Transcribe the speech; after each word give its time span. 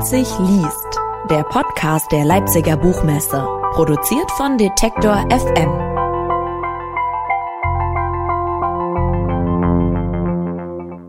Leipzig 0.00 0.28
liest, 0.38 0.98
der 1.28 1.42
Podcast 1.42 2.10
der 2.10 2.24
Leipziger 2.24 2.78
Buchmesse, 2.78 3.46
produziert 3.72 4.30
von 4.30 4.56
Detektor 4.56 5.28
FM. 5.28 5.68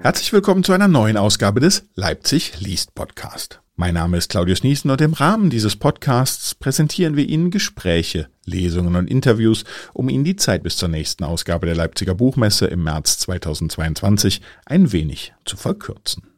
Herzlich 0.01 0.33
willkommen 0.33 0.65
zu 0.65 0.73
einer 0.73 0.89
neuen 0.89 1.15
Ausgabe 1.15 1.61
des 1.61 1.85
Leipzig 1.95 2.59
liest 2.59 2.93
Podcast. 2.93 3.61
Mein 3.77 3.93
Name 3.93 4.17
ist 4.17 4.29
Claudius 4.29 4.61
Niesen 4.61 4.91
und 4.91 4.99
im 4.99 5.13
Rahmen 5.13 5.49
dieses 5.49 5.77
Podcasts 5.77 6.53
präsentieren 6.53 7.15
wir 7.15 7.29
Ihnen 7.29 7.49
Gespräche, 7.49 8.27
Lesungen 8.43 8.97
und 8.97 9.09
Interviews, 9.09 9.63
um 9.93 10.09
Ihnen 10.09 10.25
die 10.25 10.35
Zeit 10.35 10.63
bis 10.63 10.75
zur 10.75 10.89
nächsten 10.89 11.23
Ausgabe 11.23 11.65
der 11.65 11.75
Leipziger 11.77 12.13
Buchmesse 12.13 12.65
im 12.65 12.83
März 12.83 13.19
2022 13.19 14.41
ein 14.65 14.91
wenig 14.91 15.33
zu 15.45 15.55
verkürzen. 15.55 16.30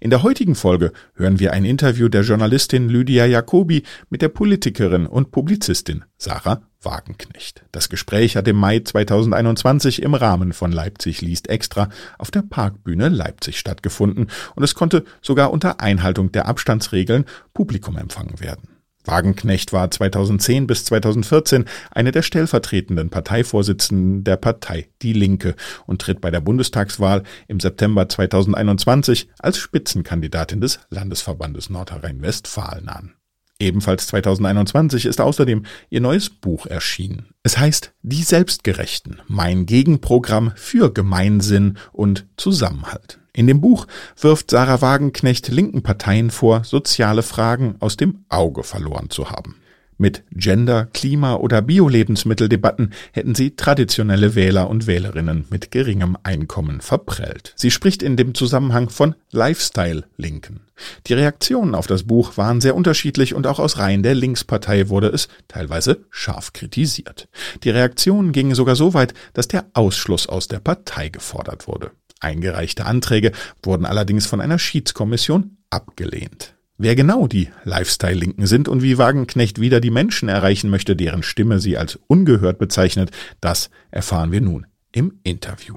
In 0.00 0.10
der 0.10 0.22
heutigen 0.22 0.54
Folge 0.54 0.92
hören 1.14 1.38
wir 1.38 1.52
ein 1.52 1.64
Interview 1.64 2.08
der 2.08 2.22
Journalistin 2.22 2.88
Lydia 2.88 3.26
Jacobi 3.26 3.82
mit 4.10 4.22
der 4.22 4.28
Politikerin 4.28 5.06
und 5.06 5.30
Publizistin 5.30 6.04
Sarah 6.18 6.62
Wagenknecht. 6.82 7.64
Das 7.72 7.88
Gespräch 7.88 8.36
hat 8.36 8.48
im 8.48 8.56
Mai 8.56 8.80
2021 8.80 10.02
im 10.02 10.14
Rahmen 10.14 10.52
von 10.52 10.72
Leipzig 10.72 11.20
liest 11.20 11.48
extra 11.48 11.88
auf 12.18 12.30
der 12.30 12.42
Parkbühne 12.42 13.08
Leipzig 13.08 13.58
stattgefunden 13.58 14.28
und 14.54 14.62
es 14.62 14.74
konnte 14.74 15.04
sogar 15.20 15.50
unter 15.50 15.80
Einhaltung 15.80 16.32
der 16.32 16.46
Abstandsregeln 16.46 17.24
Publikum 17.52 17.96
empfangen 17.96 18.40
werden. 18.40 18.75
Wagenknecht 19.06 19.72
war 19.72 19.90
2010 19.90 20.66
bis 20.66 20.84
2014 20.84 21.64
eine 21.90 22.12
der 22.12 22.22
stellvertretenden 22.22 23.10
Parteivorsitzenden 23.10 24.24
der 24.24 24.36
Partei 24.36 24.88
Die 25.02 25.12
Linke 25.12 25.54
und 25.86 26.00
tritt 26.00 26.20
bei 26.20 26.30
der 26.30 26.40
Bundestagswahl 26.40 27.22
im 27.48 27.60
September 27.60 28.08
2021 28.08 29.28
als 29.38 29.58
Spitzenkandidatin 29.58 30.60
des 30.60 30.80
Landesverbandes 30.90 31.70
Nordrhein-Westfalen 31.70 32.88
an. 32.88 33.14
Ebenfalls 33.58 34.06
2021 34.08 35.06
ist 35.06 35.20
außerdem 35.20 35.64
ihr 35.88 36.00
neues 36.00 36.28
Buch 36.28 36.66
erschienen. 36.66 37.30
Es 37.42 37.56
heißt 37.56 37.94
Die 38.02 38.22
Selbstgerechten, 38.22 39.22
mein 39.28 39.64
Gegenprogramm 39.64 40.52
für 40.56 40.92
Gemeinsinn 40.92 41.78
und 41.92 42.26
Zusammenhalt. 42.36 43.18
In 43.36 43.46
dem 43.46 43.60
Buch 43.60 43.86
wirft 44.18 44.50
Sarah 44.50 44.80
Wagenknecht 44.80 45.48
linken 45.48 45.82
Parteien 45.82 46.30
vor, 46.30 46.64
soziale 46.64 47.22
Fragen 47.22 47.74
aus 47.80 47.98
dem 47.98 48.24
Auge 48.30 48.62
verloren 48.62 49.10
zu 49.10 49.28
haben. 49.28 49.56
Mit 49.98 50.24
Gender-, 50.30 50.86
Klima- 50.86 51.34
oder 51.34 51.60
Bio-Lebensmitteldebatten 51.60 52.94
hätten 53.12 53.34
sie 53.34 53.54
traditionelle 53.54 54.34
Wähler 54.34 54.70
und 54.70 54.86
Wählerinnen 54.86 55.44
mit 55.50 55.70
geringem 55.70 56.16
Einkommen 56.22 56.80
verprellt. 56.80 57.52
Sie 57.56 57.70
spricht 57.70 58.02
in 58.02 58.16
dem 58.16 58.34
Zusammenhang 58.34 58.88
von 58.88 59.14
Lifestyle-Linken. 59.32 60.60
Die 61.06 61.12
Reaktionen 61.12 61.74
auf 61.74 61.86
das 61.86 62.04
Buch 62.04 62.38
waren 62.38 62.62
sehr 62.62 62.74
unterschiedlich 62.74 63.34
und 63.34 63.46
auch 63.46 63.58
aus 63.58 63.76
Reihen 63.76 64.02
der 64.02 64.14
Linkspartei 64.14 64.88
wurde 64.88 65.08
es 65.08 65.28
teilweise 65.46 66.06
scharf 66.08 66.54
kritisiert. 66.54 67.28
Die 67.64 67.70
Reaktionen 67.70 68.32
gingen 68.32 68.54
sogar 68.54 68.76
so 68.76 68.94
weit, 68.94 69.12
dass 69.34 69.46
der 69.46 69.66
Ausschluss 69.74 70.26
aus 70.26 70.48
der 70.48 70.60
Partei 70.60 71.10
gefordert 71.10 71.68
wurde. 71.68 71.90
Eingereichte 72.20 72.86
Anträge 72.86 73.32
wurden 73.62 73.84
allerdings 73.84 74.26
von 74.26 74.40
einer 74.40 74.58
Schiedskommission 74.58 75.58
abgelehnt. 75.70 76.54
Wer 76.78 76.94
genau 76.94 77.26
die 77.26 77.48
Lifestyle-Linken 77.64 78.46
sind 78.46 78.68
und 78.68 78.82
wie 78.82 78.98
Wagenknecht 78.98 79.60
wieder 79.60 79.80
die 79.80 79.90
Menschen 79.90 80.28
erreichen 80.28 80.68
möchte, 80.68 80.94
deren 80.94 81.22
Stimme 81.22 81.58
sie 81.58 81.78
als 81.78 81.98
ungehört 82.06 82.58
bezeichnet, 82.58 83.10
das 83.40 83.70
erfahren 83.90 84.30
wir 84.30 84.40
nun 84.40 84.66
im 84.92 85.20
Interview. 85.22 85.76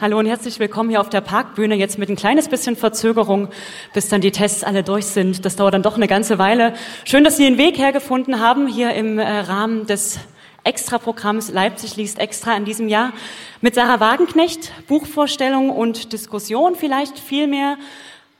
Hallo 0.00 0.18
und 0.18 0.26
herzlich 0.26 0.58
willkommen 0.58 0.90
hier 0.90 1.00
auf 1.00 1.10
der 1.10 1.20
Parkbühne. 1.20 1.76
Jetzt 1.76 1.96
mit 1.96 2.08
ein 2.08 2.16
kleines 2.16 2.48
bisschen 2.48 2.74
Verzögerung, 2.74 3.48
bis 3.94 4.08
dann 4.08 4.20
die 4.20 4.32
Tests 4.32 4.64
alle 4.64 4.82
durch 4.82 5.06
sind. 5.06 5.44
Das 5.44 5.54
dauert 5.54 5.74
dann 5.74 5.84
doch 5.84 5.94
eine 5.94 6.08
ganze 6.08 6.40
Weile. 6.40 6.74
Schön, 7.04 7.22
dass 7.22 7.36
Sie 7.36 7.44
den 7.44 7.56
Weg 7.56 7.78
hergefunden 7.78 8.40
haben 8.40 8.66
hier 8.66 8.94
im 8.94 9.20
äh, 9.20 9.22
Rahmen 9.24 9.86
des 9.86 10.18
Extraprogramms 10.64 11.50
Leipzig 11.50 11.96
liest 11.96 12.20
extra 12.20 12.56
in 12.56 12.64
diesem 12.64 12.88
Jahr 12.88 13.12
mit 13.60 13.74
Sarah 13.74 13.98
Wagenknecht, 13.98 14.72
Buchvorstellung 14.86 15.70
und 15.70 16.12
Diskussion 16.12 16.76
vielleicht 16.76 17.18
viel 17.18 17.48
mehr. 17.48 17.76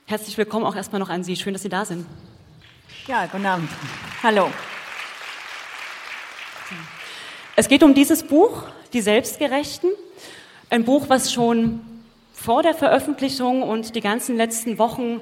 Herzlich 0.05 0.37
willkommen 0.37 0.65
auch 0.65 0.75
erstmal 0.75 0.99
noch 0.99 1.09
an 1.09 1.25
Sie. 1.25 1.35
Schön, 1.35 1.51
dass 1.51 1.63
Sie 1.63 1.69
da 1.69 1.83
sind. 1.83 2.05
Ja, 3.07 3.25
guten 3.25 3.45
Abend. 3.45 3.69
Hallo. 4.21 4.49
Es 7.57 7.67
geht 7.67 7.83
um 7.83 7.93
dieses 7.93 8.23
Buch, 8.23 8.63
Die 8.93 9.01
Selbstgerechten. 9.01 9.91
Ein 10.69 10.85
Buch, 10.85 11.05
was 11.09 11.33
schon 11.33 11.81
vor 12.31 12.63
der 12.63 12.73
Veröffentlichung 12.73 13.63
und 13.63 13.95
die 13.95 14.01
ganzen 14.01 14.37
letzten 14.37 14.77
Wochen 14.77 15.19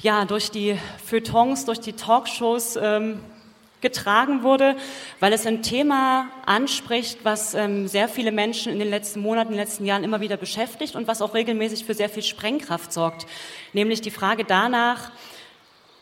ja 0.00 0.24
durch 0.24 0.50
die 0.50 0.76
Feuilletons, 1.04 1.64
durch 1.64 1.78
die 1.78 1.92
Talkshows 1.92 2.76
ähm, 2.76 3.20
getragen 3.80 4.42
wurde, 4.42 4.76
weil 5.20 5.32
es 5.32 5.46
ein 5.46 5.62
Thema 5.62 6.28
anspricht, 6.46 7.18
was 7.24 7.54
ähm, 7.54 7.88
sehr 7.88 8.08
viele 8.08 8.32
Menschen 8.32 8.72
in 8.72 8.78
den 8.78 8.90
letzten 8.90 9.20
Monaten, 9.20 9.52
in 9.52 9.56
den 9.56 9.64
letzten 9.64 9.86
Jahren 9.86 10.04
immer 10.04 10.20
wieder 10.20 10.36
beschäftigt 10.36 10.96
und 10.96 11.08
was 11.08 11.22
auch 11.22 11.34
regelmäßig 11.34 11.84
für 11.84 11.94
sehr 11.94 12.08
viel 12.08 12.22
Sprengkraft 12.22 12.92
sorgt, 12.92 13.26
nämlich 13.72 14.00
die 14.00 14.10
Frage 14.10 14.44
danach, 14.44 15.10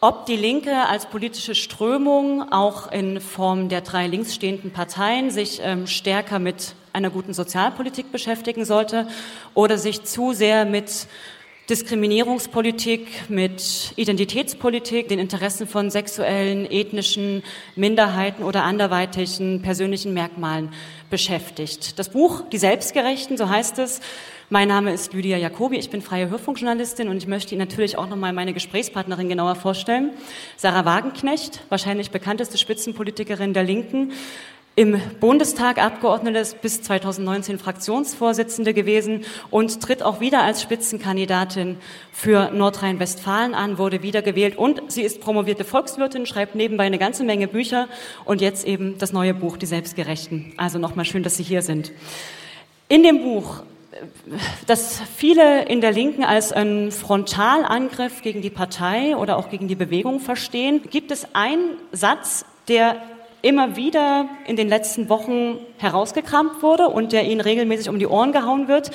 ob 0.01 0.27
die 0.27 0.37
Linke 0.37 0.87
als 0.87 1.07
politische 1.07 1.57
Strömung 1.57 2.53
auch 2.53 2.93
in 2.93 3.21
Form 3.21 3.69
der 3.69 3.81
drei 3.81 4.07
links 4.07 4.35
stehenden 4.35 4.71
Parteien 4.71 5.31
sich 5.31 5.61
ähm, 5.63 5.89
stärker 5.89 6.39
mit 6.39 6.75
einer 6.93 7.11
guten 7.11 7.35
Sozialpolitik 7.35 8.13
beschäftigen 8.13 8.65
sollte 8.65 9.09
oder 9.55 9.77
sich 9.77 10.05
zu 10.05 10.33
sehr 10.33 10.65
mit 10.65 11.09
Diskriminierungspolitik, 11.69 13.29
mit 13.29 13.93
Identitätspolitik, 13.97 15.09
den 15.09 15.19
Interessen 15.19 15.67
von 15.67 15.91
sexuellen, 15.91 16.65
ethnischen 16.65 17.43
Minderheiten 17.77 18.43
oder 18.43 18.65
anderweitigen 18.65 19.61
persönlichen 19.61 20.15
Merkmalen 20.15 20.71
beschäftigt. 21.11 21.99
Das 21.99 22.09
Buch 22.09 22.43
Die 22.51 22.57
Selbstgerechten, 22.57 23.37
so 23.37 23.51
heißt 23.51 23.79
es. 23.81 24.01
Mein 24.49 24.69
Name 24.69 24.95
ist 24.95 25.13
Lydia 25.13 25.37
Jacobi, 25.37 25.77
ich 25.77 25.91
bin 25.91 26.01
freie 26.01 26.31
Hörfunkjournalistin 26.31 27.11
und 27.11 27.19
ich 27.19 27.27
möchte 27.27 27.55
Ihnen 27.55 27.61
natürlich 27.61 27.99
auch 27.99 28.09
nochmal 28.09 28.33
meine 28.33 28.55
Gesprächspartnerin 28.55 29.29
genauer 29.29 29.55
vorstellen. 29.55 30.13
Sarah 30.57 30.87
Wagenknecht, 30.87 31.61
wahrscheinlich 31.69 32.11
bekannteste 32.11 32.57
Spitzenpolitikerin 32.57 33.53
der 33.53 33.65
Linken, 33.65 34.13
im 34.79 35.01
Bundestag 35.19 35.83
Abgeordnete 35.83 36.55
bis 36.63 36.83
2019 36.83 37.59
Fraktionsvorsitzende 37.59 38.73
gewesen 38.73 39.25
und 39.51 39.83
tritt 39.83 40.05
auch 40.05 40.21
wieder 40.21 40.43
als 40.43 40.63
Spitzenkandidatin 40.63 41.79
für 42.13 42.53
Nordrhein-Westfalen 42.53 43.57
an, 43.57 43.79
wurde 43.79 44.05
wiedergewählt 44.05 44.57
und 44.57 44.81
sie 44.87 45.03
ist 45.03 45.21
promovierte 45.21 45.65
Volkswirtin, 45.65 46.27
schreibt 46.27 46.55
nebenbei 46.55 46.85
eine 46.85 46.99
ganze 46.99 47.25
Menge 47.25 47.49
Bücher 47.49 47.89
und 48.25 48.41
jetzt 48.41 48.65
eben 48.69 48.97
das 48.99 49.13
neue 49.13 49.35
Buch 49.35 49.57
Die 49.57 49.67
Selbstgerechten. 49.67 50.53
Also 50.59 50.79
nochmal 50.79 51.05
schön, 51.05 51.25
dass 51.25 51.37
Sie 51.37 51.43
hier 51.43 51.63
sind. 51.63 51.91
In 52.89 53.03
dem 53.03 53.25
Buch 53.25 53.65
das 54.69 55.03
viele 55.17 55.65
in 55.65 55.81
der 55.81 55.91
Linken 55.91 56.23
als 56.23 56.53
einen 56.53 56.93
Frontalangriff 56.93 58.23
gegen 58.23 58.43
die 58.43 58.51
Partei 58.51 59.17
oder 59.17 59.39
auch 59.39 59.51
gegen 59.51 59.67
die 59.67 59.75
Bewegung 59.75 60.21
verstehen, 60.21 60.83
gibt 60.89 61.11
es 61.11 61.35
einen 61.35 61.79
Satz, 61.91 62.45
der 62.69 63.03
immer 63.43 63.77
wieder 63.77 64.29
in 64.47 64.57
den 64.57 64.69
letzten 64.69 65.09
Wochen 65.09 65.59
herausgekramt 65.79 66.63
wurde 66.63 66.89
und 66.89 67.13
der 67.13 67.25
ihnen 67.25 67.41
regelmäßig 67.41 67.89
um 67.89 67.99
die 67.99 68.07
Ohren 68.07 68.33
gehauen 68.33 68.69
wird. 68.69 68.91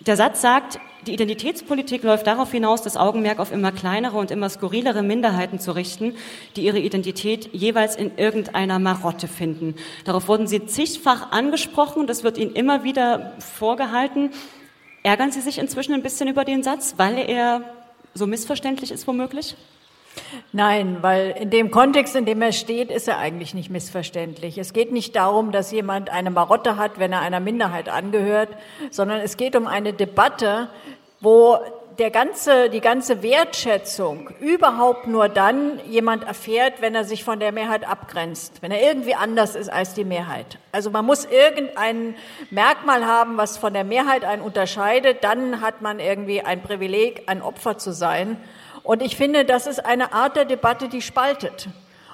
Der 0.00 0.16
Satz 0.16 0.40
sagt, 0.40 0.78
die 1.06 1.14
Identitätspolitik 1.14 2.02
läuft 2.02 2.26
darauf 2.26 2.50
hinaus, 2.50 2.82
das 2.82 2.96
Augenmerk 2.96 3.38
auf 3.38 3.52
immer 3.52 3.72
kleinere 3.72 4.18
und 4.18 4.30
immer 4.30 4.48
skurrilere 4.48 5.02
Minderheiten 5.02 5.58
zu 5.58 5.72
richten, 5.72 6.14
die 6.56 6.62
ihre 6.62 6.78
Identität 6.78 7.48
jeweils 7.52 7.96
in 7.96 8.16
irgendeiner 8.16 8.78
Marotte 8.78 9.28
finden. 9.28 9.74
Darauf 10.04 10.28
wurden 10.28 10.46
Sie 10.46 10.66
zigfach 10.66 11.30
angesprochen, 11.30 12.06
das 12.06 12.24
wird 12.24 12.36
Ihnen 12.36 12.52
immer 12.52 12.84
wieder 12.84 13.32
vorgehalten. 13.38 14.30
Ärgern 15.02 15.30
Sie 15.30 15.40
sich 15.40 15.58
inzwischen 15.58 15.94
ein 15.94 16.02
bisschen 16.02 16.28
über 16.28 16.44
den 16.44 16.62
Satz, 16.62 16.94
weil 16.96 17.18
er 17.18 17.62
so 18.14 18.26
missverständlich 18.26 18.90
ist 18.90 19.06
womöglich? 19.06 19.56
Nein, 20.52 20.98
weil 21.02 21.34
in 21.38 21.50
dem 21.50 21.70
Kontext, 21.70 22.16
in 22.16 22.24
dem 22.24 22.42
er 22.42 22.52
steht, 22.52 22.90
ist 22.90 23.08
er 23.08 23.18
eigentlich 23.18 23.54
nicht 23.54 23.70
missverständlich. 23.70 24.58
Es 24.58 24.72
geht 24.72 24.92
nicht 24.92 25.16
darum, 25.16 25.52
dass 25.52 25.70
jemand 25.70 26.10
eine 26.10 26.30
Marotte 26.30 26.76
hat, 26.76 26.98
wenn 26.98 27.12
er 27.12 27.20
einer 27.20 27.40
Minderheit 27.40 27.88
angehört, 27.88 28.48
sondern 28.90 29.20
es 29.20 29.36
geht 29.36 29.56
um 29.56 29.66
eine 29.66 29.92
Debatte, 29.92 30.68
wo 31.20 31.58
der 31.98 32.10
ganze, 32.10 32.70
die 32.70 32.80
ganze 32.80 33.22
Wertschätzung 33.22 34.30
überhaupt 34.38 35.08
nur 35.08 35.28
dann 35.28 35.80
jemand 35.88 36.24
erfährt, 36.24 36.80
wenn 36.80 36.94
er 36.94 37.04
sich 37.04 37.24
von 37.24 37.40
der 37.40 37.50
Mehrheit 37.50 37.88
abgrenzt, 37.88 38.62
wenn 38.62 38.70
er 38.70 38.80
irgendwie 38.80 39.16
anders 39.16 39.56
ist 39.56 39.68
als 39.68 39.94
die 39.94 40.04
Mehrheit. 40.04 40.58
Also 40.70 40.90
man 40.90 41.04
muss 41.04 41.24
irgendein 41.24 42.14
Merkmal 42.50 43.04
haben, 43.04 43.36
was 43.36 43.58
von 43.58 43.72
der 43.72 43.82
Mehrheit 43.82 44.24
einen 44.24 44.42
unterscheidet, 44.42 45.24
dann 45.24 45.60
hat 45.60 45.82
man 45.82 45.98
irgendwie 45.98 46.40
ein 46.40 46.62
Privileg, 46.62 47.24
ein 47.26 47.42
Opfer 47.42 47.78
zu 47.78 47.92
sein. 47.92 48.36
Und 48.88 49.02
ich 49.02 49.16
finde, 49.16 49.44
das 49.44 49.66
ist 49.66 49.84
eine 49.84 50.14
Art 50.14 50.34
der 50.34 50.46
Debatte, 50.46 50.88
die 50.88 51.02
spaltet. 51.02 51.68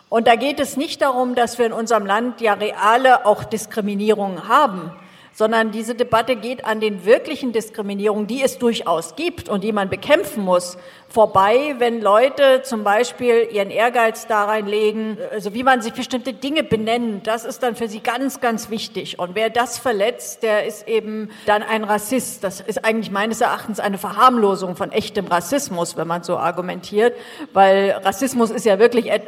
Und 0.08 0.26
da 0.26 0.34
geht 0.34 0.58
es 0.58 0.76
nicht 0.76 1.02
darum, 1.02 1.36
dass 1.36 1.56
wir 1.56 1.66
in 1.66 1.72
unserem 1.72 2.04
Land 2.04 2.40
ja 2.40 2.54
reale 2.54 3.26
auch 3.26 3.44
Diskriminierungen 3.44 4.48
haben, 4.48 4.90
sondern 5.34 5.72
diese 5.72 5.94
Debatte 5.94 6.36
geht 6.36 6.64
an 6.64 6.80
den 6.80 7.04
wirklichen 7.04 7.52
Diskriminierungen, 7.52 8.26
die 8.26 8.42
es 8.42 8.58
durchaus 8.58 9.16
gibt 9.16 9.48
und 9.48 9.64
die 9.64 9.72
man 9.72 9.90
bekämpfen 9.90 10.44
muss, 10.44 10.78
vorbei, 11.08 11.74
wenn 11.78 12.00
Leute 12.00 12.62
zum 12.62 12.82
Beispiel 12.82 13.48
ihren 13.50 13.70
Ehrgeiz 13.70 14.26
da 14.26 14.44
reinlegen, 14.44 15.18
also 15.32 15.52
wie 15.54 15.62
man 15.62 15.82
sich 15.82 15.92
bestimmte 15.92 16.32
Dinge 16.32 16.62
benennt, 16.62 17.26
das 17.26 17.44
ist 17.44 17.62
dann 17.62 17.76
für 17.76 17.88
sie 17.88 18.00
ganz, 18.00 18.40
ganz 18.40 18.70
wichtig. 18.70 19.18
Und 19.18 19.34
wer 19.34 19.50
das 19.50 19.78
verletzt, 19.78 20.42
der 20.42 20.66
ist 20.66 20.88
eben 20.88 21.30
dann 21.46 21.62
ein 21.62 21.84
Rassist. 21.84 22.42
Das 22.42 22.60
ist 22.60 22.84
eigentlich 22.84 23.10
meines 23.10 23.40
Erachtens 23.40 23.80
eine 23.80 23.98
Verharmlosung 23.98 24.76
von 24.76 24.92
echtem 24.92 25.26
Rassismus, 25.26 25.96
wenn 25.96 26.08
man 26.08 26.22
so 26.22 26.36
argumentiert, 26.36 27.14
weil 27.52 27.90
Rassismus 28.02 28.50
ist 28.50 28.66
ja 28.66 28.78
wirklich 28.78 29.10
ein, 29.10 29.22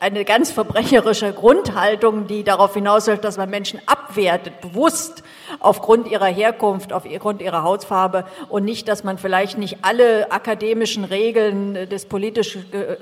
eine 0.00 0.24
ganz 0.24 0.50
verbrecherische 0.50 1.32
Grundhaltung, 1.32 2.26
die 2.26 2.44
darauf 2.44 2.74
hinausläuft, 2.74 3.24
dass 3.24 3.36
man 3.36 3.50
Menschen 3.50 3.80
abwertet, 3.86 4.60
bewusst 4.60 5.22
aufgrund 5.60 6.10
ihrer 6.10 6.26
Herkunft, 6.26 6.92
aufgrund 6.92 7.42
ihrer 7.42 7.62
Hautfarbe 7.62 8.24
und 8.48 8.64
nicht, 8.64 8.88
dass 8.88 9.04
man 9.04 9.18
vielleicht 9.18 9.58
nicht 9.58 9.78
alle 9.82 10.30
akademischen 10.30 11.04
Regeln 11.04 11.88
des 11.88 12.06
politisch 12.06 12.56
äh, 12.56 12.96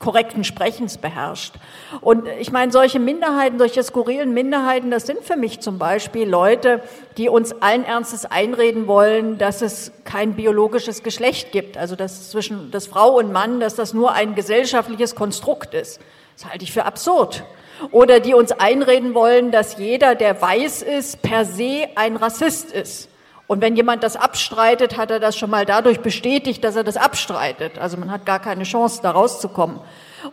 korrekten 0.00 0.44
Sprechens 0.44 0.96
beherrscht. 0.96 1.54
Und 2.00 2.26
ich 2.40 2.50
meine, 2.50 2.72
solche 2.72 2.98
Minderheiten, 2.98 3.58
solche 3.58 3.82
skurrilen 3.82 4.32
Minderheiten, 4.32 4.90
das 4.90 5.06
sind 5.06 5.22
für 5.22 5.36
mich 5.36 5.60
zum 5.60 5.78
Beispiel 5.78 6.28
Leute, 6.28 6.82
die 7.18 7.28
uns 7.28 7.52
allen 7.60 7.84
Ernstes 7.84 8.24
einreden 8.24 8.86
wollen, 8.86 9.36
dass 9.36 9.60
es 9.60 9.92
kein 10.04 10.34
biologisches 10.34 11.02
Geschlecht 11.02 11.52
gibt, 11.52 11.76
also 11.76 11.96
dass 11.96 12.30
zwischen 12.30 12.70
das 12.70 12.86
Frau 12.86 13.18
und 13.18 13.30
Mann, 13.30 13.60
dass 13.60 13.74
das 13.74 13.92
nur 13.92 14.12
ein 14.12 14.34
gesellschaftliches 14.34 15.14
Konstrukt 15.14 15.74
ist. 15.74 16.00
Das 16.36 16.50
halte 16.50 16.64
ich 16.64 16.72
für 16.72 16.86
absurd. 16.86 17.44
Oder 17.90 18.20
die 18.20 18.34
uns 18.34 18.52
einreden 18.52 19.14
wollen, 19.14 19.50
dass 19.50 19.78
jeder, 19.78 20.14
der 20.14 20.40
weiß 20.40 20.82
ist, 20.82 21.22
per 21.22 21.44
se 21.44 21.88
ein 21.96 22.16
Rassist 22.16 22.72
ist. 22.72 23.08
Und 23.46 23.60
wenn 23.60 23.74
jemand 23.74 24.04
das 24.04 24.14
abstreitet, 24.14 24.96
hat 24.96 25.10
er 25.10 25.18
das 25.18 25.36
schon 25.36 25.50
mal 25.50 25.66
dadurch 25.66 26.00
bestätigt, 26.00 26.62
dass 26.62 26.76
er 26.76 26.84
das 26.84 26.96
abstreitet. 26.96 27.78
Also 27.78 27.96
man 27.96 28.10
hat 28.10 28.24
gar 28.24 28.38
keine 28.38 28.62
Chance, 28.62 29.00
da 29.02 29.10
rauszukommen. 29.10 29.80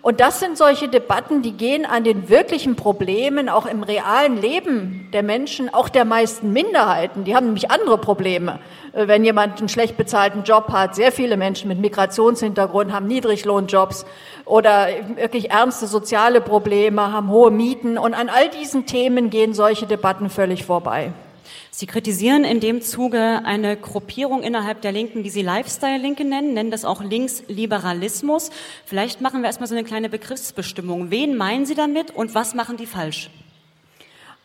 Und 0.02 0.20
das 0.20 0.40
sind 0.40 0.58
solche 0.58 0.88
Debatten, 0.88 1.42
die 1.42 1.54
gehen 1.54 1.86
an 1.86 2.04
den 2.04 2.30
wirklichen 2.30 2.76
Problemen, 2.76 3.50
auch 3.50 3.66
im 3.66 3.84
realen 3.84 4.42
Leben 4.42 5.10
der 5.14 5.24
Menschen, 5.24 5.74
auch 5.74 5.90
der 5.90 6.06
meisten 6.06 6.52
Minderheiten. 6.52 7.24
Die 7.24 7.36
haben 7.36 7.46
nämlich 7.46 7.72
andere 7.72 7.98
Probleme. 7.98 8.60
Äh, 8.94 9.08
wenn 9.08 9.24
jemand 9.24 9.60
einen 9.60 9.70
schlecht 9.70 9.98
bezahlten 9.98 10.44
Job 10.44 10.70
hat, 10.70 10.96
sehr 10.96 11.12
viele 11.12 11.38
Menschen 11.38 11.68
mit 11.68 11.80
Migrationshintergrund 11.80 12.92
haben 12.92 13.08
Niedriglohnjobs 13.08 14.06
oder 14.46 14.88
wirklich 15.16 15.52
ernste 15.52 15.88
soziale 15.88 16.42
Probleme, 16.42 17.12
haben 17.12 17.30
hohe 17.30 17.52
Mieten. 17.52 17.98
Und 17.98 18.14
an 18.14 18.30
all 18.30 18.50
diesen 18.50 18.86
Themen 18.86 19.30
gehen 19.30 19.54
solche 19.54 19.86
Debatten 19.86 20.30
völlig 20.30 20.66
vorbei. 20.66 21.12
Sie 21.72 21.86
kritisieren 21.86 22.44
in 22.44 22.60
dem 22.60 22.82
Zuge 22.82 23.42
eine 23.44 23.78
Gruppierung 23.78 24.44
innerhalb 24.44 24.82
der 24.82 24.92
Linken, 24.92 25.24
die 25.24 25.30
Sie 25.30 25.42
Lifestyle-Linke 25.42 26.26
nennen, 26.26 26.54
nennen 26.54 26.72
das 26.72 26.86
auch 26.86 27.02
Linksliberalismus. 27.02 28.52
Vielleicht 28.86 29.22
machen 29.22 29.42
wir 29.42 29.48
erstmal 29.48 29.68
so 29.68 29.76
eine 29.76 29.84
kleine 29.84 30.10
Begriffsbestimmung. 30.10 31.12
Wen 31.12 31.36
meinen 31.36 31.66
Sie 31.66 31.76
damit 31.76 32.12
und 32.12 32.36
was 32.36 32.54
machen 32.54 32.78
die 32.78 32.86
falsch? 32.86 33.30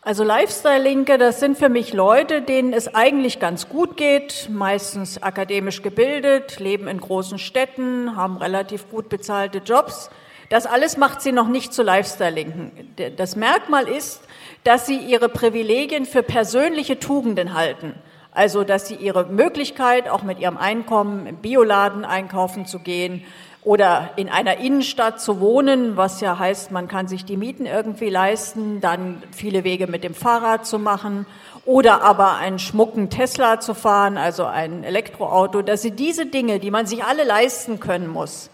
Also 0.04 0.24
Lifestyle-Linke, 0.24 1.16
das 1.16 1.38
sind 1.38 1.56
für 1.56 1.68
mich 1.68 1.92
Leute, 1.92 2.42
denen 2.42 2.72
es 2.72 2.92
eigentlich 2.92 3.38
ganz 3.38 3.68
gut 3.68 3.96
geht, 3.96 4.48
meistens 4.50 5.22
akademisch 5.22 5.80
gebildet, 5.82 6.58
leben 6.58 6.88
in 6.88 7.00
großen 7.00 7.38
Städten, 7.38 8.16
haben 8.16 8.36
relativ 8.36 8.90
gut 8.90 9.08
bezahlte 9.08 9.58
Jobs. 9.58 10.10
Das 10.48 10.66
alles 10.66 10.96
macht 10.96 11.22
sie 11.22 11.30
noch 11.30 11.46
nicht 11.46 11.72
zu 11.72 11.84
Lifestyle-Linken. 11.84 12.94
Das 13.16 13.36
Merkmal 13.36 13.86
ist, 13.86 14.22
dass 14.64 14.86
sie 14.86 14.96
ihre 14.98 15.28
Privilegien 15.28 16.06
für 16.06 16.22
persönliche 16.22 16.98
Tugenden 16.98 17.54
halten. 17.54 17.94
Also, 18.30 18.64
dass 18.64 18.88
sie 18.88 18.94
ihre 18.94 19.26
Möglichkeit, 19.26 20.08
auch 20.08 20.22
mit 20.22 20.40
ihrem 20.40 20.56
Einkommen 20.56 21.26
im 21.26 21.36
Bioladen 21.36 22.04
einkaufen 22.04 22.64
zu 22.64 22.78
gehen 22.78 23.24
oder 23.62 24.10
in 24.16 24.28
einer 24.28 24.56
Innenstadt 24.56 25.20
zu 25.20 25.38
wohnen, 25.38 25.96
was 25.96 26.20
ja 26.20 26.38
heißt, 26.38 26.70
man 26.70 26.88
kann 26.88 27.08
sich 27.08 27.24
die 27.24 27.36
Mieten 27.36 27.66
irgendwie 27.66 28.08
leisten, 28.08 28.80
dann 28.80 29.22
viele 29.32 29.64
Wege 29.64 29.86
mit 29.86 30.02
dem 30.02 30.14
Fahrrad 30.14 30.66
zu 30.66 30.78
machen 30.78 31.26
oder 31.64 32.02
aber 32.02 32.36
einen 32.36 32.58
schmucken 32.58 33.10
Tesla 33.10 33.60
zu 33.60 33.74
fahren, 33.74 34.16
also 34.16 34.46
ein 34.46 34.82
Elektroauto, 34.82 35.62
dass 35.62 35.82
sie 35.82 35.92
diese 35.92 36.26
Dinge, 36.26 36.58
die 36.58 36.70
man 36.70 36.86
sich 36.86 37.04
alle 37.04 37.24
leisten 37.24 37.78
können 37.78 38.08
muss, 38.08 38.50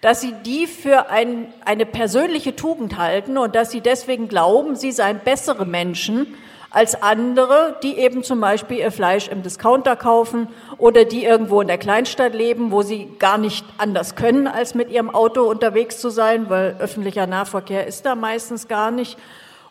dass 0.00 0.20
sie 0.20 0.32
die 0.44 0.66
für 0.66 1.10
ein, 1.10 1.52
eine 1.64 1.86
persönliche 1.86 2.56
Tugend 2.56 2.96
halten 2.96 3.36
und 3.36 3.54
dass 3.54 3.70
sie 3.70 3.80
deswegen 3.80 4.28
glauben, 4.28 4.76
sie 4.76 4.92
seien 4.92 5.20
bessere 5.22 5.66
Menschen 5.66 6.34
als 6.70 7.02
andere, 7.02 7.76
die 7.82 7.98
eben 7.98 8.22
zum 8.22 8.40
Beispiel 8.40 8.78
ihr 8.78 8.92
Fleisch 8.92 9.28
im 9.28 9.42
Discounter 9.42 9.96
kaufen 9.96 10.48
oder 10.78 11.04
die 11.04 11.24
irgendwo 11.24 11.60
in 11.60 11.68
der 11.68 11.78
Kleinstadt 11.78 12.32
leben, 12.32 12.70
wo 12.70 12.82
sie 12.82 13.08
gar 13.18 13.38
nicht 13.38 13.66
anders 13.76 14.14
können, 14.14 14.46
als 14.46 14.74
mit 14.74 14.88
ihrem 14.90 15.10
Auto 15.10 15.42
unterwegs 15.42 15.98
zu 15.98 16.10
sein, 16.10 16.48
weil 16.48 16.76
öffentlicher 16.78 17.26
Nahverkehr 17.26 17.86
ist 17.86 18.06
da 18.06 18.14
meistens 18.14 18.68
gar 18.68 18.92
nicht. 18.92 19.18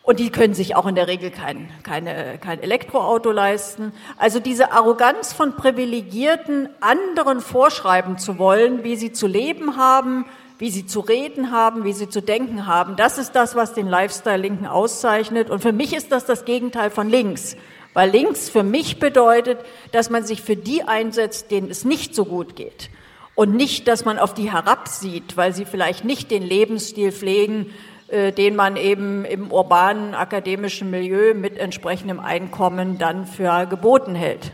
Und 0.03 0.19
die 0.19 0.31
können 0.31 0.53
sich 0.53 0.75
auch 0.75 0.87
in 0.87 0.95
der 0.95 1.07
Regel 1.07 1.29
kein, 1.29 1.69
keine, 1.83 2.37
kein 2.39 2.63
Elektroauto 2.63 3.31
leisten. 3.31 3.93
Also 4.17 4.39
diese 4.39 4.71
Arroganz 4.71 5.33
von 5.33 5.55
Privilegierten, 5.55 6.69
anderen 6.79 7.41
vorschreiben 7.41 8.17
zu 8.17 8.39
wollen, 8.39 8.83
wie 8.83 8.95
sie 8.95 9.11
zu 9.11 9.27
leben 9.27 9.77
haben, 9.77 10.25
wie 10.57 10.69
sie 10.69 10.85
zu 10.85 10.99
reden 10.99 11.51
haben, 11.51 11.85
wie 11.85 11.93
sie 11.93 12.09
zu 12.09 12.21
denken 12.21 12.67
haben, 12.67 12.97
das 12.97 13.17
ist 13.17 13.31
das, 13.31 13.55
was 13.55 13.73
den 13.73 13.87
Lifestyle-Linken 13.87 14.67
auszeichnet. 14.67 15.49
Und 15.49 15.61
für 15.61 15.71
mich 15.71 15.95
ist 15.95 16.11
das 16.11 16.25
das 16.25 16.43
Gegenteil 16.43 16.89
von 16.89 17.09
links. 17.09 17.55
Weil 17.93 18.11
links 18.11 18.49
für 18.49 18.63
mich 18.63 18.99
bedeutet, 18.99 19.59
dass 19.93 20.09
man 20.09 20.23
sich 20.23 20.41
für 20.41 20.55
die 20.55 20.83
einsetzt, 20.83 21.49
denen 21.49 21.71
es 21.71 21.85
nicht 21.85 22.13
so 22.13 22.25
gut 22.25 22.55
geht. 22.55 22.89
Und 23.35 23.55
nicht, 23.55 23.87
dass 23.87 24.03
man 24.03 24.19
auf 24.19 24.33
die 24.33 24.51
herabsieht, 24.51 25.37
weil 25.37 25.53
sie 25.53 25.65
vielleicht 25.65 26.03
nicht 26.03 26.29
den 26.29 26.43
Lebensstil 26.43 27.13
pflegen, 27.13 27.73
den 28.11 28.55
man 28.55 28.75
eben 28.75 29.23
im 29.25 29.51
urbanen 29.51 30.15
akademischen 30.15 30.89
Milieu 30.89 31.33
mit 31.35 31.57
entsprechendem 31.57 32.19
Einkommen 32.19 32.97
dann 32.97 33.27
für 33.27 33.67
geboten 33.67 34.15
hält. 34.15 34.51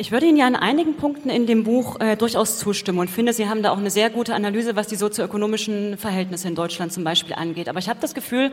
Ich 0.00 0.12
würde 0.12 0.24
Ihnen 0.24 0.38
ja 0.38 0.46
an 0.46 0.56
einigen 0.56 0.96
Punkten 0.96 1.28
in 1.28 1.46
dem 1.46 1.62
Buch 1.62 2.00
äh, 2.00 2.16
durchaus 2.16 2.58
zustimmen 2.58 3.00
und 3.00 3.10
finde, 3.10 3.34
Sie 3.34 3.50
haben 3.50 3.62
da 3.62 3.70
auch 3.70 3.76
eine 3.76 3.90
sehr 3.90 4.08
gute 4.08 4.34
Analyse, 4.34 4.74
was 4.74 4.86
die 4.86 4.96
sozioökonomischen 4.96 5.98
Verhältnisse 5.98 6.48
in 6.48 6.54
Deutschland 6.54 6.90
zum 6.90 7.04
Beispiel 7.04 7.34
angeht. 7.34 7.68
Aber 7.68 7.80
ich 7.80 7.90
habe 7.90 8.00
das 8.00 8.14
Gefühl, 8.14 8.50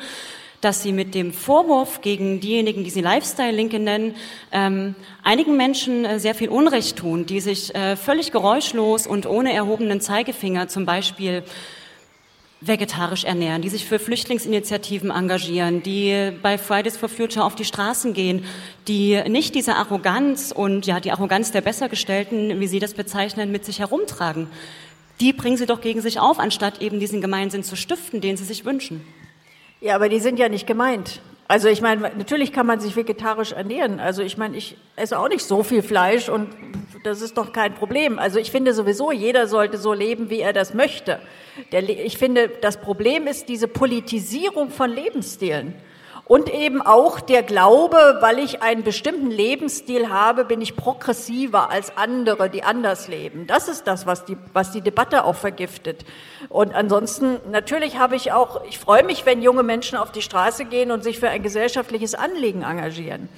dass 0.59 0.83
Sie 0.83 0.91
mit 0.91 1.15
dem 1.15 1.31
Vorwurf 1.31 2.01
gegen 2.01 2.41
diejenigen, 2.41 2.83
die 2.83 2.89
Sie 2.89 2.99
Lifestyle-Linke 2.99 3.79
nennen, 3.79 4.15
ähm, 4.51 4.95
einigen 5.23 5.55
Menschen 5.55 6.03
äh, 6.03 6.19
sehr 6.19 6.35
viel 6.35 6.49
Unrecht 6.49 6.97
tun, 6.97 7.25
die 7.25 7.39
sich 7.39 7.73
äh, 7.73 7.95
völlig 7.95 8.33
geräuschlos 8.33 9.07
und 9.07 9.25
ohne 9.25 9.53
erhobenen 9.53 10.01
Zeigefinger 10.01 10.67
zum 10.67 10.85
Beispiel 10.85 11.43
vegetarisch 12.59 13.23
ernähren, 13.23 13.61
die 13.61 13.69
sich 13.69 13.85
für 13.85 13.99
Flüchtlingsinitiativen 13.99 15.11
engagieren, 15.11 15.83
die 15.83 16.31
bei 16.41 16.57
Fridays 16.57 16.97
for 16.97 17.09
Future 17.09 17.45
auf 17.45 17.55
die 17.55 17.65
Straßen 17.65 18.13
gehen, 18.13 18.45
die 18.87 19.21
nicht 19.27 19.53
diese 19.53 19.75
Arroganz 19.75 20.51
und 20.51 20.85
ja 20.87 20.99
die 20.99 21.11
Arroganz 21.11 21.51
der 21.51 21.61
Bessergestellten, 21.61 22.59
wie 22.59 22.67
Sie 22.67 22.79
das 22.79 22.93
bezeichnen, 22.93 23.51
mit 23.51 23.63
sich 23.63 23.79
herumtragen. 23.79 24.47
Die 25.19 25.33
bringen 25.33 25.57
Sie 25.57 25.65
doch 25.65 25.81
gegen 25.81 26.01
sich 26.01 26.19
auf, 26.19 26.39
anstatt 26.39 26.81
eben 26.81 26.99
diesen 26.99 27.21
Gemeinsinn 27.21 27.63
zu 27.63 27.75
stiften, 27.75 28.21
den 28.21 28.37
Sie 28.37 28.45
sich 28.45 28.65
wünschen. 28.65 29.01
Ja, 29.79 29.95
aber 29.95 30.09
die 30.09 30.19
sind 30.19 30.39
ja 30.39 30.49
nicht 30.49 30.65
gemeint. 30.65 31.21
Also 31.49 31.69
ich 31.69 31.81
meine, 31.81 32.01
natürlich 32.01 32.51
kann 32.51 32.65
man 32.65 32.81
sich 32.81 32.95
vegetarisch 32.95 33.53
ernähren. 33.53 33.99
Also 34.01 34.21
ich 34.21 34.37
meine, 34.37 34.57
ich 34.57 34.75
esse 34.97 35.17
auch 35.17 35.29
nicht 35.29 35.43
so 35.43 35.63
viel 35.63 35.81
Fleisch 35.81 36.27
und 36.27 36.49
das 37.03 37.21
ist 37.21 37.37
doch 37.37 37.53
kein 37.53 37.73
Problem. 37.73 38.19
Also 38.19 38.37
ich 38.37 38.51
finde 38.51 38.73
sowieso, 38.73 39.13
jeder 39.13 39.47
sollte 39.47 39.77
so 39.77 39.93
leben, 39.93 40.29
wie 40.29 40.41
er 40.41 40.51
das 40.51 40.73
möchte. 40.73 41.19
Der, 41.71 41.87
ich 41.87 42.17
finde, 42.17 42.49
das 42.49 42.81
Problem 42.81 43.27
ist 43.27 43.47
diese 43.47 43.69
Politisierung 43.69 44.69
von 44.71 44.91
Lebensstilen. 44.91 45.73
Und 46.27 46.53
eben 46.53 46.81
auch 46.81 47.21
der 47.21 47.41
Glaube, 47.41 48.17
weil 48.19 48.39
ich 48.39 48.61
einen 48.61 48.83
bestimmten 48.83 49.31
Lebensstil 49.31 50.09
habe, 50.09 50.43
bin 50.43 50.59
ich 50.59 50.75
progressiver 50.75 51.69
als 51.69 51.95
andere, 51.95 52.49
die 52.49 52.63
anders 52.63 53.07
leben. 53.07 53.47
Das 53.47 53.69
ist 53.69 53.87
das, 53.87 54.05
was 54.05 54.25
die, 54.25 54.35
was 54.51 54.71
die 54.71 54.81
Debatte 54.81 55.23
auch 55.23 55.37
vergiftet. 55.37 56.03
Und 56.49 56.75
ansonsten, 56.75 57.37
natürlich 57.49 57.97
habe 57.97 58.17
ich 58.17 58.33
auch, 58.33 58.61
ich 58.65 58.77
freue 58.77 59.05
mich, 59.05 59.25
wenn 59.25 59.41
junge 59.41 59.63
Menschen 59.63 59.97
auf 59.97 60.11
die 60.11 60.21
Straße 60.21 60.65
gehen 60.65 60.91
und 60.91 61.01
sich 61.01 61.17
für 61.17 61.29
ein 61.29 61.43
gesellschaftliches 61.43 62.13
Anliegen 62.13 62.63
engagieren. 62.63 63.29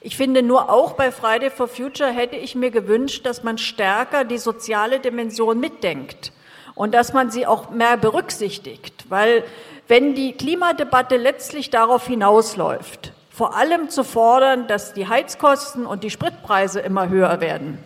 Ich 0.00 0.16
finde 0.16 0.42
nur 0.42 0.70
auch 0.70 0.92
bei 0.92 1.12
Friday 1.12 1.50
for 1.50 1.68
Future 1.68 2.10
hätte 2.10 2.36
ich 2.36 2.54
mir 2.54 2.70
gewünscht, 2.70 3.26
dass 3.26 3.42
man 3.42 3.58
stärker 3.58 4.24
die 4.24 4.38
soziale 4.38 5.00
Dimension 5.00 5.60
mitdenkt 5.60 6.32
und 6.74 6.94
dass 6.94 7.12
man 7.12 7.30
sie 7.30 7.46
auch 7.46 7.68
mehr 7.70 7.98
berücksichtigt, 7.98 9.04
weil 9.10 9.44
wenn 9.88 10.14
die 10.14 10.32
Klimadebatte 10.32 11.16
letztlich 11.16 11.70
darauf 11.70 12.06
hinausläuft, 12.06 13.12
vor 13.30 13.56
allem 13.56 13.88
zu 13.88 14.04
fordern, 14.04 14.66
dass 14.66 14.92
die 14.92 15.08
Heizkosten 15.08 15.86
und 15.86 16.04
die 16.04 16.10
Spritpreise 16.10 16.80
immer 16.80 17.08
höher 17.08 17.40
werden, 17.40 17.78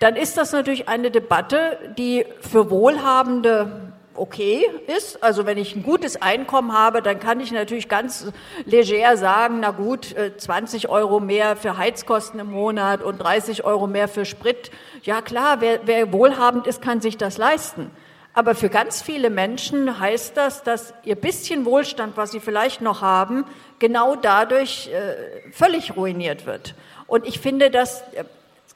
dann 0.00 0.16
ist 0.16 0.36
das 0.36 0.52
natürlich 0.52 0.88
eine 0.88 1.10
Debatte, 1.10 1.78
die 1.96 2.26
für 2.40 2.70
wohlhabende 2.70 3.92
okay 4.16 4.64
ist. 4.96 5.22
Also 5.22 5.46
wenn 5.46 5.58
ich 5.58 5.76
ein 5.76 5.82
gutes 5.82 6.20
Einkommen 6.20 6.72
habe, 6.72 7.02
dann 7.02 7.20
kann 7.20 7.40
ich 7.40 7.52
natürlich 7.52 7.88
ganz 7.88 8.26
leger 8.64 9.16
sagen, 9.16 9.58
na 9.60 9.70
gut, 9.70 10.14
20 10.36 10.84
äh, 10.84 10.88
Euro 10.88 11.20
mehr 11.20 11.56
für 11.56 11.76
Heizkosten 11.76 12.40
im 12.40 12.50
Monat 12.50 13.02
und 13.02 13.18
30 13.18 13.64
Euro 13.64 13.86
mehr 13.86 14.08
für 14.08 14.24
Sprit. 14.24 14.70
Ja 15.02 15.20
klar, 15.20 15.60
wer, 15.60 15.80
wer 15.84 16.12
wohlhabend 16.12 16.66
ist, 16.66 16.82
kann 16.82 17.00
sich 17.00 17.16
das 17.16 17.38
leisten. 17.38 17.90
Aber 18.34 18.56
für 18.56 18.68
ganz 18.68 19.00
viele 19.00 19.30
Menschen 19.30 20.00
heißt 20.00 20.36
das, 20.36 20.64
dass 20.64 20.92
ihr 21.04 21.14
bisschen 21.14 21.64
Wohlstand, 21.64 22.16
was 22.16 22.32
sie 22.32 22.40
vielleicht 22.40 22.80
noch 22.80 23.00
haben, 23.00 23.44
genau 23.78 24.16
dadurch 24.16 24.88
äh, 24.88 25.50
völlig 25.52 25.96
ruiniert 25.96 26.44
wird. 26.44 26.74
Und 27.06 27.26
ich 27.26 27.38
finde, 27.38 27.70
dass 27.70 28.02
äh, 28.12 28.24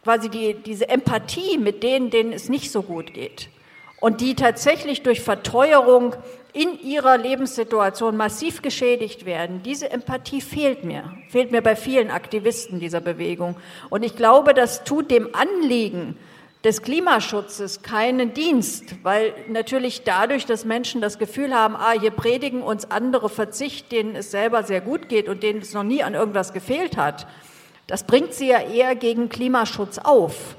quasi 0.05 0.29
die, 0.29 0.55
diese 0.55 0.88
Empathie 0.88 1.59
mit 1.59 1.83
denen, 1.83 2.11
denen 2.11 2.33
es 2.33 2.49
nicht 2.49 2.71
so 2.71 2.83
gut 2.83 3.12
geht, 3.12 3.49
und 4.00 4.21
die 4.21 4.37
tatsächlich 4.37 5.03
durch 5.03 5.21
Verteuerung 5.21 6.15
in 6.53 6.81
ihrer 6.81 7.19
Lebenssituation 7.19 8.17
massiv 8.17 8.62
geschädigt 8.62 9.27
werden. 9.27 9.62
Diese 9.65 9.91
Empathie 9.91 10.41
fehlt 10.41 10.85
mir, 10.85 11.12
fehlt 11.29 11.50
mir 11.50 11.62
bei 11.62 11.75
vielen 11.75 12.11
Aktivisten 12.12 12.79
dieser 12.79 13.00
Bewegung. 13.00 13.57
Und 13.91 14.05
ich 14.05 14.15
glaube, 14.15 14.55
das 14.55 14.85
tut 14.85 15.11
dem 15.11 15.35
Anliegen 15.35 16.17
des 16.65 16.83
Klimaschutzes 16.83 17.83
keinen 17.83 18.35
Dienst, 18.35 18.97
weil 19.05 19.33
natürlich 19.49 20.03
dadurch, 20.03 20.45
dass 20.45 20.65
Menschen 20.65 21.00
das 21.00 21.19
Gefühl 21.19 21.55
haben, 21.55 21.77
ah, 21.77 21.93
hier 21.93 22.11
predigen 22.11 22.62
uns 22.62 22.91
andere 22.91 23.29
Verzicht, 23.29 23.93
denen 23.93 24.17
es 24.17 24.33
selber 24.33 24.65
sehr 24.65 24.81
gut 24.81 25.09
geht 25.09 25.29
und 25.29 25.43
denen 25.43 25.61
es 25.61 25.73
noch 25.73 25.85
nie 25.85 26.03
an 26.03 26.15
irgendwas 26.15 26.53
gefehlt 26.53 26.97
hat, 26.97 27.27
das 27.87 28.05
bringt 28.05 28.35
sie 28.35 28.49
ja 28.49 28.61
eher 28.61 28.97
gegen 28.97 29.29
Klimaschutz 29.29 29.99
auf. 29.99 30.57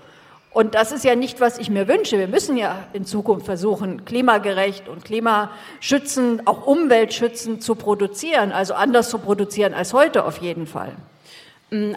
Und 0.51 0.73
das 0.73 0.91
ist 0.91 1.05
ja 1.05 1.15
nicht, 1.15 1.41
was 1.41 1.59
ich 1.59 1.69
mir 1.69 1.87
wünsche. 1.87 2.17
Wir 2.17 2.27
müssen 2.27 2.57
ja 2.57 2.87
in 2.93 3.05
Zukunft 3.05 3.45
versuchen, 3.45 4.03
klimagerecht 4.05 4.87
und 4.87 5.05
klimaschützend, 5.05 6.47
auch 6.47 6.65
umweltschützend 6.65 7.61
zu 7.61 7.75
produzieren, 7.75 8.51
also 8.51 8.73
anders 8.73 9.09
zu 9.09 9.19
produzieren 9.19 9.75
als 9.75 9.93
heute 9.93 10.25
auf 10.25 10.39
jeden 10.39 10.65
Fall. 10.65 10.93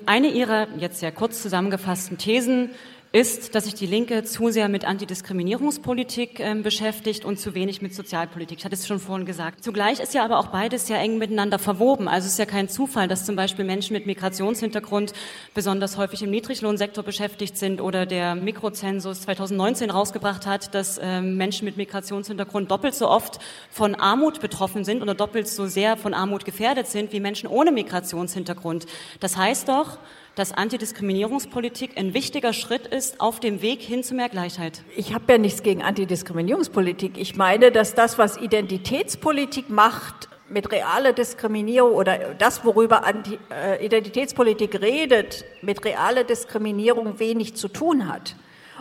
Eine 0.05 0.29
Ihrer 0.29 0.69
jetzt 0.77 1.01
sehr 1.01 1.13
kurz 1.13 1.41
zusammengefassten 1.41 2.19
Thesen 2.19 2.71
ist, 3.13 3.55
dass 3.55 3.65
sich 3.65 3.75
die 3.75 3.87
Linke 3.87 4.25
zu 4.25 4.51
sehr 4.51 4.71
mit 4.71 4.87
Antidiskriminierungspolitik 4.87 6.41
äh, 6.41 6.55
beschäftigt 6.55 7.27
und 7.27 7.39
zu 7.39 7.55
wenig 7.55 7.83
mit 7.83 7.95
Sozialpolitik. 7.95 8.59
Ich 8.59 8.65
hatte 8.65 8.75
es 8.75 8.87
schon 8.87 9.01
vorhin 9.01 9.27
gesagt. 9.27 9.63
Zugleich 9.63 10.01
ist 10.01 10.15
ja 10.15 10.25
aber 10.25 10.39
auch 10.39 10.47
beides 10.47 10.87
sehr 10.87 10.99
eng 10.99 11.19
miteinander 11.19 11.59
verwoben. 11.59 12.09
Also 12.09 12.25
es 12.25 12.33
ist 12.33 12.39
ja 12.39 12.47
kein 12.47 12.71
Zufall, 12.71 13.09
dass 13.09 13.27
zum 13.27 13.37
Beispiel 13.37 13.67
Menschen 13.67 13.93
mit 13.93 14.07
Migrationshintergrund 14.07 15.13
besonders 15.53 15.99
häufig 15.99 16.23
im 16.23 16.31
Niedriglohnsektor 16.31 17.05
beschäftigt 17.05 17.59
sind 17.59 17.83
oder 17.83 18.07
der 18.07 18.35
Mikrozensus 18.35 19.21
2019 19.21 19.91
rausgebracht 19.91 20.47
hat, 20.47 20.75
dass 20.75 20.97
äh, 20.97 21.21
Menschen 21.21 21.67
mit 21.67 21.77
Migrationshintergrund 21.77 22.71
doppelt 22.71 22.95
so 22.95 23.11
oft 23.11 23.41
von 23.71 23.95
Armut 23.95 24.41
betroffen 24.41 24.85
sind 24.85 25.03
oder 25.03 25.15
doppelt 25.15 25.49
so 25.49 25.67
sehr 25.67 25.99
von 25.99 26.15
Armut 26.15 26.47
gefährdet 26.47 26.87
sind 26.87 27.13
wie 27.13 27.21
Menschen 27.21 27.47
ohne 27.47 27.73
Migrationshintergrund. 27.73 28.87
Das 29.21 29.37
heißt 29.37 29.69
doch, 29.69 29.99
dass 30.35 30.53
Antidiskriminierungspolitik 30.53 31.99
ein 31.99 32.15
wichtiger 32.15 32.53
Schritt 32.53 32.87
ist 32.87 33.21
auf 33.21 33.41
dem 33.41 33.61
Weg 33.61 33.83
hin 33.83 34.03
zu 34.03 34.15
mehr 34.15 34.29
Gleichheit. 34.29 34.83
Ich 34.97 35.13
habe 35.15 35.25
ja 35.33 35.39
nichts 35.39 35.63
gegen 35.63 35.83
Antidiskriminierungspolitik. 35.83 37.19
Ich 37.19 37.37
meine, 37.37 37.71
dass 37.71 37.95
das, 37.95 38.19
was 38.19 38.39
Identitätspolitik 38.39 39.69
macht, 39.69 40.29
mit 40.49 40.71
realer 40.71 41.13
Diskriminierung 41.13 41.93
oder 41.93 42.35
das, 42.39 42.65
worüber 42.65 43.05
Anti 43.05 43.39
äh, 43.51 43.85
Identitätspolitik 43.85 44.81
redet, 44.81 45.45
mit 45.63 45.85
realer 45.85 46.25
Diskriminierung 46.25 47.19
wenig 47.19 47.57
zu 47.57 47.69
tun 47.69 48.09
hat. 48.09 48.37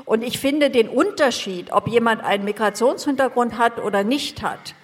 Und 0.05 0.24
ich 0.24 0.39
finde 0.39 0.70
den 0.70 0.89
Unterschied, 0.89 1.72
ob 1.72 1.88
jemand 1.88 2.24
einen 2.24 2.43
Migrationshintergrund 2.43 3.58
hat 3.58 3.79
oder 3.79 4.03
nicht 4.03 4.41
hat, 4.41 4.75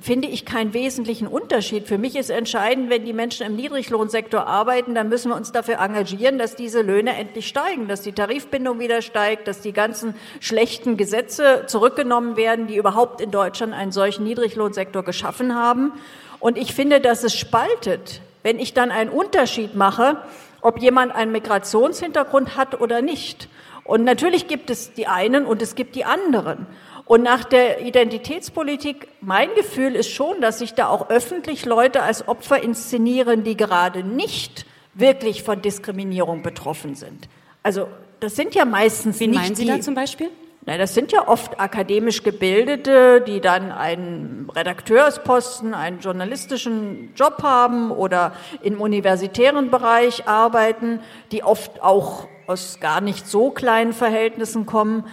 finde 0.00 0.28
ich 0.28 0.44
keinen 0.44 0.74
wesentlichen 0.74 1.26
Unterschied. 1.26 1.86
Für 1.86 1.98
mich 1.98 2.16
ist 2.16 2.30
entscheidend, 2.30 2.90
wenn 2.90 3.04
die 3.04 3.12
Menschen 3.12 3.46
im 3.46 3.56
Niedriglohnsektor 3.56 4.46
arbeiten, 4.46 4.94
dann 4.94 5.08
müssen 5.08 5.30
wir 5.30 5.36
uns 5.36 5.52
dafür 5.52 5.78
engagieren, 5.80 6.38
dass 6.38 6.56
diese 6.56 6.82
Löhne 6.82 7.16
endlich 7.16 7.46
steigen, 7.46 7.88
dass 7.88 8.02
die 8.02 8.12
Tarifbindung 8.12 8.78
wieder 8.78 9.02
steigt, 9.02 9.48
dass 9.48 9.60
die 9.60 9.72
ganzen 9.72 10.14
schlechten 10.40 10.96
Gesetze 10.96 11.64
zurückgenommen 11.66 12.36
werden, 12.36 12.66
die 12.66 12.76
überhaupt 12.76 13.20
in 13.20 13.30
Deutschland 13.30 13.74
einen 13.74 13.92
solchen 13.92 14.24
Niedriglohnsektor 14.24 15.02
geschaffen 15.02 15.54
haben. 15.54 15.92
Und 16.40 16.58
ich 16.58 16.74
finde, 16.74 17.00
dass 17.00 17.22
es 17.22 17.36
spaltet, 17.36 18.20
wenn 18.42 18.58
ich 18.58 18.74
dann 18.74 18.90
einen 18.90 19.10
Unterschied 19.10 19.74
mache, 19.74 20.16
ob 20.60 20.80
jemand 20.80 21.14
einen 21.14 21.32
Migrationshintergrund 21.32 22.56
hat 22.56 22.80
oder 22.80 23.02
nicht. 23.02 23.48
Und 23.84 24.04
natürlich 24.04 24.46
gibt 24.46 24.70
es 24.70 24.92
die 24.94 25.06
einen 25.06 25.44
und 25.44 25.60
es 25.60 25.74
gibt 25.74 25.96
die 25.96 26.04
anderen. 26.04 26.66
Und 27.12 27.24
nach 27.24 27.44
der 27.44 27.82
Identitätspolitik, 27.82 29.06
mein 29.20 29.54
Gefühl 29.54 29.96
ist 29.96 30.08
schon, 30.08 30.40
dass 30.40 30.60
sich 30.60 30.72
da 30.72 30.88
auch 30.88 31.10
öffentlich 31.10 31.66
Leute 31.66 32.02
als 32.02 32.26
Opfer 32.26 32.62
inszenieren, 32.62 33.44
die 33.44 33.54
gerade 33.54 34.02
nicht 34.02 34.64
wirklich 34.94 35.42
von 35.42 35.60
Diskriminierung 35.60 36.42
betroffen 36.42 36.94
sind. 36.94 37.28
Also 37.62 37.86
das 38.20 38.34
sind 38.34 38.54
ja 38.54 38.64
meistens 38.64 39.20
Wen 39.20 39.32
nicht 39.32 39.42
meinen 39.42 39.54
Sie 39.54 39.64
die, 39.66 39.70
da 39.70 39.78
zum 39.82 39.94
Beispiel? 39.94 40.30
Na, 40.64 40.78
das 40.78 40.94
sind 40.94 41.12
ja 41.12 41.28
oft 41.28 41.60
akademisch 41.60 42.22
Gebildete, 42.22 43.20
die 43.20 43.42
dann 43.42 43.72
einen 43.72 44.48
Redakteursposten, 44.48 45.74
einen 45.74 46.00
journalistischen 46.00 47.12
Job 47.14 47.42
haben 47.42 47.90
oder 47.90 48.32
im 48.62 48.80
universitären 48.80 49.70
Bereich 49.70 50.28
arbeiten, 50.28 51.00
die 51.30 51.42
oft 51.42 51.82
auch 51.82 52.26
aus 52.46 52.80
gar 52.80 53.00
nicht 53.00 53.26
so 53.26 53.50
kleinen 53.50 53.92
Verhältnissen 53.92 54.66
kommen. 54.66 55.04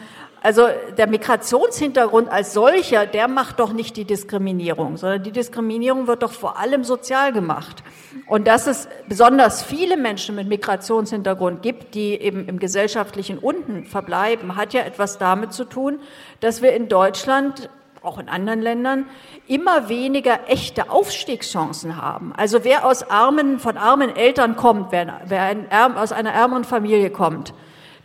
Also 0.41 0.67
der 0.98 1.08
Migrationshintergrund 1.08 2.29
als 2.29 2.53
solcher, 2.53 3.05
der 3.05 3.27
macht 3.27 3.60
doch 3.60 3.74
nicht 3.74 3.98
die 3.98 4.05
Diskriminierung, 4.05 4.96
sondern 4.96 5.24
die 5.24 5.34
Diskriminierung 5.34 6.08
wird 6.08 6.24
doch 6.24 6.31
vor 6.31 6.58
allem 6.58 6.86
sozial 6.86 7.34
gemacht. 7.34 7.84
Und 8.25 8.48
dass 8.48 8.65
es 8.65 8.88
besonders 9.08 9.63
viele 9.63 9.98
Menschen 9.98 10.36
mit 10.36 10.48
Migrationshintergrund 10.48 11.62
gibt, 11.62 11.93
die 11.93 12.13
eben 12.13 12.48
im 12.48 12.58
gesellschaftlichen 12.58 13.38
Unten 13.38 13.86
verbleiben, 13.86 14.55
hat 14.55 14.74
ja 14.74 14.81
etwas 14.81 15.17
damit 15.17 15.51
zu 15.51 15.65
tun, 15.65 16.00
dass 16.39 16.62
wir 16.62 16.74
in 16.74 16.88
Deutschland 16.88 17.69
auch 18.01 18.17
in 18.17 18.29
anderen 18.29 18.62
Ländern, 18.62 19.05
immer 19.48 19.89
weniger 19.89 20.48
echte 20.48 20.89
Aufstiegschancen 20.89 22.01
haben. 22.01 22.34
Also 22.36 22.63
wer 22.63 22.86
aus 22.86 23.10
armen, 23.10 23.60
von 23.60 23.75
armen 23.77 24.15
Eltern 24.15 24.55
kommt, 24.55 24.91
wer, 24.91 25.22
wer 25.25 25.41
ein, 25.41 25.98
aus 25.98 26.12
einer 26.12 26.31
ärmeren 26.31 26.63
Familie 26.63 27.10
kommt, 27.10 27.53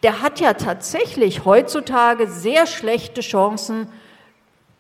der 0.04 0.20
hat 0.20 0.38
ja 0.38 0.52
tatsächlich 0.52 1.46
heutzutage 1.46 2.28
sehr 2.28 2.66
schlechte 2.66 3.23
Chancen, 3.23 3.88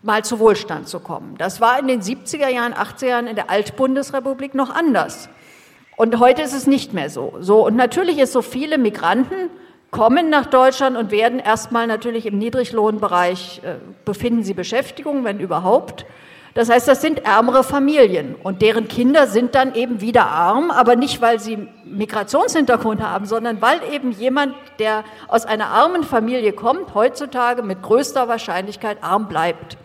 mal 0.02 0.22
zu 0.22 0.38
Wohlstand 0.38 0.86
zu 0.86 1.00
kommen. 1.00 1.36
Das 1.38 1.62
war 1.62 1.80
in 1.80 1.88
den 1.88 2.02
70er 2.02 2.48
Jahren, 2.48 2.74
80er 2.74 3.06
Jahren 3.06 3.26
in 3.26 3.34
der 3.34 3.48
Altbundesrepublik 3.48 4.54
noch 4.54 4.68
anders. 4.68 5.30
Und 5.96 6.20
heute 6.20 6.42
ist 6.42 6.52
es 6.52 6.66
nicht 6.66 6.92
mehr 6.92 7.08
so. 7.08 7.34
So, 7.40 7.64
und 7.64 7.74
natürlich 7.74 8.18
ist 8.18 8.32
so 8.32 8.42
viele 8.42 8.76
Migranten 8.76 9.48
kommen 9.90 10.28
nach 10.28 10.44
Deutschland 10.44 10.96
und 10.98 11.10
werden 11.10 11.38
erstmal 11.38 11.86
natürlich 11.86 12.26
im 12.26 12.36
Niedriglohnbereich, 12.36 13.62
äh, 13.64 13.76
befinden 14.04 14.42
sie 14.42 14.52
Beschäftigung, 14.52 15.24
wenn 15.24 15.40
überhaupt. 15.40 16.04
Das 16.54 16.70
heißt, 16.70 16.86
das 16.86 17.02
sind 17.02 17.24
ärmere 17.24 17.64
Familien 17.64 18.36
und 18.36 18.62
deren 18.62 18.86
Kinder 18.86 19.26
sind 19.26 19.56
dann 19.56 19.74
eben 19.74 20.00
wieder 20.00 20.26
arm, 20.26 20.70
aber 20.70 20.94
nicht, 20.94 21.20
weil 21.20 21.40
sie 21.40 21.68
Migrationshintergrund 21.84 23.02
haben, 23.02 23.26
sondern 23.26 23.60
weil 23.60 23.80
eben 23.92 24.12
jemand, 24.12 24.54
der 24.78 25.02
aus 25.26 25.46
einer 25.46 25.66
armen 25.66 26.04
Familie 26.04 26.52
kommt, 26.52 26.94
heutzutage 26.94 27.62
mit 27.62 27.82
größter 27.82 28.28
Wahrscheinlichkeit 28.28 28.98
arm 29.02 29.26
bleibt. 29.26 29.76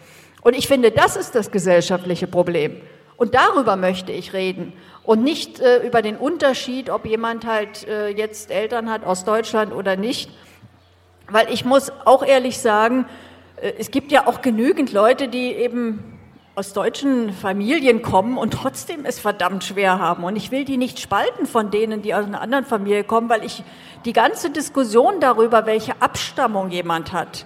Und 0.43 0.55
ich 0.55 0.67
finde, 0.67 0.91
das 0.91 1.15
ist 1.15 1.33
das 1.33 1.49
gesellschaftliche 1.49 2.27
Problem. 2.27 2.79
Und 3.17 3.33
darüber 3.33 3.75
möchte 3.75 4.11
ich 4.11 4.33
reden 4.33 4.71
und 5.03 5.23
nicht 5.23 5.59
äh, 5.59 5.85
über 5.85 6.03
den 6.03 6.17
Unterschied, 6.17 6.91
ob 6.91 7.07
jemand 7.07 7.47
halt 7.47 7.87
äh, 7.87 8.09
jetzt 8.09 8.51
Eltern 8.51 8.91
hat 8.91 9.03
aus 9.03 9.25
Deutschland 9.25 9.73
oder 9.73 9.97
nicht. 9.97 10.29
Weil 11.27 11.51
ich 11.51 11.65
muss 11.65 11.91
auch 12.05 12.23
ehrlich 12.23 12.59
sagen, 12.59 13.05
äh, 13.59 13.73
es 13.79 13.89
gibt 13.89 14.11
ja 14.11 14.27
auch 14.27 14.41
genügend 14.41 14.93
Leute, 14.93 15.27
die 15.27 15.51
eben 15.53 16.18
aus 16.59 16.73
deutschen 16.73 17.31
Familien 17.31 18.01
kommen 18.01 18.37
und 18.37 18.51
trotzdem 18.51 19.05
es 19.05 19.17
verdammt 19.17 19.63
schwer 19.63 19.97
haben. 19.97 20.25
Und 20.25 20.35
ich 20.35 20.51
will 20.51 20.65
die 20.65 20.75
nicht 20.75 20.99
spalten 20.99 21.45
von 21.45 21.71
denen, 21.71 22.01
die 22.01 22.13
aus 22.13 22.25
einer 22.25 22.41
anderen 22.41 22.65
Familie 22.65 23.05
kommen, 23.05 23.29
weil 23.29 23.45
ich 23.45 23.63
die 24.03 24.11
ganze 24.11 24.49
Diskussion 24.49 25.21
darüber, 25.21 25.65
welche 25.65 26.01
Abstammung 26.01 26.69
jemand 26.69 27.13
hat, 27.13 27.45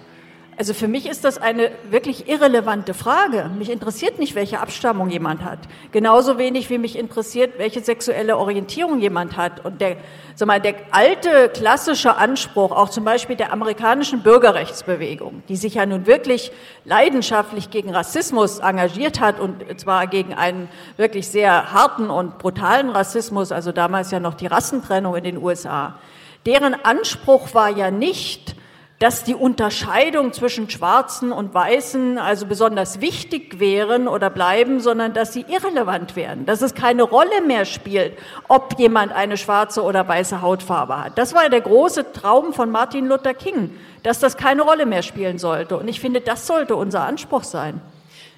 also 0.56 0.72
für 0.72 0.88
mich 0.88 1.06
ist 1.06 1.24
das 1.24 1.38
eine 1.38 1.70
wirklich 1.90 2.28
irrelevante 2.28 2.94
Frage. 2.94 3.50
Mich 3.58 3.70
interessiert 3.70 4.18
nicht, 4.18 4.34
welche 4.34 4.60
Abstammung 4.60 5.10
jemand 5.10 5.44
hat. 5.44 5.58
Genauso 5.90 6.38
wenig 6.38 6.70
wie 6.70 6.78
mich 6.78 6.96
interessiert, 6.96 7.58
welche 7.58 7.80
sexuelle 7.80 8.36
Orientierung 8.36 9.00
jemand 9.00 9.36
hat. 9.36 9.64
Und 9.64 9.80
der, 9.80 9.96
sag 10.34 10.46
mal, 10.46 10.60
der 10.60 10.74
alte 10.92 11.48
klassische 11.48 12.16
Anspruch, 12.16 12.70
auch 12.70 12.88
zum 12.88 13.04
Beispiel 13.04 13.36
der 13.36 13.52
amerikanischen 13.52 14.22
Bürgerrechtsbewegung, 14.22 15.42
die 15.48 15.56
sich 15.56 15.74
ja 15.74 15.86
nun 15.86 16.06
wirklich 16.06 16.52
leidenschaftlich 16.84 17.70
gegen 17.70 17.90
Rassismus 17.90 18.60
engagiert 18.60 19.20
hat 19.20 19.40
und 19.40 19.64
zwar 19.80 20.06
gegen 20.06 20.34
einen 20.34 20.68
wirklich 20.96 21.28
sehr 21.28 21.72
harten 21.72 22.10
und 22.10 22.38
brutalen 22.38 22.90
Rassismus, 22.90 23.50
also 23.50 23.72
damals 23.72 24.10
ja 24.12 24.20
noch 24.20 24.34
die 24.34 24.46
Rassentrennung 24.46 25.16
in 25.16 25.24
den 25.24 25.42
USA. 25.42 25.98
Deren 26.46 26.74
Anspruch 26.74 27.54
war 27.54 27.70
ja 27.70 27.90
nicht, 27.90 28.54
dass 29.00 29.24
die 29.24 29.34
Unterscheidung 29.34 30.32
zwischen 30.32 30.70
Schwarzen 30.70 31.32
und 31.32 31.52
Weißen 31.52 32.16
also 32.16 32.46
besonders 32.46 33.00
wichtig 33.00 33.58
wären 33.58 34.06
oder 34.06 34.30
bleiben, 34.30 34.80
sondern 34.80 35.12
dass 35.12 35.32
sie 35.32 35.44
irrelevant 35.48 36.14
wären, 36.16 36.46
dass 36.46 36.62
es 36.62 36.74
keine 36.74 37.02
Rolle 37.02 37.42
mehr 37.46 37.64
spielt, 37.64 38.16
ob 38.46 38.78
jemand 38.78 39.12
eine 39.12 39.36
schwarze 39.36 39.82
oder 39.82 40.06
weiße 40.06 40.42
Hautfarbe 40.42 41.04
hat. 41.04 41.18
Das 41.18 41.34
war 41.34 41.48
der 41.48 41.60
große 41.60 42.12
Traum 42.12 42.52
von 42.52 42.70
Martin 42.70 43.06
Luther 43.06 43.34
King, 43.34 43.76
dass 44.04 44.20
das 44.20 44.36
keine 44.36 44.62
Rolle 44.62 44.86
mehr 44.86 45.02
spielen 45.02 45.38
sollte. 45.38 45.76
Und 45.76 45.88
ich 45.88 46.00
finde, 46.00 46.20
das 46.20 46.46
sollte 46.46 46.76
unser 46.76 47.02
Anspruch 47.02 47.44
sein. 47.44 47.80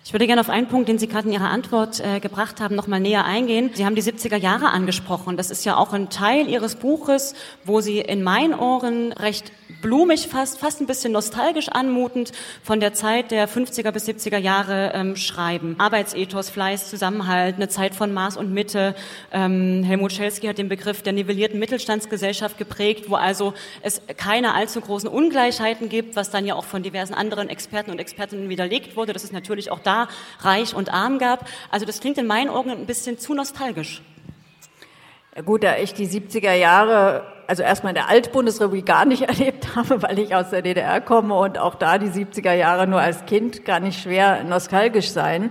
Ich 0.06 0.12
würde 0.12 0.28
gerne 0.28 0.40
auf 0.40 0.50
einen 0.50 0.68
Punkt, 0.68 0.88
den 0.88 1.00
Sie 1.00 1.08
gerade 1.08 1.26
in 1.26 1.34
Ihrer 1.34 1.50
Antwort 1.50 1.98
äh, 1.98 2.20
gebracht 2.20 2.60
haben, 2.60 2.76
noch 2.76 2.86
mal 2.86 3.00
näher 3.00 3.24
eingehen. 3.24 3.72
Sie 3.74 3.84
haben 3.84 3.96
die 3.96 4.04
70er 4.04 4.36
Jahre 4.36 4.68
angesprochen. 4.68 5.36
Das 5.36 5.50
ist 5.50 5.64
ja 5.64 5.76
auch 5.76 5.92
ein 5.92 6.10
Teil 6.10 6.48
Ihres 6.48 6.76
Buches, 6.76 7.34
wo 7.64 7.80
Sie 7.80 7.98
in 7.98 8.22
meinen 8.22 8.54
Ohren 8.54 9.10
recht 9.10 9.50
blumig 9.82 10.28
fast, 10.28 10.60
fast 10.60 10.80
ein 10.80 10.86
bisschen 10.86 11.12
nostalgisch 11.12 11.68
anmutend 11.68 12.30
von 12.62 12.78
der 12.78 12.94
Zeit 12.94 13.32
der 13.32 13.48
50er 13.48 13.90
bis 13.90 14.08
70er 14.08 14.38
Jahre 14.38 14.92
ähm, 14.94 15.16
schreiben. 15.16 15.74
Arbeitsethos, 15.78 16.50
Fleiß, 16.50 16.88
Zusammenhalt, 16.88 17.56
eine 17.56 17.68
Zeit 17.68 17.96
von 17.96 18.14
Maß 18.14 18.36
und 18.36 18.54
Mitte. 18.54 18.94
Ähm, 19.32 19.82
Helmut 19.82 20.12
Schelsky 20.12 20.46
hat 20.46 20.58
den 20.58 20.68
Begriff 20.68 21.02
der 21.02 21.14
nivellierten 21.14 21.58
Mittelstandsgesellschaft 21.58 22.58
geprägt, 22.58 23.10
wo 23.10 23.16
also 23.16 23.54
es 23.82 24.00
keine 24.16 24.54
allzu 24.54 24.80
großen 24.80 25.08
Ungleichheiten 25.08 25.88
gibt, 25.88 26.14
was 26.14 26.30
dann 26.30 26.46
ja 26.46 26.54
auch 26.54 26.64
von 26.64 26.84
diversen 26.84 27.14
anderen 27.14 27.48
Experten 27.48 27.90
und 27.90 27.98
Expertinnen 27.98 28.48
widerlegt 28.48 28.96
wurde. 28.96 29.12
Das 29.12 29.24
ist 29.24 29.32
natürlich 29.32 29.72
auch 29.72 29.80
da 29.80 29.95
reich 30.40 30.74
und 30.74 30.92
arm 30.92 31.18
gab. 31.18 31.46
Also 31.70 31.86
das 31.86 32.00
klingt 32.00 32.18
in 32.18 32.26
meinen 32.26 32.48
Augen 32.48 32.70
ein 32.70 32.86
bisschen 32.86 33.18
zu 33.18 33.34
nostalgisch. 33.34 34.02
Ja, 35.34 35.42
gut, 35.42 35.64
da 35.64 35.76
ich 35.76 35.92
die 35.92 36.08
70er 36.08 36.54
Jahre, 36.54 37.26
also 37.46 37.62
erstmal 37.62 37.90
in 37.90 37.96
der 37.96 38.08
Altbundesrepublik 38.08 38.86
gar 38.86 39.04
nicht 39.04 39.22
erlebt 39.28 39.76
habe, 39.76 40.02
weil 40.02 40.18
ich 40.18 40.34
aus 40.34 40.50
der 40.50 40.62
DDR 40.62 41.00
komme 41.00 41.34
und 41.34 41.58
auch 41.58 41.74
da 41.74 41.98
die 41.98 42.08
70er 42.08 42.52
Jahre 42.52 42.86
nur 42.86 43.00
als 43.00 43.26
Kind 43.26 43.64
gar 43.64 43.80
nicht 43.80 44.00
schwer 44.00 44.44
nostalgisch 44.44 45.10
sein. 45.10 45.50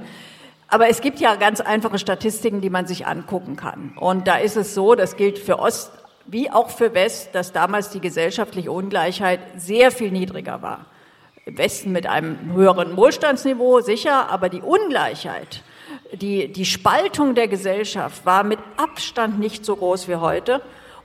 Aber 0.68 0.90
es 0.90 1.02
gibt 1.02 1.20
ja 1.20 1.36
ganz 1.36 1.62
einfache 1.62 2.00
Statistiken, 2.00 2.62
die 2.62 2.72
man 2.72 2.88
sich 2.88 3.06
angucken 3.06 3.56
kann. 3.56 3.94
Und 4.00 4.28
da 4.28 4.38
ist 4.38 4.58
es 4.58 4.74
so, 4.74 4.96
das 4.96 5.16
gilt 5.16 5.38
für 5.38 5.60
Ost 5.60 5.92
wie 6.28 6.50
auch 6.50 6.72
für 6.72 6.96
West, 6.96 7.36
dass 7.36 7.52
damals 7.52 7.92
die 7.92 8.02
gesellschaftliche 8.02 8.72
Ungleichheit 8.72 9.40
sehr 9.58 9.92
viel 9.92 10.10
niedriger 10.10 10.64
war 10.64 10.88
im 11.46 11.60
Westen 11.60 11.92
mit 11.92 12.08
einem 12.08 12.54
höheren 12.54 12.98
Wohlstandsniveau, 12.98 13.82
sicher, 13.82 14.30
aber 14.32 14.50
die 14.50 14.62
Ungleichheit, 14.62 15.62
die, 16.12 16.52
die 16.52 16.66
Spaltung 16.66 17.36
der 17.36 17.48
Gesellschaft 17.48 18.26
war 18.26 18.44
mit 18.44 18.58
Abstand 18.78 19.40
nicht 19.40 19.64
so 19.64 19.76
groß 19.76 20.08
wie 20.08 20.16
heute. 20.16 20.62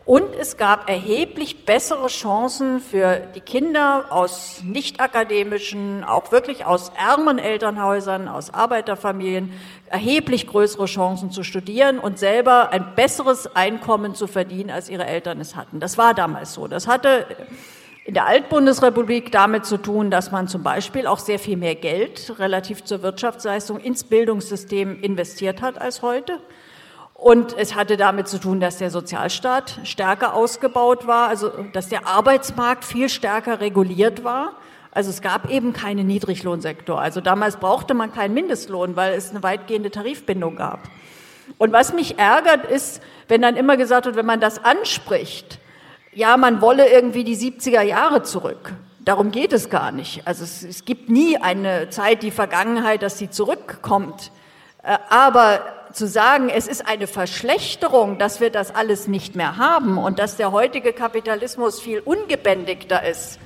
Und 0.06 0.34
es 0.40 0.56
gab 0.56 0.88
erheblich 0.88 1.66
bessere 1.66 2.06
Chancen 2.06 2.80
für 2.80 3.20
die 3.34 3.40
Kinder 3.40 4.06
aus 4.08 4.62
nicht 4.64 4.98
akademischen, 4.98 6.04
auch 6.04 6.32
wirklich 6.32 6.64
aus 6.64 6.90
ärmeren 6.98 7.38
Elternhäusern, 7.38 8.26
aus 8.26 8.52
Arbeiterfamilien, 8.52 9.52
erheblich 9.90 10.46
größere 10.46 10.86
Chancen 10.86 11.30
zu 11.30 11.42
studieren 11.42 11.98
und 11.98 12.18
selber 12.18 12.70
ein 12.70 12.94
besseres 12.96 13.54
Einkommen 13.54 14.14
zu 14.14 14.26
verdienen, 14.26 14.70
als 14.70 14.88
ihre 14.88 15.06
Eltern 15.06 15.38
es 15.38 15.54
hatten. 15.54 15.80
Das 15.80 15.98
war 15.98 16.14
damals 16.14 16.54
so. 16.54 16.66
Das 16.66 16.88
hatte 16.88 17.26
in 18.04 18.14
der 18.14 18.26
Altbundesrepublik 18.26 19.30
damit 19.30 19.66
zu 19.66 19.76
tun, 19.76 20.10
dass 20.10 20.32
man 20.32 20.48
zum 20.48 20.62
Beispiel 20.62 21.06
auch 21.06 21.18
sehr 21.18 21.38
viel 21.38 21.56
mehr 21.56 21.74
Geld 21.74 22.34
relativ 22.38 22.84
zur 22.84 23.02
Wirtschaftsleistung 23.02 23.78
ins 23.78 24.04
Bildungssystem 24.04 25.00
investiert 25.02 25.62
hat 25.62 25.80
als 25.80 26.02
heute. 26.02 26.40
Und 27.14 27.56
es 27.58 27.74
hatte 27.74 27.98
damit 27.98 28.28
zu 28.28 28.38
tun, 28.38 28.60
dass 28.60 28.78
der 28.78 28.90
Sozialstaat 28.90 29.80
stärker 29.84 30.34
ausgebaut 30.34 31.06
war, 31.06 31.28
also 31.28 31.50
dass 31.74 31.90
der 31.90 32.06
Arbeitsmarkt 32.06 32.82
viel 32.82 33.10
stärker 33.10 33.60
reguliert 33.60 34.24
war. 34.24 34.54
Also 34.90 35.10
es 35.10 35.20
gab 35.20 35.50
eben 35.50 35.74
keinen 35.74 36.06
Niedriglohnsektor. 36.06 36.98
Also 36.98 37.20
damals 37.20 37.58
brauchte 37.58 37.92
man 37.92 38.12
keinen 38.12 38.32
Mindestlohn, 38.32 38.96
weil 38.96 39.12
es 39.12 39.30
eine 39.30 39.42
weitgehende 39.42 39.90
Tarifbindung 39.90 40.56
gab. 40.56 40.80
Und 41.58 41.72
was 41.72 41.92
mich 41.92 42.18
ärgert, 42.18 42.64
ist, 42.64 43.02
wenn 43.28 43.42
dann 43.42 43.56
immer 43.56 43.76
gesagt 43.76 44.06
wird, 44.06 44.16
wenn 44.16 44.26
man 44.26 44.40
das 44.40 44.64
anspricht, 44.64 45.59
ja, 46.12 46.36
man 46.36 46.60
wolle 46.60 46.88
irgendwie 46.88 47.24
die 47.24 47.36
70er 47.36 47.82
Jahre 47.82 48.22
zurück. 48.22 48.72
Darum 49.04 49.30
geht 49.30 49.52
es 49.52 49.70
gar 49.70 49.92
nicht. 49.92 50.26
Also 50.26 50.44
es, 50.44 50.62
es 50.62 50.84
gibt 50.84 51.08
nie 51.08 51.36
eine 51.38 51.88
Zeit, 51.90 52.22
die 52.22 52.30
Vergangenheit, 52.30 53.02
dass 53.02 53.18
sie 53.18 53.30
zurückkommt. 53.30 54.30
Äh, 54.82 54.98
aber 55.08 55.60
zu 55.92 56.06
sagen, 56.06 56.48
es 56.48 56.66
ist 56.66 56.86
eine 56.86 57.06
Verschlechterung, 57.06 58.18
dass 58.18 58.40
wir 58.40 58.50
das 58.50 58.74
alles 58.74 59.08
nicht 59.08 59.34
mehr 59.34 59.56
haben 59.56 59.98
und 59.98 60.18
dass 60.18 60.36
der 60.36 60.52
heutige 60.52 60.92
Kapitalismus 60.92 61.80
viel 61.80 62.00
ungebändigter 62.00 63.04
ist. 63.04 63.38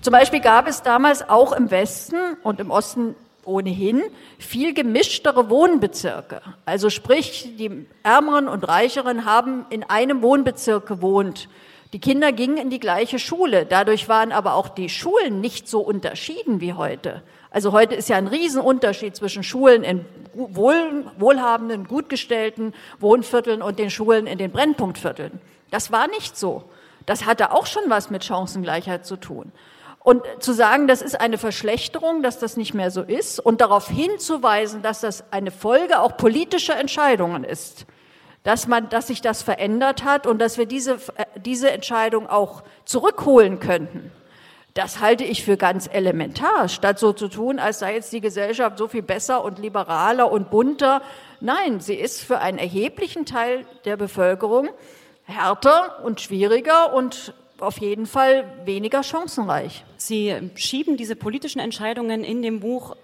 Zum 0.00 0.12
Beispiel 0.12 0.40
gab 0.40 0.66
es 0.66 0.82
damals 0.82 1.28
auch 1.28 1.52
im 1.52 1.70
Westen 1.70 2.16
und 2.42 2.58
im 2.58 2.70
Osten 2.70 3.14
ohnehin 3.44 4.02
viel 4.38 4.74
gemischtere 4.74 5.50
Wohnbezirke. 5.50 6.40
Also 6.64 6.90
sprich, 6.90 7.54
die 7.56 7.86
Ärmeren 8.02 8.48
und 8.48 8.66
Reicheren 8.66 9.24
haben 9.24 9.66
in 9.70 9.84
einem 9.84 10.22
Wohnbezirk 10.22 10.86
gewohnt. 10.86 11.48
Die 11.92 12.00
Kinder 12.00 12.32
gingen 12.32 12.56
in 12.56 12.70
die 12.70 12.80
gleiche 12.80 13.18
Schule. 13.18 13.66
Dadurch 13.66 14.08
waren 14.08 14.32
aber 14.32 14.54
auch 14.54 14.68
die 14.68 14.88
Schulen 14.88 15.42
nicht 15.42 15.68
so 15.68 15.80
unterschieden 15.80 16.60
wie 16.60 16.72
heute. 16.72 17.22
Also 17.50 17.72
heute 17.72 17.94
ist 17.94 18.08
ja 18.08 18.16
ein 18.16 18.28
Riesenunterschied 18.28 19.14
zwischen 19.14 19.42
Schulen 19.42 19.84
in 19.84 20.06
wohl, 20.32 21.04
wohlhabenden, 21.18 21.86
gutgestellten 21.86 22.72
Wohnvierteln 22.98 23.60
und 23.60 23.78
den 23.78 23.90
Schulen 23.90 24.26
in 24.26 24.38
den 24.38 24.50
Brennpunktvierteln. 24.50 25.38
Das 25.70 25.92
war 25.92 26.08
nicht 26.08 26.38
so. 26.38 26.64
Das 27.04 27.26
hatte 27.26 27.52
auch 27.52 27.66
schon 27.66 27.82
was 27.88 28.08
mit 28.08 28.24
Chancengleichheit 28.24 29.04
zu 29.04 29.16
tun. 29.16 29.52
Und 29.98 30.22
zu 30.40 30.52
sagen, 30.52 30.88
das 30.88 31.02
ist 31.02 31.20
eine 31.20 31.36
Verschlechterung, 31.36 32.22
dass 32.22 32.38
das 32.38 32.56
nicht 32.56 32.72
mehr 32.72 32.90
so 32.90 33.02
ist 33.02 33.38
und 33.38 33.60
darauf 33.60 33.88
hinzuweisen, 33.88 34.80
dass 34.80 35.00
das 35.00 35.30
eine 35.30 35.50
Folge 35.50 36.00
auch 36.00 36.16
politischer 36.16 36.76
Entscheidungen 36.76 37.44
ist, 37.44 37.86
dass 38.44 38.66
man, 38.66 38.88
dass 38.88 39.06
sich 39.06 39.20
das 39.20 39.42
verändert 39.42 40.04
hat 40.04 40.26
und 40.26 40.38
dass 40.38 40.58
wir 40.58 40.66
diese, 40.66 40.98
diese 41.36 41.70
Entscheidung 41.70 42.28
auch 42.28 42.62
zurückholen 42.84 43.60
könnten. 43.60 44.10
Das 44.74 45.00
halte 45.00 45.24
ich 45.24 45.44
für 45.44 45.58
ganz 45.58 45.88
elementar, 45.92 46.68
statt 46.68 46.98
so 46.98 47.12
zu 47.12 47.28
tun, 47.28 47.58
als 47.58 47.80
sei 47.80 47.94
jetzt 47.94 48.12
die 48.12 48.22
Gesellschaft 48.22 48.78
so 48.78 48.88
viel 48.88 49.02
besser 49.02 49.44
und 49.44 49.58
liberaler 49.58 50.32
und 50.32 50.50
bunter. 50.50 51.02
Nein, 51.40 51.80
sie 51.80 51.94
ist 51.94 52.22
für 52.22 52.38
einen 52.38 52.58
erheblichen 52.58 53.26
Teil 53.26 53.66
der 53.84 53.98
Bevölkerung 53.98 54.70
härter 55.24 56.02
und 56.04 56.20
schwieriger 56.20 56.94
und 56.94 57.34
auf 57.60 57.78
jeden 57.78 58.06
Fall 58.06 58.44
weniger 58.64 59.02
chancenreich. 59.02 59.84
Sie 59.96 60.34
schieben 60.54 60.96
diese 60.96 61.16
politischen 61.16 61.60
Entscheidungen 61.60 62.24
in 62.24 62.42
dem 62.42 62.60
Buch 62.60 62.96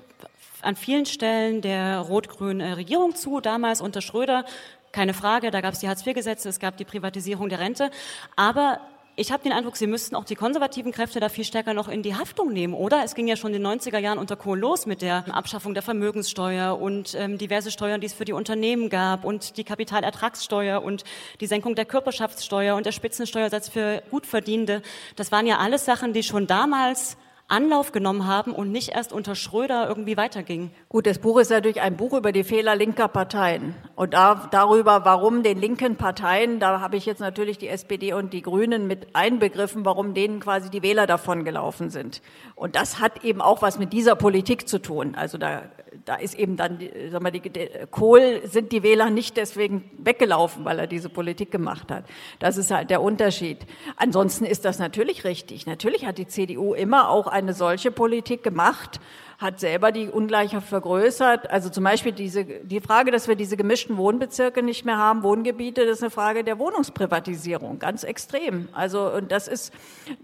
an 0.62 0.74
vielen 0.74 1.06
Stellen 1.06 1.60
der 1.60 2.00
rot-grünen 2.00 2.72
Regierung 2.72 3.14
zu, 3.14 3.40
damals 3.40 3.80
unter 3.80 4.00
Schröder. 4.00 4.44
Keine 4.92 5.14
Frage, 5.14 5.50
da 5.50 5.60
gab 5.60 5.74
es 5.74 5.80
die 5.80 5.88
Hartz-IV-Gesetze, 5.88 6.48
es 6.48 6.60
gab 6.60 6.76
die 6.76 6.84
Privatisierung 6.84 7.48
der 7.48 7.60
Rente. 7.60 7.90
Aber 8.36 8.80
ich 9.20 9.32
habe 9.32 9.42
den 9.42 9.50
Eindruck, 9.50 9.76
Sie 9.76 9.88
müssten 9.88 10.14
auch 10.14 10.24
die 10.24 10.36
konservativen 10.36 10.92
Kräfte 10.92 11.18
da 11.18 11.28
viel 11.28 11.42
stärker 11.42 11.74
noch 11.74 11.88
in 11.88 12.04
die 12.04 12.14
Haftung 12.14 12.52
nehmen, 12.52 12.72
oder? 12.72 13.02
Es 13.04 13.16
ging 13.16 13.26
ja 13.26 13.34
schon 13.34 13.52
in 13.52 13.60
den 13.64 13.80
90er 13.80 13.98
Jahren 13.98 14.16
unter 14.16 14.36
Kohl 14.36 14.60
los 14.60 14.86
mit 14.86 15.02
der 15.02 15.24
Abschaffung 15.34 15.74
der 15.74 15.82
Vermögenssteuer 15.82 16.80
und 16.80 17.16
ähm, 17.16 17.36
diverse 17.36 17.72
Steuern, 17.72 18.00
die 18.00 18.06
es 18.06 18.12
für 18.12 18.24
die 18.24 18.32
Unternehmen 18.32 18.90
gab 18.90 19.24
und 19.24 19.56
die 19.56 19.64
Kapitalertragssteuer 19.64 20.80
und 20.80 21.02
die 21.40 21.48
Senkung 21.48 21.74
der 21.74 21.84
Körperschaftssteuer 21.84 22.76
und 22.76 22.86
der 22.86 22.92
Spitzensteuersatz 22.92 23.68
für 23.68 24.04
Gutverdienende. 24.12 24.82
Das 25.16 25.32
waren 25.32 25.48
ja 25.48 25.58
alles 25.58 25.84
Sachen, 25.84 26.12
die 26.12 26.22
schon 26.22 26.46
damals 26.46 27.16
Anlauf 27.48 27.92
genommen 27.92 28.26
haben 28.26 28.52
und 28.52 28.70
nicht 28.70 28.90
erst 28.90 29.10
unter 29.12 29.34
Schröder 29.34 29.88
irgendwie 29.88 30.18
weiterging. 30.18 30.70
Gut, 30.90 31.06
das 31.06 31.18
Buch 31.18 31.38
ist 31.38 31.50
natürlich 31.50 31.80
ein 31.80 31.96
Buch 31.96 32.12
über 32.12 32.30
die 32.30 32.44
Fehler 32.44 32.76
linker 32.76 33.08
Parteien 33.08 33.74
und 33.96 34.12
da, 34.12 34.48
darüber, 34.50 35.06
warum 35.06 35.42
den 35.42 35.58
linken 35.58 35.96
Parteien, 35.96 36.60
da 36.60 36.80
habe 36.80 36.96
ich 36.96 37.06
jetzt 37.06 37.20
natürlich 37.20 37.56
die 37.56 37.68
SPD 37.68 38.12
und 38.12 38.34
die 38.34 38.42
Grünen 38.42 38.86
mit 38.86 39.16
einbegriffen, 39.16 39.86
warum 39.86 40.12
denen 40.12 40.40
quasi 40.40 40.68
die 40.68 40.82
Wähler 40.82 41.06
davon 41.06 41.44
gelaufen 41.44 41.88
sind. 41.88 42.20
Und 42.54 42.76
das 42.76 43.00
hat 43.00 43.24
eben 43.24 43.40
auch 43.40 43.62
was 43.62 43.78
mit 43.78 43.94
dieser 43.94 44.14
Politik 44.14 44.68
zu 44.68 44.78
tun. 44.78 45.14
Also 45.14 45.38
da 45.38 45.62
da 46.08 46.14
ist 46.14 46.34
eben 46.34 46.56
dann, 46.56 46.78
sag 47.10 47.22
mal, 47.22 47.30
die, 47.30 47.42
Kohl 47.90 48.40
sind 48.44 48.72
die 48.72 48.82
Wähler 48.82 49.10
nicht 49.10 49.36
deswegen 49.36 49.90
weggelaufen, 49.98 50.64
weil 50.64 50.78
er 50.78 50.86
diese 50.86 51.08
Politik 51.08 51.50
gemacht 51.50 51.90
hat. 51.90 52.04
Das 52.38 52.56
ist 52.56 52.70
halt 52.70 52.90
der 52.90 53.02
Unterschied. 53.02 53.58
Ansonsten 53.96 54.44
ist 54.44 54.64
das 54.64 54.78
natürlich 54.78 55.24
richtig. 55.24 55.66
Natürlich 55.66 56.06
hat 56.06 56.18
die 56.18 56.26
CDU 56.26 56.74
immer 56.74 57.10
auch 57.10 57.26
eine 57.44 57.54
solche 57.54 57.90
Politik 57.90 58.42
gemacht, 58.42 59.00
hat 59.38 59.60
selber 59.60 59.92
die 59.92 60.08
Ungleichheit 60.08 60.64
vergrößert. 60.64 61.48
Also 61.50 61.70
zum 61.70 61.84
Beispiel 61.84 62.10
diese, 62.10 62.44
die 62.44 62.80
Frage, 62.80 63.12
dass 63.12 63.28
wir 63.28 63.36
diese 63.36 63.56
gemischten 63.56 63.96
Wohnbezirke 63.96 64.64
nicht 64.64 64.84
mehr 64.84 64.98
haben, 64.98 65.22
Wohngebiete, 65.22 65.86
das 65.86 65.98
ist 65.98 66.02
eine 66.02 66.10
Frage 66.10 66.42
der 66.42 66.58
Wohnungsprivatisierung, 66.58 67.78
ganz 67.78 68.02
extrem. 68.02 68.68
Also 68.72 69.12
und 69.12 69.30
das 69.30 69.46
ist 69.46 69.72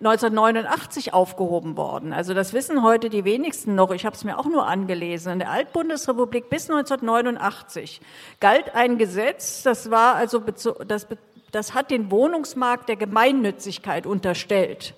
1989 0.01 1.15
aufgehoben 1.15 1.77
worden. 1.77 2.13
Also 2.13 2.35
das 2.35 2.53
wissen 2.53 2.83
heute 2.83 3.09
die 3.09 3.25
wenigsten 3.25 3.77
noch. 3.77 3.93
Ich 3.93 4.05
habe 4.05 4.17
es 4.17 4.25
mir 4.25 4.37
auch 4.37 4.47
nur 4.47 4.67
angelesen. 4.67 5.35
In 5.35 5.39
der 5.39 5.51
Altbundesrepublik 5.51 6.51
bis 6.51 6.69
1989 6.69 8.01
galt 8.41 8.75
ein 8.75 8.99
Gesetz, 8.99 9.63
das 9.63 9.93
war 9.93 10.17
also 10.17 10.41
das, 10.41 11.07
das 11.53 11.73
hat 11.73 11.93
den 11.93 12.11
Wohnungsmarkt 12.11 12.89
der 12.89 12.97
Gemeinnützigkeit 12.97 14.07
unterstellt. 14.07 14.95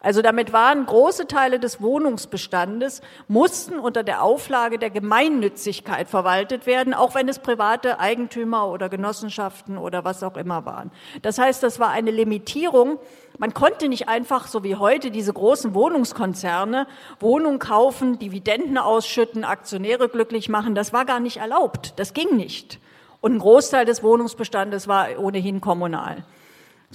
Also 0.00 0.20
damit 0.20 0.52
waren 0.52 0.84
große 0.84 1.26
Teile 1.26 1.58
des 1.58 1.80
Wohnungsbestandes, 1.80 3.00
mussten 3.28 3.78
unter 3.78 4.02
der 4.02 4.22
Auflage 4.22 4.78
der 4.78 4.90
Gemeinnützigkeit 4.90 6.08
verwaltet 6.08 6.66
werden, 6.66 6.92
auch 6.92 7.14
wenn 7.14 7.28
es 7.28 7.38
private 7.38 7.98
Eigentümer 7.98 8.68
oder 8.68 8.88
Genossenschaften 8.88 9.78
oder 9.78 10.04
was 10.04 10.22
auch 10.22 10.36
immer 10.36 10.66
waren. 10.66 10.90
Das 11.22 11.38
heißt, 11.38 11.62
das 11.62 11.80
war 11.80 11.90
eine 11.90 12.10
Limitierung. 12.10 12.98
Man 13.38 13.54
konnte 13.54 13.88
nicht 13.88 14.08
einfach, 14.08 14.46
so 14.46 14.62
wie 14.62 14.76
heute, 14.76 15.10
diese 15.10 15.32
großen 15.32 15.74
Wohnungskonzerne 15.74 16.86
Wohnungen 17.18 17.58
kaufen, 17.58 18.18
Dividenden 18.18 18.78
ausschütten, 18.78 19.44
Aktionäre 19.44 20.08
glücklich 20.08 20.48
machen. 20.48 20.74
Das 20.74 20.92
war 20.92 21.04
gar 21.04 21.20
nicht 21.20 21.38
erlaubt. 21.38 21.94
Das 21.96 22.12
ging 22.12 22.36
nicht. 22.36 22.80
Und 23.22 23.34
ein 23.34 23.38
Großteil 23.38 23.86
des 23.86 24.02
Wohnungsbestandes 24.02 24.88
war 24.88 25.08
ohnehin 25.18 25.60
kommunal. 25.60 26.24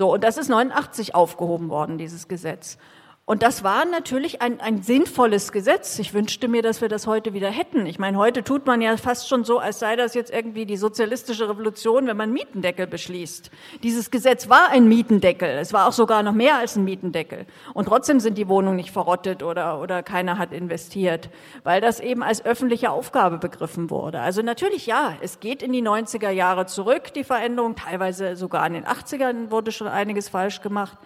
So, 0.01 0.11
und 0.11 0.23
das 0.23 0.39
ist 0.39 0.49
89 0.49 1.13
aufgehoben 1.13 1.69
worden, 1.69 1.99
dieses 1.99 2.27
Gesetz. 2.27 2.79
Und 3.25 3.43
das 3.43 3.63
war 3.63 3.85
natürlich 3.85 4.41
ein, 4.41 4.59
ein 4.59 4.81
sinnvolles 4.81 5.51
Gesetz. 5.51 5.99
Ich 5.99 6.13
wünschte 6.13 6.47
mir, 6.47 6.63
dass 6.63 6.81
wir 6.81 6.89
das 6.89 7.05
heute 7.05 7.33
wieder 7.33 7.49
hätten. 7.49 7.85
Ich 7.85 7.99
meine, 7.99 8.17
heute 8.17 8.43
tut 8.43 8.65
man 8.65 8.81
ja 8.81 8.97
fast 8.97 9.29
schon 9.29 9.43
so, 9.43 9.59
als 9.59 9.79
sei 9.79 9.95
das 9.95 10.15
jetzt 10.15 10.33
irgendwie 10.33 10.65
die 10.65 10.75
sozialistische 10.75 11.47
Revolution, 11.47 12.07
wenn 12.07 12.17
man 12.17 12.33
Mietendeckel 12.33 12.87
beschließt. 12.87 13.51
Dieses 13.83 14.09
Gesetz 14.09 14.49
war 14.49 14.69
ein 14.71 14.87
Mietendeckel. 14.87 15.47
Es 15.49 15.71
war 15.71 15.87
auch 15.87 15.93
sogar 15.93 16.23
noch 16.23 16.33
mehr 16.33 16.57
als 16.57 16.75
ein 16.75 16.83
Mietendeckel. 16.83 17.45
Und 17.73 17.85
trotzdem 17.85 18.19
sind 18.19 18.39
die 18.39 18.49
Wohnungen 18.49 18.75
nicht 18.75 18.91
verrottet 18.91 19.43
oder, 19.43 19.79
oder 19.79 20.01
keiner 20.01 20.39
hat 20.39 20.51
investiert, 20.51 21.29
weil 21.63 21.79
das 21.79 21.99
eben 21.99 22.23
als 22.23 22.43
öffentliche 22.43 22.89
Aufgabe 22.89 23.37
begriffen 23.37 23.91
wurde. 23.91 24.19
Also 24.19 24.41
natürlich 24.41 24.87
ja, 24.87 25.13
es 25.21 25.39
geht 25.39 25.61
in 25.61 25.71
die 25.71 25.83
90er 25.83 26.31
Jahre 26.31 26.65
zurück, 26.65 27.13
die 27.13 27.23
Veränderung. 27.23 27.75
Teilweise 27.75 28.35
sogar 28.35 28.65
in 28.67 28.73
den 28.73 28.85
80ern 28.85 29.51
wurde 29.51 29.71
schon 29.71 29.87
einiges 29.87 30.27
falsch 30.27 30.61
gemacht. 30.61 30.97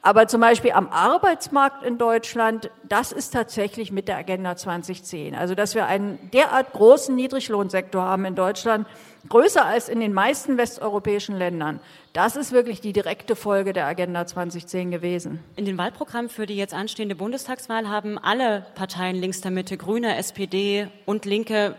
Aber 0.00 0.26
zum 0.26 0.40
Beispiel 0.40 0.72
am 0.72 0.88
Arbeitsmarkt 0.88 1.67
Arbeitsmarkt 1.68 1.84
in 1.84 1.98
Deutschland, 1.98 2.70
das 2.88 3.12
ist 3.12 3.32
tatsächlich 3.32 3.92
mit 3.92 4.08
der 4.08 4.16
Agenda 4.16 4.56
2010. 4.56 5.34
Also, 5.34 5.54
dass 5.54 5.74
wir 5.74 5.86
einen 5.86 6.18
derart 6.32 6.72
großen 6.72 7.14
Niedriglohnsektor 7.14 8.02
haben 8.02 8.24
in 8.24 8.34
Deutschland, 8.34 8.86
größer 9.28 9.64
als 9.64 9.88
in 9.88 10.00
den 10.00 10.12
meisten 10.12 10.56
westeuropäischen 10.56 11.36
Ländern. 11.36 11.80
Das 12.12 12.36
ist 12.36 12.52
wirklich 12.52 12.80
die 12.80 12.92
direkte 12.92 13.36
Folge 13.36 13.72
der 13.72 13.86
Agenda 13.86 14.26
2010 14.26 14.90
gewesen. 14.90 15.40
In 15.56 15.64
den 15.64 15.76
Wahlprogrammen 15.76 16.30
für 16.30 16.46
die 16.46 16.56
jetzt 16.56 16.74
anstehende 16.74 17.14
Bundestagswahl 17.14 17.88
haben 17.88 18.18
alle 18.18 18.66
Parteien 18.74 19.16
links 19.16 19.40
der 19.40 19.50
Mitte, 19.50 19.76
Grüne, 19.76 20.16
SPD 20.16 20.88
und 21.04 21.24
Linke, 21.26 21.74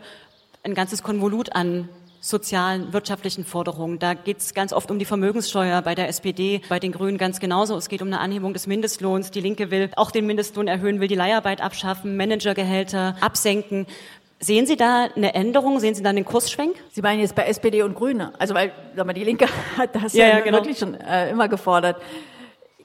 ein 0.64 0.76
ganzes 0.76 1.04
Konvolut 1.04 1.56
an 1.56 1.90
sozialen, 2.22 2.94
wirtschaftlichen 2.94 3.46
Forderungen. 3.46 4.00
Da 4.00 4.14
geht 4.14 4.40
es 4.40 4.54
ganz 4.54 4.74
oft 4.74 4.92
um 4.92 5.00
die 5.00 5.06
Vermögenssteuer 5.06 5.82
bei 5.82 5.96
der 5.96 6.08
SPD, 6.10 6.62
bei 6.70 6.80
den 6.80 6.92
Grünen 6.92 7.18
ganz 7.18 7.40
genauso. 7.40 7.76
Es 7.78 7.90
geht 7.90 8.02
um 8.02 8.08
eine 8.08 8.20
Anhebung 8.20 8.54
des 8.54 8.68
Mindestlohns. 8.68 9.32
Die 9.32 9.42
Linke 9.42 9.72
will 9.72 9.90
auch 9.96 10.12
den 10.12 10.26
Mindestlohn 10.26 10.68
erhöhen, 10.68 11.00
will 11.00 11.08
die 11.08 11.16
Leiharbeit 11.16 11.62
abschaffen, 11.62 12.18
Managergehälter 12.18 13.16
absenken. 13.22 13.88
Sehen 14.42 14.66
Sie 14.66 14.78
da 14.78 15.10
eine 15.16 15.34
Änderung? 15.34 15.80
Sehen 15.80 15.96
Sie 15.96 16.04
da 16.04 16.10
einen 16.10 16.24
Kursschwenk? 16.24 16.76
Sie 16.92 17.02
meinen 17.02 17.20
jetzt 17.20 17.36
bei 17.36 17.44
SPD 17.44 17.82
und 17.84 17.96
Grüne? 17.96 18.32
Also 18.40 18.54
weil, 18.54 18.72
sag 18.96 19.06
mal, 19.06 19.14
die 19.14 19.24
Linke 19.26 19.48
hat 19.78 19.96
das 19.96 20.14
ja, 20.14 20.28
ja 20.28 20.40
genau. 20.40 20.60
wirklich 20.60 20.78
schon 20.78 20.94
äh, 20.96 21.30
immer 21.30 21.50
gefordert. 21.50 22.02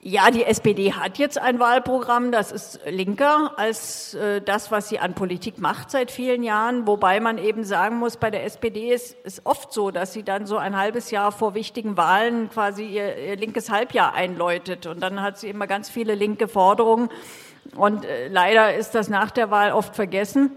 Ja, 0.06 0.30
die 0.30 0.44
SPD 0.44 0.92
hat 0.92 1.16
jetzt 1.16 1.38
ein 1.38 1.58
Wahlprogramm, 1.58 2.30
das 2.30 2.52
ist 2.52 2.78
linker 2.84 3.52
als 3.56 4.12
äh, 4.12 4.42
das, 4.42 4.70
was 4.70 4.90
sie 4.90 4.98
an 4.98 5.14
Politik 5.14 5.58
macht 5.58 5.90
seit 5.90 6.10
vielen 6.10 6.42
Jahren. 6.42 6.86
Wobei 6.86 7.20
man 7.20 7.38
eben 7.38 7.64
sagen 7.64 7.96
muss, 7.96 8.18
bei 8.18 8.30
der 8.30 8.44
SPD 8.44 8.92
ist 8.92 9.16
es 9.24 9.46
oft 9.46 9.72
so, 9.72 9.90
dass 9.90 10.12
sie 10.12 10.22
dann 10.22 10.44
so 10.44 10.58
ein 10.58 10.76
halbes 10.76 11.10
Jahr 11.10 11.32
vor 11.32 11.54
wichtigen 11.54 11.96
Wahlen 11.96 12.50
quasi 12.50 12.84
ihr, 12.84 13.16
ihr 13.16 13.36
linkes 13.36 13.70
Halbjahr 13.70 14.12
einläutet. 14.12 14.84
Und 14.84 15.00
dann 15.00 15.22
hat 15.22 15.38
sie 15.38 15.48
immer 15.48 15.66
ganz 15.66 15.88
viele 15.88 16.14
linke 16.14 16.48
Forderungen. 16.48 17.08
Und 17.74 18.04
äh, 18.04 18.28
leider 18.28 18.74
ist 18.74 18.94
das 18.94 19.08
nach 19.08 19.30
der 19.30 19.50
Wahl 19.50 19.72
oft 19.72 19.96
vergessen. 19.96 20.50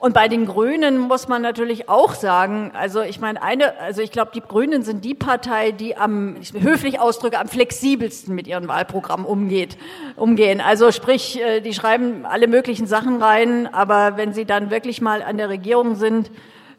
Und 0.00 0.14
bei 0.14 0.28
den 0.28 0.46
Grünen 0.46 0.96
muss 0.96 1.28
man 1.28 1.42
natürlich 1.42 1.90
auch 1.90 2.14
sagen, 2.14 2.72
also 2.72 3.02
ich 3.02 3.20
meine, 3.20 3.42
eine, 3.42 3.78
also 3.78 4.00
ich 4.00 4.10
glaube, 4.10 4.30
die 4.34 4.40
Grünen 4.40 4.82
sind 4.82 5.04
die 5.04 5.14
Partei, 5.14 5.72
die 5.72 5.94
am, 5.94 6.36
ich 6.40 6.54
höflich 6.54 6.98
ausdrücke, 6.98 7.38
am 7.38 7.48
flexibelsten 7.48 8.34
mit 8.34 8.46
ihrem 8.46 8.66
Wahlprogramm 8.66 9.26
umgeht, 9.26 9.76
umgehen. 10.16 10.62
Also 10.62 10.90
sprich, 10.90 11.38
äh, 11.42 11.60
die 11.60 11.74
schreiben 11.74 12.24
alle 12.24 12.48
möglichen 12.48 12.86
Sachen 12.86 13.22
rein, 13.22 13.68
aber 13.74 14.16
wenn 14.16 14.32
sie 14.32 14.46
dann 14.46 14.70
wirklich 14.70 15.02
mal 15.02 15.22
an 15.22 15.36
der 15.36 15.50
Regierung 15.50 15.96
sind, 15.96 16.30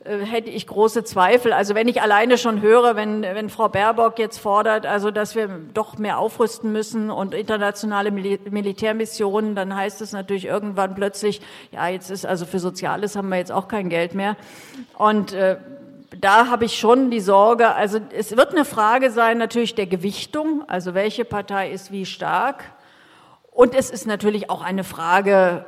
hätte 0.04 0.50
ich 0.50 0.66
große 0.66 1.04
Zweifel. 1.04 1.54
Also 1.54 1.76
wenn 1.76 1.88
ich 1.88 2.02
alleine 2.02 2.38
schon 2.38 2.62
höre, 2.62 2.96
wenn, 2.96 3.22
wenn 3.22 3.50
Frau 3.50 3.70
Baerbock 3.70 4.18
jetzt 4.18 4.40
fordert, 4.40 4.86
also 4.86 5.12
dass 5.12 5.36
wir 5.36 5.48
doch 5.74 5.98
mehr 5.98 6.18
aufrüsten 6.18 6.72
müssen 6.72 7.12
und 7.12 7.36
internationale 7.36 8.10
Mil 8.10 8.40
Militärmissionen, 8.50 9.54
dann 9.54 9.76
heißt 9.76 10.02
es 10.02 10.12
natürlich 10.12 10.46
irgendwann 10.46 10.96
plötzlich, 10.96 11.42
ja, 11.72 11.88
jetzt 11.88 12.10
ist 12.10 12.26
also 12.26 12.46
für 12.46 12.60
Soziales 12.60 13.16
haben 13.16 13.30
wir 13.30 13.38
jetzt 13.38 13.52
auch 13.52 13.68
kein 13.68 13.90
Geld 13.90 14.16
mehr. 14.16 14.38
Und 14.98 15.34
äh, 15.34 15.58
da 16.20 16.48
habe 16.48 16.66
ich 16.66 16.80
schon 16.80 17.12
die 17.12 17.22
Sorge, 17.22 17.74
also 17.76 18.00
es 18.16 18.36
wird 18.36 18.52
eine 18.52 18.66
Frage 18.66 19.12
sein 19.12 19.38
natürlich 19.38 19.76
der 19.76 19.88
Gewichtung, 19.88 20.64
also 20.68 20.94
welche 20.94 21.26
Partei 21.26 21.72
ist 21.72 21.92
wie 21.92 22.06
stark. 22.06 22.64
Und 23.52 23.76
es 23.76 23.92
ist 23.92 24.08
natürlich 24.08 24.50
auch 24.50 24.64
eine 24.64 24.84
Frage, 24.84 25.66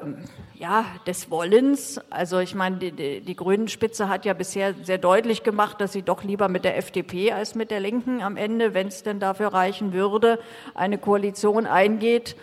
ja, 0.63 0.85
des 1.05 1.29
Wollens. 1.29 1.99
Also 2.09 2.39
ich 2.39 2.55
meine, 2.55 2.77
die, 2.77 2.93
die, 2.93 3.19
die 3.19 3.35
Grünen-Spitze 3.35 4.07
hat 4.07 4.23
ja 4.23 4.33
bisher 4.33 4.73
sehr 4.81 4.97
deutlich 4.97 5.43
gemacht, 5.43 5.81
dass 5.81 5.91
sie 5.91 6.03
doch 6.03 6.23
lieber 6.23 6.47
mit 6.47 6.63
der 6.63 6.77
FDP 6.77 7.33
als 7.33 7.53
mit 7.53 7.69
der 7.69 7.81
Linken 7.81 8.21
am 8.21 8.37
Ende, 8.37 8.73
wenn 8.73 8.87
es 8.87 9.03
denn 9.03 9.19
dafür 9.19 9.49
reichen 9.49 9.91
würde, 9.91 10.39
eine 10.73 10.97
Koalition 10.97 11.65
eingeht. 11.65 12.37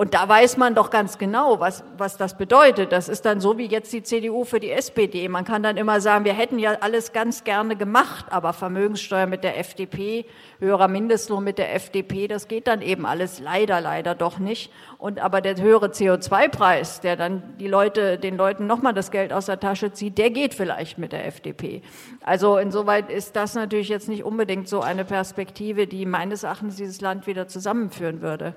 Und 0.00 0.14
da 0.14 0.26
weiß 0.26 0.56
man 0.56 0.74
doch 0.74 0.88
ganz 0.88 1.18
genau, 1.18 1.60
was, 1.60 1.84
was 1.98 2.16
das 2.16 2.38
bedeutet. 2.38 2.90
Das 2.90 3.10
ist 3.10 3.26
dann 3.26 3.38
so 3.38 3.58
wie 3.58 3.66
jetzt 3.66 3.92
die 3.92 4.02
CDU 4.02 4.44
für 4.44 4.58
die 4.58 4.70
SPD. 4.70 5.28
Man 5.28 5.44
kann 5.44 5.62
dann 5.62 5.76
immer 5.76 6.00
sagen, 6.00 6.24
wir 6.24 6.32
hätten 6.32 6.58
ja 6.58 6.78
alles 6.80 7.12
ganz 7.12 7.44
gerne 7.44 7.76
gemacht, 7.76 8.24
aber 8.30 8.54
Vermögenssteuer 8.54 9.26
mit 9.26 9.44
der 9.44 9.58
FDP, 9.58 10.24
höherer 10.58 10.88
Mindestlohn 10.88 11.44
mit 11.44 11.58
der 11.58 11.74
FDP, 11.74 12.28
das 12.28 12.48
geht 12.48 12.66
dann 12.66 12.80
eben 12.80 13.04
alles 13.04 13.40
leider, 13.40 13.82
leider 13.82 14.14
doch 14.14 14.38
nicht. 14.38 14.72
Und 14.96 15.20
aber 15.20 15.42
der 15.42 15.56
höhere 15.60 15.88
CO2-Preis, 15.88 17.02
der 17.02 17.16
dann 17.16 17.42
die 17.58 17.68
Leute, 17.68 18.16
den 18.16 18.38
Leuten 18.38 18.66
nochmal 18.66 18.94
das 18.94 19.10
Geld 19.10 19.34
aus 19.34 19.44
der 19.44 19.60
Tasche 19.60 19.92
zieht, 19.92 20.16
der 20.16 20.30
geht 20.30 20.54
vielleicht 20.54 20.96
mit 20.96 21.12
der 21.12 21.26
FDP. 21.26 21.82
Also 22.22 22.56
insoweit 22.56 23.10
ist 23.10 23.36
das 23.36 23.54
natürlich 23.54 23.90
jetzt 23.90 24.08
nicht 24.08 24.24
unbedingt 24.24 24.66
so 24.66 24.80
eine 24.80 25.04
Perspektive, 25.04 25.86
die 25.86 26.06
meines 26.06 26.42
Erachtens 26.42 26.76
dieses 26.76 27.02
Land 27.02 27.26
wieder 27.26 27.48
zusammenführen 27.48 28.22
würde. 28.22 28.54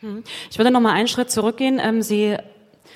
Hm. 0.00 0.22
Ich 0.50 0.58
würde 0.58 0.70
noch 0.70 0.80
mal 0.80 0.92
einen 0.92 1.08
Schritt 1.08 1.30
zurückgehen. 1.30 1.80
Ähm, 1.82 2.02
Sie 2.02 2.36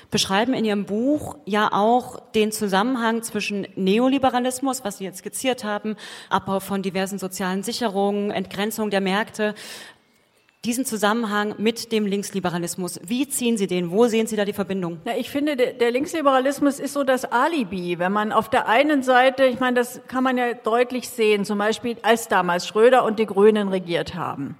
beschreiben 0.09 0.53
in 0.53 0.63
Ihrem 0.63 0.85
Buch 0.85 1.37
ja 1.45 1.69
auch 1.71 2.19
den 2.31 2.51
Zusammenhang 2.51 3.23
zwischen 3.23 3.67
Neoliberalismus, 3.75 4.83
was 4.83 4.99
Sie 4.99 5.03
jetzt 5.03 5.19
skizziert 5.19 5.63
haben, 5.63 5.95
Abbau 6.29 6.59
von 6.59 6.81
diversen 6.81 7.19
sozialen 7.19 7.63
Sicherungen, 7.63 8.31
Entgrenzung 8.31 8.89
der 8.89 9.01
Märkte, 9.01 9.55
diesen 10.65 10.85
Zusammenhang 10.85 11.55
mit 11.57 11.91
dem 11.91 12.05
Linksliberalismus. 12.05 13.01
Wie 13.03 13.27
ziehen 13.27 13.57
Sie 13.57 13.67
den? 13.67 13.91
Wo 13.91 14.07
sehen 14.07 14.27
Sie 14.27 14.37
da 14.37 14.45
die 14.45 14.53
Verbindung? 14.53 15.01
Ja, 15.03 15.13
ich 15.17 15.29
finde, 15.29 15.57
der 15.57 15.91
Linksliberalismus 15.91 16.79
ist 16.79 16.93
so 16.93 17.03
das 17.03 17.25
Alibi. 17.25 17.99
Wenn 17.99 18.13
man 18.13 18.31
auf 18.31 18.49
der 18.49 18.69
einen 18.69 19.03
Seite, 19.03 19.43
ich 19.45 19.59
meine, 19.59 19.75
das 19.75 20.01
kann 20.07 20.23
man 20.23 20.37
ja 20.37 20.53
deutlich 20.53 21.09
sehen, 21.09 21.43
zum 21.43 21.57
Beispiel 21.57 21.97
als 22.01 22.29
damals 22.29 22.65
Schröder 22.65 23.03
und 23.03 23.19
die 23.19 23.25
Grünen 23.25 23.67
regiert 23.67 24.15
haben. 24.15 24.57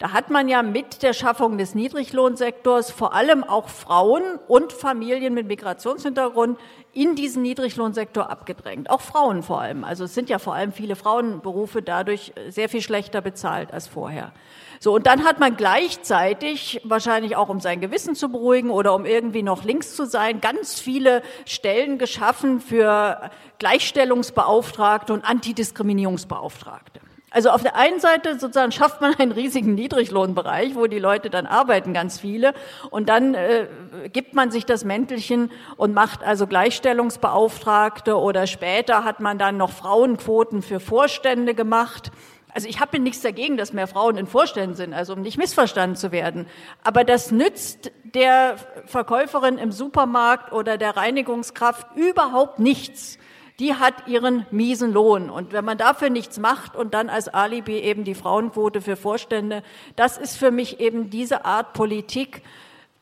Da 0.00 0.12
hat 0.14 0.30
man 0.30 0.48
ja 0.48 0.62
mit 0.62 1.02
der 1.02 1.12
Schaffung 1.12 1.58
des 1.58 1.74
Niedriglohnsektors 1.74 2.90
vor 2.90 3.12
allem 3.12 3.44
auch 3.44 3.68
Frauen 3.68 4.22
und 4.48 4.72
Familien 4.72 5.34
mit 5.34 5.46
Migrationshintergrund 5.46 6.58
in 6.94 7.16
diesen 7.16 7.42
Niedriglohnsektor 7.42 8.30
abgedrängt. 8.30 8.88
Auch 8.88 9.02
Frauen 9.02 9.42
vor 9.42 9.60
allem. 9.60 9.84
Also 9.84 10.04
es 10.04 10.14
sind 10.14 10.30
ja 10.30 10.38
vor 10.38 10.54
allem 10.54 10.72
viele 10.72 10.96
Frauenberufe 10.96 11.82
dadurch 11.82 12.32
sehr 12.48 12.70
viel 12.70 12.80
schlechter 12.80 13.20
bezahlt 13.20 13.74
als 13.74 13.88
vorher. 13.88 14.32
So, 14.78 14.94
und 14.94 15.06
dann 15.06 15.24
hat 15.24 15.38
man 15.38 15.58
gleichzeitig, 15.58 16.80
wahrscheinlich 16.84 17.36
auch 17.36 17.50
um 17.50 17.60
sein 17.60 17.82
Gewissen 17.82 18.14
zu 18.14 18.30
beruhigen 18.30 18.70
oder 18.70 18.94
um 18.94 19.04
irgendwie 19.04 19.42
noch 19.42 19.64
links 19.64 19.94
zu 19.96 20.06
sein, 20.06 20.40
ganz 20.40 20.80
viele 20.80 21.20
Stellen 21.44 21.98
geschaffen 21.98 22.62
für 22.62 23.30
Gleichstellungsbeauftragte 23.58 25.12
und 25.12 25.26
Antidiskriminierungsbeauftragte. 25.26 27.00
Also 27.30 27.50
auf 27.50 27.62
der 27.62 27.76
einen 27.76 28.00
Seite 28.00 28.38
sozusagen 28.38 28.72
schafft 28.72 29.00
man 29.00 29.14
einen 29.14 29.30
riesigen 29.30 29.74
Niedriglohnbereich, 29.74 30.74
wo 30.74 30.88
die 30.88 30.98
Leute 30.98 31.30
dann 31.30 31.46
arbeiten, 31.46 31.94
ganz 31.94 32.18
viele, 32.18 32.54
und 32.90 33.08
dann 33.08 33.34
äh, 33.34 33.68
gibt 34.12 34.34
man 34.34 34.50
sich 34.50 34.66
das 34.66 34.84
Mäntelchen 34.84 35.52
und 35.76 35.94
macht 35.94 36.24
also 36.24 36.48
Gleichstellungsbeauftragte 36.48 38.18
oder 38.18 38.48
später 38.48 39.04
hat 39.04 39.20
man 39.20 39.38
dann 39.38 39.56
noch 39.56 39.70
Frauenquoten 39.70 40.60
für 40.60 40.80
Vorstände 40.80 41.54
gemacht. 41.54 42.10
Also 42.52 42.66
ich 42.66 42.80
habe 42.80 42.98
nichts 42.98 43.20
dagegen, 43.20 43.56
dass 43.56 43.72
mehr 43.72 43.86
Frauen 43.86 44.16
in 44.16 44.26
Vorständen 44.26 44.74
sind, 44.74 44.92
also 44.92 45.12
um 45.12 45.22
nicht 45.22 45.38
missverstanden 45.38 45.94
zu 45.94 46.10
werden. 46.10 46.48
Aber 46.82 47.04
das 47.04 47.30
nützt 47.30 47.92
der 48.02 48.56
Verkäuferin 48.86 49.56
im 49.56 49.70
Supermarkt 49.70 50.52
oder 50.52 50.76
der 50.76 50.96
Reinigungskraft 50.96 51.86
überhaupt 51.94 52.58
nichts 52.58 53.19
die 53.60 53.74
hat 53.74 54.08
ihren 54.08 54.46
miesen 54.50 54.92
Lohn. 54.92 55.28
Und 55.28 55.52
wenn 55.52 55.64
man 55.64 55.76
dafür 55.76 56.08
nichts 56.08 56.38
macht 56.38 56.74
und 56.74 56.94
dann 56.94 57.10
als 57.10 57.28
Alibi 57.28 57.78
eben 57.78 58.04
die 58.04 58.14
Frauenquote 58.14 58.80
für 58.80 58.96
Vorstände, 58.96 59.62
das 59.96 60.16
ist 60.16 60.36
für 60.36 60.50
mich 60.50 60.80
eben 60.80 61.10
diese 61.10 61.44
Art 61.44 61.74
Politik, 61.74 62.42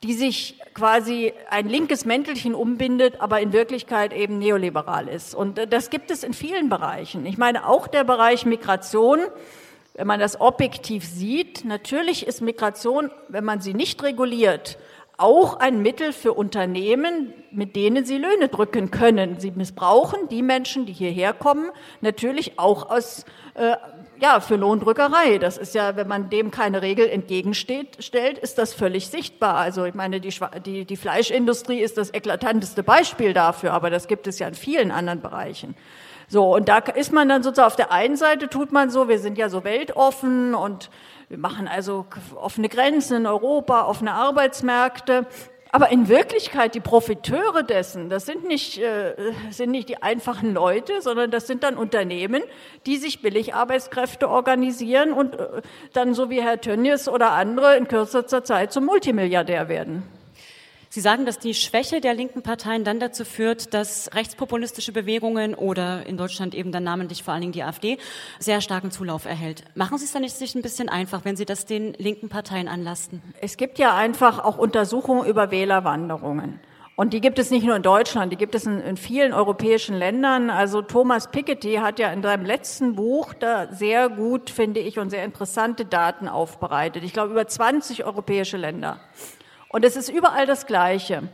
die 0.03 0.15
sich 0.15 0.61
quasi 0.75 1.33
ein 1.49 1.69
linkes 1.69 2.05
Mäntelchen 2.05 2.55
umbindet, 2.55 3.21
aber 3.21 3.41
in 3.41 3.53
Wirklichkeit 3.53 4.13
eben 4.13 4.39
neoliberal 4.39 5.09
ist. 5.09 5.35
Und 5.35 5.61
das 5.73 5.91
gibt 5.91 6.11
es 6.11 6.25
in 6.25 6.35
vielen 6.35 6.69
Bereichen. 6.69 7.25
Ich 7.25 7.39
meine, 7.39 7.67
auch 7.67 7.87
der 7.87 8.05
Bereich 8.05 8.45
Migration, 8.45 9.21
wenn 9.95 10.07
man 10.07 10.21
das 10.21 10.41
objektiv 10.41 11.05
sieht, 11.05 11.65
natürlich 11.65 12.27
ist 12.27 12.43
Migration, 12.43 13.11
wenn 13.29 13.45
man 13.45 13.61
sie 13.61 13.75
nicht 13.75 14.03
reguliert, 14.03 14.79
auch 15.19 15.59
ein 15.59 15.83
Mittel 15.83 16.13
für 16.13 16.33
Unternehmen, 16.33 17.35
mit 17.51 17.75
denen 17.75 18.05
sie 18.05 18.19
Löhne 18.19 18.49
drücken 18.49 18.91
können. 18.93 19.41
Sie 19.41 19.51
missbrauchen 19.51 20.29
die 20.31 20.43
Menschen, 20.43 20.87
die 20.87 20.93
hierher 20.93 21.33
kommen, 21.33 21.71
natürlich 22.01 22.59
auch 22.59 22.89
aus 22.89 23.25
äh, 23.55 23.77
ja, 24.21 24.39
für 24.39 24.55
Lohndrückerei. 24.55 25.39
Das 25.39 25.59
ist 25.59 25.75
ja, 25.75 25.97
wenn 25.97 26.07
man 26.07 26.31
dem 26.31 26.53
keine 26.53 26.83
Regel 26.83 27.09
entgegensteht, 27.09 27.97
stellt, 27.99 28.39
ist 28.39 28.59
das 28.59 28.73
völlig 28.73 29.09
sichtbar. 29.09 29.57
Also 29.57 29.85
ich 29.85 29.95
meine, 29.95 30.21
die, 30.21 30.33
die, 30.65 30.85
die 30.85 30.97
Fleischindustrie 30.97 31.81
ist 31.81 31.99
das 31.99 32.15
eklatanteste 32.15 32.85
Beispiel 32.85 33.33
dafür, 33.33 33.73
aber 33.73 33.91
das 33.91 34.07
gibt 34.07 34.29
es 34.29 34.39
ja 34.39 34.47
in 34.47 34.55
vielen 34.55 34.93
anderen 34.93 35.21
Bereichen. 35.21 35.75
So, 36.29 36.55
und 36.55 36.69
da 36.69 36.79
ist 36.79 37.13
man 37.13 37.29
dann 37.29 37.43
sozusagen 37.43 37.67
auf 37.67 37.77
der 37.77 37.91
einen 37.91 38.17
Seite 38.17 38.49
tut 38.49 38.71
man 38.71 38.91
so, 38.91 39.09
wir 39.09 39.19
sind 39.19 39.39
ja 39.39 39.49
so 39.49 39.65
weltoffen 39.65 40.55
und 40.55 40.91
wir 41.29 41.39
machen 41.39 41.69
also 41.69 42.07
offene 42.37 42.69
Grenzen 42.69 43.19
in 43.19 43.27
Europa, 43.27 43.87
offene 43.87 44.15
Arbeitsmärkte. 44.15 45.27
Aber 45.71 45.91
in 45.91 46.09
Wirklichkeit, 46.09 46.75
die 46.75 46.81
Profiteure 46.81 47.63
dessen, 47.63 48.09
das 48.09 48.25
sind 48.25 48.49
nicht, 48.49 48.79
äh, 48.79 49.15
sind 49.51 49.71
nicht 49.71 49.91
die 49.91 50.03
einfachen 50.03 50.55
Leute, 50.55 51.03
sondern 51.03 51.31
das 51.31 51.47
sind 51.47 51.63
dann 51.63 51.77
Unternehmen, 51.77 52.43
die 52.87 52.97
sich 52.97 53.21
Billigarbeitskräfte 53.21 54.31
organisieren 54.31 55.13
und 55.13 55.39
äh, 55.39 55.61
dann, 55.93 56.15
so 56.15 56.31
wie 56.31 56.41
Herr 56.41 56.61
Tönnies 56.61 57.07
oder 57.07 57.33
andere, 57.33 57.77
in 57.77 57.87
kürzester 57.87 58.45
Zeit 58.45 58.73
zum 58.73 58.87
Multimilliardär 58.87 59.69
werden. 59.69 60.05
Sie 60.99 61.03
sagen, 61.03 61.27
dass 61.27 61.39
die 61.39 61.55
Schwäche 61.55 62.01
der 62.01 62.13
linken 62.13 62.43
Parteien 62.43 62.83
dann 62.83 62.99
dazu 62.99 63.25
führt, 63.25 63.73
dass 63.73 64.11
rechtspopulistische 64.15 64.91
Bewegungen 64.91 65.55
oder 65.55 66.05
in 66.07 66.17
Deutschland 66.17 66.57
eben 66.57 66.73
dann 66.73 66.83
namentlich 66.83 67.23
vor 67.23 67.33
allen 67.33 67.43
Dingen 67.43 67.53
die 67.53 67.63
AfD 67.63 67.99
sehr 68.41 68.61
starken 68.61 68.91
Zulauf 68.91 69.25
erhält. 69.25 69.63
Machen 69.77 69.99
Sie 69.99 70.07
es 70.07 70.11
dann 70.11 70.23
nicht 70.23 70.35
sich 70.35 70.57
ein 70.57 70.63
bisschen 70.63 70.89
einfach, 70.89 71.25
wenn 71.25 71.37
Sie 71.37 71.45
das 71.45 71.67
den 71.67 71.93
linken 71.99 72.29
Parteien 72.29 72.67
anlasten? 72.67 73.23
Es 73.41 73.57
gibt 73.57 73.79
ja 73.79 73.95
einfach 73.95 74.41
auch 74.41 74.59
Untersuchungen 74.59 75.25
über 75.25 75.53
Wählerwanderungen. 75.53 76.59
Und 76.97 77.13
die 77.13 77.21
gibt 77.21 77.39
es 77.39 77.53
nicht 77.53 77.65
nur 77.65 77.77
in 77.77 77.85
Deutschland, 77.85 78.33
die 78.33 78.37
gibt 78.37 78.57
es 78.57 78.67
in, 78.67 78.81
in, 78.81 78.97
vielen 78.97 79.33
europäischen 79.33 79.95
Ländern. 79.95 80.51
Also 80.51 80.83
Thomas 80.83 81.31
Piketty 81.31 81.75
hat 81.75 82.01
ja 82.01 82.11
in 82.11 82.25
seinem 82.25 82.45
letzten 82.45 82.97
Buch 82.97 83.35
da 83.35 83.73
sehr 83.73 84.09
gut, 84.09 84.51
finde 84.51 84.81
ich, 84.81 84.99
und 84.99 85.11
sehr 85.11 85.25
interessante 85.25 85.85
Daten 85.85 86.27
aufbereitet. 86.27 87.05
Ich 87.05 87.13
glaube, 87.13 87.31
über 87.31 87.47
20 87.47 88.05
europäische 88.05 88.57
Länder. 88.57 88.99
Und 89.69 89.85
es 89.85 89.97
ist 89.97 90.09
überall 90.09 90.47
das 90.47 90.67
Gleiche. 90.67 91.29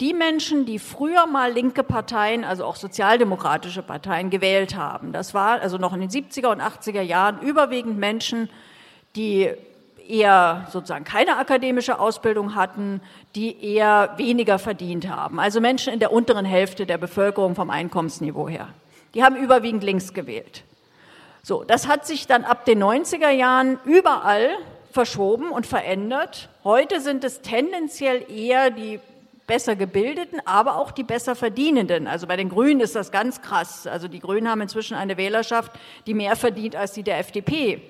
Die 0.00 0.12
Menschen, 0.12 0.66
die 0.66 0.78
früher 0.78 1.26
mal 1.26 1.52
linke 1.52 1.84
Parteien, 1.84 2.44
also 2.44 2.64
auch 2.64 2.76
sozialdemokratische 2.76 3.82
Parteien 3.82 4.30
gewählt 4.30 4.74
haben, 4.74 5.12
das 5.12 5.34
war 5.34 5.60
also 5.60 5.78
noch 5.78 5.92
in 5.92 6.00
den 6.00 6.10
70er 6.10 6.50
und 6.50 6.60
80er 6.60 7.02
Jahren 7.02 7.40
überwiegend 7.40 7.98
Menschen, 7.98 8.50
die 9.14 9.50
eher 10.08 10.66
sozusagen 10.70 11.04
keine 11.04 11.36
akademische 11.36 11.98
Ausbildung 11.98 12.54
hatten, 12.54 13.00
die 13.34 13.64
eher 13.64 14.14
weniger 14.16 14.58
verdient 14.58 15.08
haben. 15.08 15.38
Also 15.38 15.60
Menschen 15.60 15.92
in 15.92 16.00
der 16.00 16.12
unteren 16.12 16.44
Hälfte 16.44 16.86
der 16.86 16.98
Bevölkerung 16.98 17.54
vom 17.54 17.70
Einkommensniveau 17.70 18.48
her. 18.48 18.68
Die 19.14 19.22
haben 19.22 19.36
überwiegend 19.36 19.84
links 19.84 20.12
gewählt. 20.12 20.64
So, 21.42 21.62
das 21.62 21.86
hat 21.86 22.06
sich 22.06 22.26
dann 22.26 22.44
ab 22.44 22.64
den 22.64 22.82
90er 22.82 23.30
Jahren 23.30 23.78
überall 23.84 24.56
verschoben 24.94 25.50
und 25.50 25.66
verändert. 25.66 26.48
Heute 26.62 27.00
sind 27.00 27.24
es 27.24 27.42
tendenziell 27.42 28.30
eher 28.30 28.70
die 28.70 29.00
besser 29.46 29.74
gebildeten, 29.74 30.40
aber 30.46 30.76
auch 30.76 30.92
die 30.92 31.02
besser 31.02 31.34
verdienenden. 31.34 32.06
Also 32.06 32.28
bei 32.28 32.36
den 32.36 32.48
Grünen 32.48 32.80
ist 32.80 32.94
das 32.94 33.10
ganz 33.10 33.42
krass. 33.42 33.88
Also 33.88 34.06
die 34.06 34.20
Grünen 34.20 34.48
haben 34.48 34.60
inzwischen 34.60 34.94
eine 34.94 35.16
Wählerschaft, 35.16 35.72
die 36.06 36.14
mehr 36.14 36.36
verdient 36.36 36.76
als 36.76 36.92
die 36.92 37.02
der 37.02 37.18
FDP. 37.18 37.82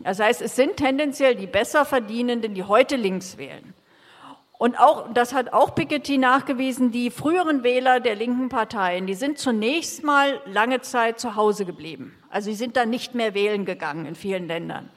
Das 0.00 0.18
heißt, 0.18 0.42
es 0.42 0.56
sind 0.56 0.76
tendenziell 0.76 1.36
die 1.36 1.46
besser 1.46 1.84
verdienenden, 1.84 2.54
die 2.54 2.64
heute 2.64 2.96
links 2.96 3.38
wählen. 3.38 3.72
Und 4.58 4.78
auch, 4.78 5.12
das 5.12 5.34
hat 5.34 5.52
auch 5.52 5.74
Piketty 5.74 6.18
nachgewiesen, 6.18 6.90
die 6.90 7.10
früheren 7.10 7.62
Wähler 7.62 8.00
der 8.00 8.16
linken 8.16 8.48
Parteien, 8.48 9.06
die 9.06 9.14
sind 9.14 9.38
zunächst 9.38 10.04
mal 10.04 10.40
lange 10.46 10.80
Zeit 10.80 11.18
zu 11.18 11.36
Hause 11.36 11.64
geblieben. 11.64 12.16
Also 12.30 12.50
sie 12.50 12.56
sind 12.56 12.76
dann 12.76 12.90
nicht 12.90 13.14
mehr 13.14 13.34
wählen 13.34 13.64
gegangen 13.64 14.06
in 14.06 14.14
vielen 14.14 14.46
Ländern. 14.46 14.88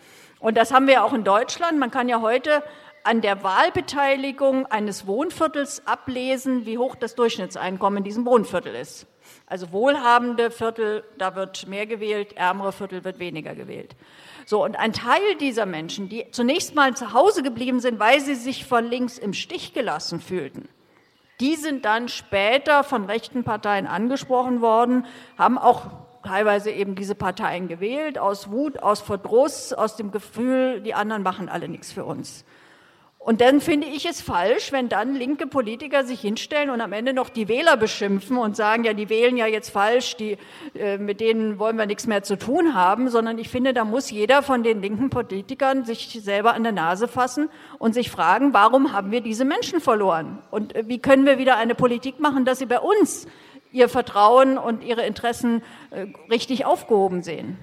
Und 0.46 0.58
das 0.58 0.72
haben 0.72 0.86
wir 0.86 1.04
auch 1.04 1.14
in 1.14 1.24
Deutschland. 1.24 1.80
Man 1.80 1.90
kann 1.90 2.08
ja 2.08 2.22
heute 2.22 2.62
an 3.04 3.22
der 3.22 3.42
Wahlbeteiligung 3.42 4.68
eines 4.68 5.08
Wohnviertels 5.08 5.88
ablesen, 5.88 6.68
wie 6.68 6.78
hoch 6.78 6.94
das 6.94 7.16
Durchschnittseinkommen 7.16 7.98
in 7.98 8.04
diesem 8.04 8.28
Wohnviertel 8.28 8.76
ist. 8.76 9.08
Also 9.48 9.72
wohlhabende 9.72 10.52
Viertel, 10.52 11.04
da 11.18 11.36
wird 11.36 11.68
mehr 11.68 11.88
gewählt, 11.88 12.34
ärmere 12.38 12.74
Viertel 12.74 13.04
wird 13.04 13.18
weniger 13.18 13.56
gewählt. 13.56 13.96
So, 14.46 14.64
und 14.64 14.76
ein 14.76 14.94
Teil 14.94 15.34
dieser 15.40 15.66
Menschen, 15.66 16.10
die 16.10 16.30
zunächst 16.30 16.76
mal 16.76 16.96
zu 16.96 17.12
Hause 17.12 17.42
geblieben 17.42 17.80
sind, 17.80 18.00
weil 18.00 18.22
sie 18.22 18.36
sich 18.36 18.66
von 18.66 18.86
links 18.86 19.18
im 19.18 19.34
Stich 19.34 19.74
gelassen 19.74 20.22
fühlten, 20.22 20.70
die 21.40 21.56
sind 21.56 21.86
dann 21.86 22.08
später 22.08 22.84
von 22.84 23.06
rechten 23.06 23.44
Parteien 23.44 23.88
angesprochen 23.88 24.62
worden, 24.62 25.08
haben 25.40 25.58
auch 25.58 26.05
teilweise 26.26 26.72
eben 26.72 26.96
diese 26.96 27.16
Parteien 27.16 27.68
gewählt, 27.68 28.20
aus 28.20 28.52
Wut, 28.52 28.82
aus 28.84 29.02
Verdruss, 29.02 29.72
aus 29.72 29.96
dem 29.96 30.12
Gefühl, 30.12 30.82
die 30.82 30.94
anderen 30.94 31.24
machen 31.24 31.48
alle 31.50 31.70
nichts 31.70 31.92
für 31.92 32.06
uns. 32.06 32.44
Und 33.26 33.42
dann 33.42 33.60
finde 33.60 33.88
ich 33.88 34.06
es 34.06 34.22
falsch, 34.22 34.72
wenn 34.72 34.88
dann 34.88 35.16
linke 35.16 35.48
Politiker 35.48 36.04
sich 36.04 36.22
hinstellen 36.22 36.70
und 36.70 36.80
am 36.80 36.94
Ende 36.94 37.12
noch 37.12 37.30
die 37.30 37.48
Wähler 37.48 37.76
beschimpfen 37.76 38.38
und 38.38 38.56
sagen, 38.56 38.84
ja, 38.84 38.94
die 38.94 39.10
wählen 39.10 39.36
ja 39.36 39.48
jetzt 39.48 39.72
falsch, 39.72 40.16
die, 40.16 40.38
äh, 40.76 41.00
mit 41.00 41.22
denen 41.22 41.58
wollen 41.58 41.76
wir 41.76 41.88
nichts 41.88 42.06
mehr 42.06 42.22
zu 42.22 42.38
tun 42.38 42.76
haben, 42.76 43.10
sondern 43.10 43.40
ich 43.40 43.50
finde, 43.50 43.74
da 43.74 43.84
muss 43.84 44.12
jeder 44.12 44.44
von 44.44 44.62
den 44.62 44.80
linken 44.80 45.10
Politikern 45.10 45.86
sich 45.86 46.20
selber 46.22 46.54
an 46.54 46.62
der 46.62 46.72
Nase 46.72 47.08
fassen 47.08 47.50
und 47.80 47.96
sich 47.96 48.12
fragen, 48.12 48.54
warum 48.54 48.94
haben 48.94 49.10
wir 49.10 49.22
diese 49.22 49.44
Menschen 49.44 49.82
verloren? 49.82 50.38
Und 50.52 50.76
äh, 50.76 50.84
wie 50.86 51.00
können 51.00 51.26
wir 51.26 51.40
wieder 51.40 51.58
eine 51.58 51.74
Politik 51.74 52.20
machen, 52.20 52.46
dass 52.46 52.60
sie 52.60 52.68
bei 52.68 52.80
uns 52.80 53.26
ihr 53.76 53.90
Vertrauen 53.90 54.58
und 54.58 54.84
ihre 54.84 55.06
Interessen 55.06 55.62
äh, 55.92 56.08
richtig 56.32 56.66
aufgehoben 56.66 57.24
sehen. 57.24 57.58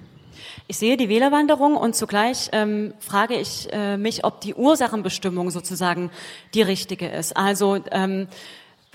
Ich 0.67 0.77
sehe 0.77 0.95
die 0.95 1.09
Wählerwanderung 1.09 1.75
und 1.75 1.95
zugleich 1.95 2.49
ähm, 2.51 2.93
frage 2.99 3.33
ich 3.33 3.71
äh, 3.73 3.97
mich, 3.97 4.23
ob 4.23 4.39
die 4.41 4.53
Ursachenbestimmung 4.53 5.49
sozusagen 5.49 6.11
die 6.53 6.61
richtige 6.61 7.07
ist. 7.07 7.35
Also 7.35 7.79
ähm, 7.91 8.27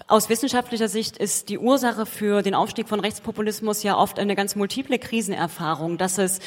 aus 0.07 0.29
wissenschaftlicher 0.29 0.89
Sicht 0.89 1.17
ist 1.17 1.49
die 1.49 1.59
Ursache 1.59 2.07
für 2.07 2.43
den 2.43 2.55
Aufstieg 2.55 2.89
von 2.89 3.01
Rechtspopulismus 3.01 3.83
ja 3.83 3.99
oft 3.99 4.21
eine 4.21 4.37
ganz 4.37 4.55
multiple 4.55 4.99
Krisenerfahrung, 4.99 5.99
dass 5.99 6.19
es 6.19 6.39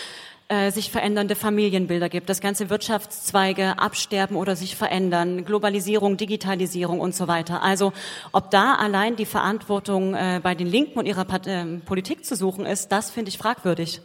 äh, 0.52 0.70
sich 0.72 0.92
verändernde 0.92 1.36
Familienbilder 1.36 2.10
gibt, 2.10 2.30
dass 2.30 2.42
ganze 2.42 2.70
Wirtschaftszweige 2.70 3.80
absterben 3.80 4.36
oder 4.36 4.58
sich 4.58 4.76
verändern, 4.76 5.46
Globalisierung, 5.46 6.18
Digitalisierung 6.18 7.00
und 7.00 7.16
so 7.16 7.30
weiter. 7.30 7.64
Also 7.64 7.94
ob 8.34 8.52
da 8.52 8.76
allein 8.76 9.16
die 9.16 9.26
Verantwortung 9.26 10.14
äh, 10.14 10.42
bei 10.44 10.54
den 10.54 10.68
Linken 10.68 11.00
und 11.00 11.06
ihrer 11.06 11.26
äh, 11.48 11.78
Politik 11.86 12.26
zu 12.26 12.36
suchen 12.36 12.66
ist, 12.66 12.92
das 12.92 13.12
finde 13.12 13.30
ich 13.30 13.38
fragwürdig. 13.38 14.02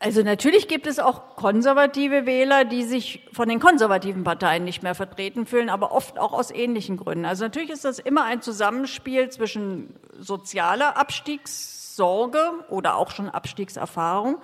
Also 0.00 0.24
natürlich 0.24 0.66
gibt 0.66 0.88
es 0.88 0.98
auch 0.98 1.36
konservative 1.36 2.26
Wähler, 2.26 2.64
die 2.64 2.82
sich 2.82 3.28
von 3.32 3.48
den 3.48 3.60
konservativen 3.60 4.24
Parteien 4.24 4.64
nicht 4.64 4.82
mehr 4.82 4.96
vertreten 4.96 5.46
fühlen, 5.46 5.70
aber 5.70 5.92
oft 5.92 6.18
auch 6.18 6.32
aus 6.32 6.50
ähnlichen 6.50 6.96
Gründen. 6.96 7.26
Also 7.26 7.44
natürlich 7.44 7.70
ist 7.70 7.84
das 7.84 8.00
immer 8.00 8.24
ein 8.24 8.42
Zusammenspiel 8.42 9.30
zwischen 9.30 9.94
sozialer 10.18 10.96
Abstiegssorge 10.96 12.40
oder 12.70 12.96
auch 12.96 13.12
schon 13.12 13.28
Abstiegserfahrung 13.28 14.38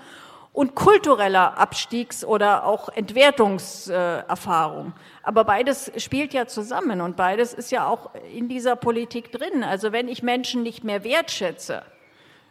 und 0.53 0.75
kultureller 0.75 1.59
Abstiegs- 1.59 2.25
oder 2.25 2.65
auch 2.65 2.89
Entwertungserfahrung. 2.89 4.93
Aber 5.23 5.45
beides 5.45 5.93
spielt 5.97 6.35
ja 6.35 6.47
zusammen 6.47 7.01
und 7.01 7.17
beides 7.17 7.55
ist 7.55 7.71
ja 7.71 7.87
auch 7.87 8.11
in 8.35 8.49
dieser 8.49 8.77
Politik 8.77 9.31
drin. 9.31 9.63
Also 9.63 9.93
wenn 9.93 10.09
ich 10.09 10.23
Menschen 10.23 10.63
nicht 10.63 10.85
mehr 10.85 11.05
wertschätze, 11.05 11.83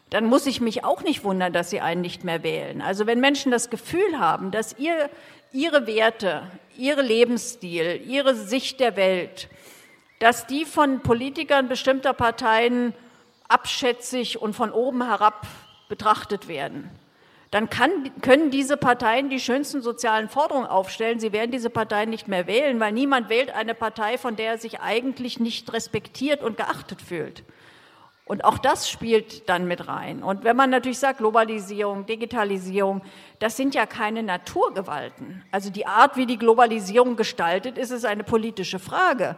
dann 0.10 0.26
muss 0.26 0.46
ich 0.46 0.62
mich 0.62 0.86
auch 0.86 1.04
nicht 1.04 1.24
wundern, 1.24 1.52
dass 1.52 1.70
sie 1.70 1.82
einen 1.82 2.02
nicht 2.02 2.24
mehr 2.24 2.44
wählen. 2.44 2.82
Also 2.82 3.08
wenn 3.08 3.20
Menschen 3.20 3.52
das 3.52 3.70
Gefühl 3.70 4.20
haben, 4.20 4.52
dass 4.52 4.78
ihr, 4.78 5.10
ihre 5.52 5.86
Werte, 5.86 6.44
ihre 6.78 7.02
Lebensstil, 7.02 8.02
ihre 8.06 8.36
Sicht 8.36 8.80
der 8.80 8.96
Welt, 8.96 9.50
dass 10.20 10.48
die 10.48 10.66
von 10.66 11.02
Politikern 11.02 11.68
bestimmter 11.68 12.14
Parteien 12.14 12.94
abschätzig 13.48 14.42
und 14.42 14.56
von 14.56 14.72
oben 14.72 15.06
herab 15.06 15.46
betrachtet 15.90 16.48
werden, 16.48 16.90
dann 17.52 17.70
kann, 17.70 18.12
können 18.22 18.52
diese 18.52 18.76
Parteien 18.76 19.30
die 19.30 19.40
schönsten 19.40 19.82
sozialen 19.82 20.28
Forderungen 20.28 20.68
aufstellen. 20.68 21.20
Sie 21.20 21.32
werden 21.32 21.52
diese 21.52 21.70
Parteien 21.70 22.10
nicht 22.10 22.28
mehr 22.28 22.46
wählen, 22.46 22.80
weil 22.80 22.92
niemand 22.92 23.30
wählt 23.30 23.52
eine 23.52 23.74
Partei, 23.74 24.18
von 24.18 24.36
der 24.36 24.52
er 24.52 24.58
sich 24.58 24.82
eigentlich 24.82 25.40
nicht 25.40 25.72
respektiert 25.72 26.44
und 26.44 26.58
geachtet 26.58 27.02
fühlt. 27.02 27.44
Und 28.26 28.44
auch 28.44 28.58
das 28.58 28.90
spielt 28.90 29.48
dann 29.48 29.68
mit 29.68 29.88
rein. 29.88 30.22
Und 30.22 30.44
wenn 30.44 30.58
man 30.58 30.70
natürlich 30.70 31.00
sagt, 31.00 31.20
Globalisierung, 31.20 32.06
Digitalisierung, 32.06 33.02
das 33.40 33.56
sind 33.56 33.74
ja 33.74 33.86
keine 33.86 34.22
Naturgewalten. 34.22 35.46
Also 35.50 35.70
die 35.70 35.88
Art, 35.88 36.18
wie 36.18 36.26
die 36.26 36.38
Globalisierung 36.38 37.16
gestaltet 37.16 37.78
ist, 37.78 37.92
ist 37.92 38.06
eine 38.06 38.26
politische 38.26 38.80
Frage. 38.80 39.38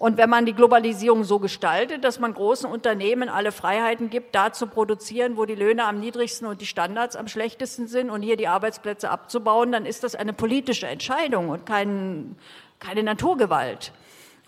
Und 0.00 0.16
wenn 0.16 0.30
man 0.30 0.46
die 0.46 0.54
Globalisierung 0.54 1.24
so 1.24 1.38
gestaltet, 1.38 2.04
dass 2.04 2.18
man 2.18 2.32
großen 2.32 2.70
Unternehmen 2.70 3.28
alle 3.28 3.52
Freiheiten 3.52 4.08
gibt, 4.08 4.34
da 4.34 4.50
zu 4.50 4.66
produzieren, 4.66 5.36
wo 5.36 5.44
die 5.44 5.54
Löhne 5.54 5.84
am 5.84 6.00
niedrigsten 6.00 6.48
und 6.48 6.62
die 6.62 6.66
Standards 6.66 7.16
am 7.16 7.28
schlechtesten 7.28 7.86
sind 7.86 8.08
und 8.08 8.22
hier 8.22 8.38
die 8.38 8.48
Arbeitsplätze 8.48 9.10
abzubauen, 9.10 9.72
dann 9.72 9.84
ist 9.84 10.02
das 10.02 10.14
eine 10.14 10.32
politische 10.32 10.86
Entscheidung 10.86 11.50
und 11.50 11.66
kein, 11.66 12.36
keine 12.78 13.02
Naturgewalt. 13.02 13.92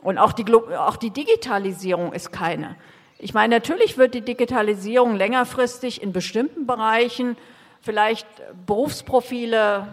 Und 0.00 0.16
auch 0.16 0.32
die, 0.32 0.50
auch 0.54 0.96
die 0.96 1.10
Digitalisierung 1.10 2.14
ist 2.14 2.32
keine. 2.32 2.74
Ich 3.18 3.34
meine, 3.34 3.54
natürlich 3.54 3.98
wird 3.98 4.14
die 4.14 4.22
Digitalisierung 4.22 5.16
längerfristig 5.16 6.00
in 6.02 6.14
bestimmten 6.14 6.66
Bereichen 6.66 7.36
vielleicht 7.82 8.26
Berufsprofile 8.64 9.86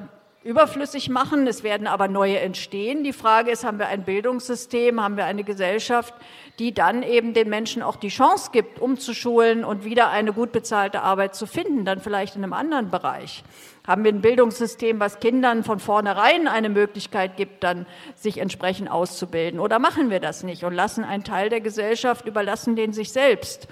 überflüssig 0.43 1.09
machen, 1.09 1.47
es 1.47 1.63
werden 1.63 1.85
aber 1.85 2.07
neue 2.07 2.39
entstehen. 2.39 3.03
Die 3.03 3.11
Frage 3.11 3.51
ist, 3.51 3.65
haben 3.65 3.77
wir 3.77 3.87
ein 3.87 4.03
Bildungssystem, 4.03 5.01
haben 5.01 5.17
wir 5.17 5.25
eine 5.25 5.43
Gesellschaft, 5.43 6.13
die 6.59 6.73
dann 6.73 7.03
eben 7.03 7.33
den 7.33 7.49
Menschen 7.49 7.83
auch 7.83 7.97
die 7.97 8.07
Chance 8.07 8.51
gibt, 8.53 8.79
umzuschulen 8.79 9.65
und 9.65 9.83
wieder 9.83 10.09
eine 10.09 10.31
gut 10.31 10.53
bezahlte 10.53 11.01
Arbeit 11.01 11.35
zu 11.35 11.45
finden, 11.45 11.83
dann 11.83 11.99
vielleicht 11.99 12.37
in 12.37 12.43
einem 12.43 12.53
anderen 12.53 12.89
Bereich. 12.89 13.43
Haben 13.85 14.03
wir 14.05 14.13
ein 14.13 14.21
Bildungssystem, 14.21 14.99
was 14.99 15.19
Kindern 15.19 15.63
von 15.63 15.79
vornherein 15.79 16.47
eine 16.47 16.69
Möglichkeit 16.69 17.35
gibt, 17.35 17.63
dann 17.63 17.85
sich 18.15 18.37
entsprechend 18.37 18.89
auszubilden? 18.89 19.59
Oder 19.59 19.79
machen 19.79 20.09
wir 20.09 20.19
das 20.21 20.43
nicht 20.43 20.63
und 20.63 20.73
lassen 20.73 21.03
einen 21.03 21.23
Teil 21.25 21.49
der 21.49 21.59
Gesellschaft 21.59 22.25
überlassen 22.25 22.75
den 22.77 22.93
sich 22.93 23.11
selbst? 23.11 23.67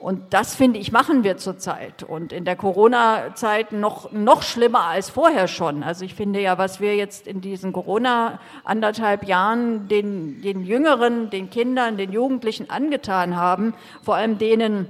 Und 0.00 0.32
das, 0.32 0.54
finde 0.54 0.80
ich, 0.80 0.92
machen 0.92 1.24
wir 1.24 1.36
zurzeit. 1.36 2.02
Und 2.02 2.32
in 2.32 2.46
der 2.46 2.56
Corona-Zeit 2.56 3.72
noch, 3.72 4.10
noch 4.12 4.42
schlimmer 4.42 4.84
als 4.84 5.10
vorher 5.10 5.46
schon. 5.46 5.82
Also 5.82 6.06
ich 6.06 6.14
finde 6.14 6.40
ja, 6.40 6.56
was 6.56 6.80
wir 6.80 6.96
jetzt 6.96 7.26
in 7.26 7.42
diesen 7.42 7.74
Corona 7.74 8.40
anderthalb 8.64 9.28
Jahren 9.28 9.88
den, 9.88 10.40
den 10.40 10.64
Jüngeren, 10.64 11.28
den 11.28 11.50
Kindern, 11.50 11.98
den 11.98 12.12
Jugendlichen 12.12 12.70
angetan 12.70 13.36
haben, 13.36 13.74
vor 14.02 14.14
allem 14.14 14.38
denen 14.38 14.86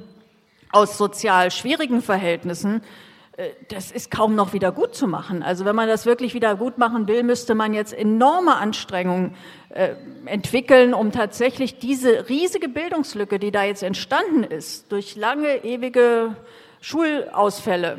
aus 0.71 0.97
sozial 0.97 1.51
schwierigen 1.51 2.03
Verhältnissen, 2.03 2.81
das 3.69 3.91
ist 3.91 4.11
kaum 4.11 4.35
noch 4.35 4.53
wieder 4.53 4.73
gut 4.73 4.95
zu 4.95 5.07
machen. 5.07 5.43
Also 5.43 5.65
wenn 5.65 5.77
man 5.77 5.89
das 5.89 6.07
wirklich 6.07 6.35
wieder 6.35 6.57
gut 6.57 6.79
machen 6.79 7.09
will, 7.09 7.23
müsste 7.23 7.55
man 7.55 7.75
jetzt 7.75 7.93
enorme 7.93 8.57
Anstrengungen 8.57 9.35
äh, 9.71 9.95
entwickeln, 10.27 10.95
um 10.95 11.13
tatsächlich 11.13 11.79
diese 11.79 12.29
riesige 12.29 12.69
Bildungslücke, 12.69 13.39
die 13.39 13.51
da 13.51 13.65
jetzt 13.65 13.83
entstanden 13.83 14.45
ist, 14.45 14.91
durch 14.93 15.17
lange, 15.17 15.65
ewige 15.65 16.37
Schulausfälle, 16.81 17.99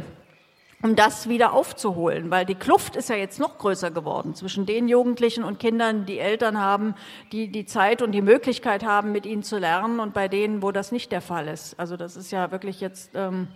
um 0.81 0.95
das 0.95 1.29
wieder 1.29 1.53
aufzuholen, 1.53 2.31
weil 2.31 2.45
die 2.45 2.55
Kluft 2.55 2.95
ist 2.95 3.09
ja 3.09 3.15
jetzt 3.15 3.39
noch 3.39 3.57
größer 3.57 3.91
geworden 3.91 4.33
zwischen 4.35 4.65
den 4.65 4.87
Jugendlichen 4.87 5.43
und 5.43 5.59
Kindern, 5.59 6.05
die 6.05 6.19
Eltern 6.19 6.59
haben, 6.59 6.95
die 7.31 7.49
die 7.51 7.65
Zeit 7.65 8.01
und 8.01 8.11
die 8.11 8.21
Möglichkeit 8.21 8.83
haben, 8.83 9.11
mit 9.11 9.25
ihnen 9.25 9.43
zu 9.43 9.57
lernen 9.57 9.99
und 9.99 10.13
bei 10.13 10.27
denen, 10.27 10.61
wo 10.61 10.71
das 10.71 10.91
nicht 10.91 11.11
der 11.11 11.21
Fall 11.21 11.47
ist. 11.47 11.79
Also 11.79 11.97
das 11.97 12.15
ist 12.15 12.31
ja 12.31 12.51
wirklich 12.51 12.81
jetzt 12.81 13.11
ähm, 13.15 13.47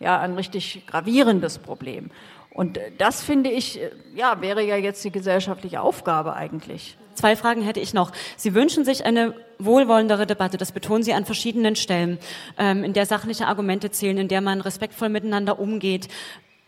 ja 0.00 0.18
ein 0.18 0.34
richtig 0.34 0.86
gravierendes 0.86 1.58
Problem. 1.58 2.10
Und 2.50 2.78
äh, 2.78 2.90
das 2.98 3.22
finde 3.22 3.50
ich, 3.50 3.80
äh, 3.80 3.90
ja, 4.14 4.40
wäre 4.40 4.64
ja 4.64 4.76
jetzt 4.76 5.04
die 5.04 5.12
gesellschaftliche 5.12 5.80
Aufgabe 5.80 6.34
eigentlich. 6.34 6.96
Zwei 7.14 7.36
Fragen 7.36 7.62
hätte 7.62 7.80
ich 7.80 7.94
noch. 7.94 8.12
Sie 8.36 8.54
wünschen 8.54 8.84
sich 8.84 9.04
eine 9.04 9.34
wohlwollendere 9.58 10.26
Debatte, 10.26 10.56
das 10.56 10.72
betonen 10.72 11.02
Sie 11.02 11.12
an 11.12 11.26
verschiedenen 11.26 11.76
Stellen, 11.76 12.18
ähm, 12.58 12.82
in 12.82 12.92
der 12.92 13.06
sachliche 13.06 13.46
Argumente 13.46 13.90
zählen, 13.90 14.18
in 14.18 14.28
der 14.28 14.40
man 14.40 14.60
respektvoll 14.60 15.10
miteinander 15.10 15.58
umgeht. 15.58 16.08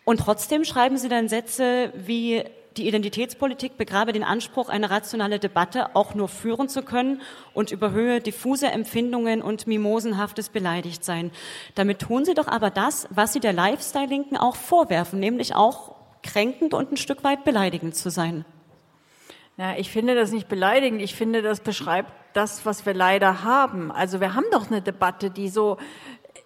Und 0.05 0.21
trotzdem 0.21 0.65
schreiben 0.65 0.99
Sie 0.99 1.09
dann 1.09 1.29
Sätze 1.29 1.93
wie 1.97 2.45
die 2.77 2.89
Identitätspolitik 2.89 3.77
begrabe 3.77 4.13
den 4.13 4.25
Anspruch, 4.25 4.69
eine 4.69 4.91
rationale 4.91 5.39
Debatte 5.39 5.95
auch 5.95 6.15
nur 6.15 6.29
führen 6.29 6.69
zu 6.69 6.83
können 6.83 7.21
und 7.55 7.71
überhöhe 7.71 8.21
diffuse 8.21 8.69
Empfindungen 8.69 9.43
und 9.43 9.67
mimosenhaftes 9.67 10.49
Beleidigtsein. 10.49 11.31
Damit 11.75 12.01
tun 12.01 12.25
Sie 12.25 12.35
doch 12.35 12.49
aber 12.49 12.71
das, 12.71 13.09
was 13.11 13.33
Sie 13.33 13.41
der 13.41 13.53
Lifestyle-Linken 13.53 14.37
auch 14.37 14.57
vorwerfen, 14.57 15.21
nämlich 15.21 15.55
auch 15.55 15.95
kränkend 16.23 16.75
und 16.75 16.93
ein 16.93 16.97
Stück 16.97 17.25
weit 17.25 17.45
beleidigend 17.45 17.95
zu 17.97 18.11
sein. 18.11 18.45
Ja, 19.59 19.77
ich 19.77 19.91
finde 19.91 20.15
das 20.15 20.33
nicht 20.33 20.49
beleidigend. 20.49 21.03
Ich 21.03 21.15
finde, 21.15 21.43
das 21.43 21.61
beschreibt 21.61 22.11
das, 22.33 22.65
was 22.65 22.87
wir 22.87 22.95
leider 22.95 23.45
haben. 23.45 23.93
Also 23.93 24.21
wir 24.21 24.35
haben 24.35 24.47
doch 24.51 24.71
eine 24.71 24.81
Debatte, 24.81 25.31
die 25.31 25.49
so 25.49 25.77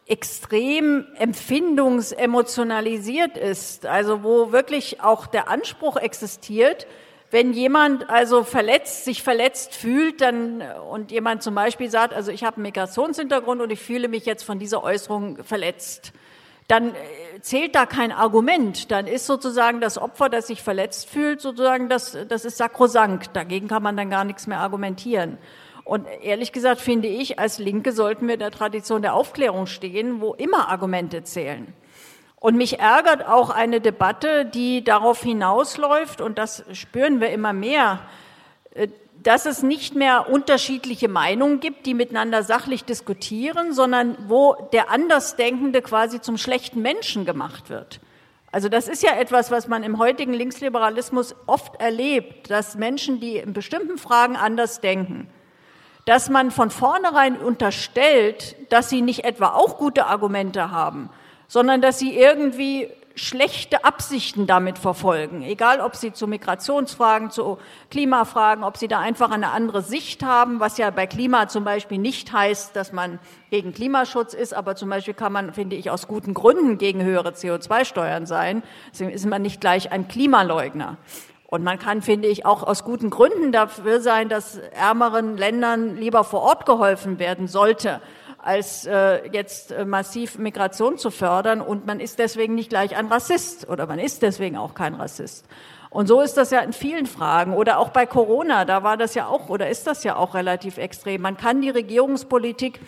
extrem 0.06 1.06
empfindungsemotionalisiert 1.16 3.36
ist, 3.36 3.84
also 3.86 4.22
wo 4.22 4.52
wirklich 4.52 5.00
auch 5.00 5.26
der 5.26 5.48
Anspruch 5.48 5.96
existiert, 5.96 6.86
wenn 7.32 7.52
jemand 7.52 8.08
also 8.08 8.44
verletzt, 8.44 9.04
sich 9.04 9.24
verletzt 9.24 9.74
fühlt, 9.74 10.20
dann 10.20 10.62
und 10.90 11.10
jemand 11.10 11.42
zum 11.42 11.56
Beispiel 11.56 11.90
sagt, 11.90 12.14
also 12.14 12.30
ich 12.30 12.44
habe 12.44 12.56
einen 12.56 12.62
Migrationshintergrund 12.62 13.60
und 13.60 13.70
ich 13.70 13.80
fühle 13.80 14.06
mich 14.06 14.26
jetzt 14.26 14.44
von 14.44 14.60
dieser 14.60 14.84
Äußerung 14.84 15.42
verletzt, 15.42 16.12
dann 16.68 16.90
äh, 16.90 16.94
zählt 17.40 17.74
da 17.74 17.86
kein 17.86 18.12
Argument. 18.12 18.90
Dann 18.90 19.06
ist 19.06 19.26
sozusagen 19.26 19.80
das 19.80 19.98
Opfer, 19.98 20.28
das 20.28 20.46
sich 20.46 20.62
verletzt 20.62 21.08
fühlt, 21.08 21.40
sozusagen 21.40 21.88
das, 21.88 22.16
das 22.28 22.44
ist 22.44 22.58
sakrosankt. 22.58 23.30
Dagegen 23.34 23.68
kann 23.68 23.82
man 23.82 23.96
dann 23.96 24.10
gar 24.10 24.24
nichts 24.24 24.46
mehr 24.46 24.60
argumentieren. 24.60 25.38
Und 25.86 26.08
ehrlich 26.20 26.50
gesagt 26.50 26.80
finde 26.80 27.06
ich, 27.06 27.38
als 27.38 27.60
Linke 27.60 27.92
sollten 27.92 28.26
wir 28.26 28.36
der 28.36 28.50
Tradition 28.50 29.02
der 29.02 29.14
Aufklärung 29.14 29.66
stehen, 29.66 30.20
wo 30.20 30.34
immer 30.34 30.68
Argumente 30.68 31.22
zählen. 31.22 31.72
Und 32.40 32.56
mich 32.56 32.80
ärgert 32.80 33.24
auch 33.24 33.50
eine 33.50 33.80
Debatte, 33.80 34.46
die 34.46 34.82
darauf 34.82 35.22
hinausläuft, 35.22 36.20
und 36.20 36.38
das 36.38 36.64
spüren 36.72 37.20
wir 37.20 37.30
immer 37.30 37.52
mehr, 37.52 38.00
äh, 38.74 38.88
dass 39.22 39.46
es 39.46 39.62
nicht 39.62 39.94
mehr 39.94 40.28
unterschiedliche 40.28 41.06
Meinungen 41.06 41.60
gibt, 41.60 41.86
die 41.86 41.94
miteinander 41.94 42.42
sachlich 42.42 42.84
diskutieren, 42.84 43.72
sondern 43.72 44.16
wo 44.26 44.56
der 44.72 44.90
Andersdenkende 44.90 45.82
quasi 45.82 46.20
zum 46.20 46.36
schlechten 46.36 46.82
Menschen 46.82 47.24
gemacht 47.24 47.70
wird. 47.70 48.00
Also 48.50 48.68
das 48.68 48.88
ist 48.88 49.04
ja 49.04 49.12
etwas, 49.12 49.52
was 49.52 49.68
man 49.68 49.84
im 49.84 49.98
heutigen 49.98 50.34
Linksliberalismus 50.34 51.36
oft 51.46 51.80
erlebt, 51.80 52.50
dass 52.50 52.74
Menschen, 52.74 53.20
die 53.20 53.36
in 53.36 53.52
bestimmten 53.52 53.98
Fragen 53.98 54.34
anders 54.34 54.80
denken, 54.80 55.28
dass 56.06 56.30
man 56.30 56.50
von 56.50 56.70
vornherein 56.70 57.36
unterstellt, 57.36 58.56
dass 58.70 58.88
sie 58.88 59.02
nicht 59.02 59.24
etwa 59.24 59.48
auch 59.48 59.76
gute 59.76 60.06
Argumente 60.06 60.70
haben, 60.70 61.10
sondern 61.48 61.82
dass 61.82 61.98
sie 61.98 62.16
irgendwie 62.16 62.88
schlechte 63.16 63.84
Absichten 63.84 64.46
damit 64.46 64.78
verfolgen, 64.78 65.42
egal 65.42 65.80
ob 65.80 65.96
sie 65.96 66.12
zu 66.12 66.28
Migrationsfragen, 66.28 67.30
zu 67.30 67.58
Klimafragen, 67.90 68.62
ob 68.62 68.76
sie 68.76 68.88
da 68.88 69.00
einfach 69.00 69.30
eine 69.30 69.50
andere 69.50 69.82
Sicht 69.82 70.22
haben, 70.22 70.60
was 70.60 70.76
ja 70.76 70.90
bei 70.90 71.06
Klima 71.06 71.48
zum 71.48 71.64
Beispiel 71.64 71.98
nicht 71.98 72.32
heißt, 72.32 72.76
dass 72.76 72.92
man 72.92 73.18
gegen 73.50 73.72
Klimaschutz 73.72 74.34
ist, 74.34 74.54
aber 74.54 74.76
zum 74.76 74.90
Beispiel 74.90 75.14
kann 75.14 75.32
man, 75.32 75.54
finde 75.54 75.76
ich, 75.76 75.90
aus 75.90 76.06
guten 76.06 76.34
Gründen 76.34 76.76
gegen 76.76 77.02
höhere 77.02 77.30
CO2-Steuern 77.30 78.26
sein. 78.26 78.62
Deswegen 78.92 79.10
ist 79.10 79.24
man 79.24 79.40
nicht 79.40 79.62
gleich 79.62 79.90
ein 79.92 80.08
Klimaleugner. 80.08 80.98
Und 81.48 81.62
man 81.62 81.78
kann, 81.78 82.02
finde 82.02 82.28
ich, 82.28 82.44
auch 82.44 82.64
aus 82.64 82.82
guten 82.82 83.10
Gründen 83.10 83.52
dafür 83.52 84.00
sein, 84.00 84.28
dass 84.28 84.58
ärmeren 84.58 85.36
Ländern 85.36 85.96
lieber 85.96 86.24
vor 86.24 86.42
Ort 86.42 86.66
geholfen 86.66 87.20
werden 87.20 87.46
sollte, 87.46 88.00
als 88.38 88.84
äh, 88.86 89.28
jetzt 89.30 89.70
äh, 89.70 89.84
massiv 89.84 90.38
Migration 90.38 90.98
zu 90.98 91.10
fördern. 91.10 91.60
Und 91.60 91.86
man 91.86 92.00
ist 92.00 92.18
deswegen 92.18 92.56
nicht 92.56 92.70
gleich 92.70 92.96
ein 92.96 93.06
Rassist 93.06 93.68
oder 93.68 93.86
man 93.86 94.00
ist 94.00 94.22
deswegen 94.22 94.56
auch 94.56 94.74
kein 94.74 94.94
Rassist. 94.94 95.46
Und 95.90 96.08
so 96.08 96.20
ist 96.20 96.36
das 96.36 96.50
ja 96.50 96.60
in 96.60 96.72
vielen 96.72 97.06
Fragen. 97.06 97.54
Oder 97.54 97.78
auch 97.78 97.90
bei 97.90 98.06
Corona, 98.06 98.64
da 98.64 98.82
war 98.82 98.96
das 98.96 99.14
ja 99.14 99.28
auch 99.28 99.48
oder 99.48 99.70
ist 99.70 99.86
das 99.86 100.02
ja 100.02 100.16
auch 100.16 100.34
relativ 100.34 100.78
extrem. 100.78 101.22
Man 101.22 101.36
kann 101.36 101.60
die 101.60 101.70
Regierungspolitik 101.70 102.80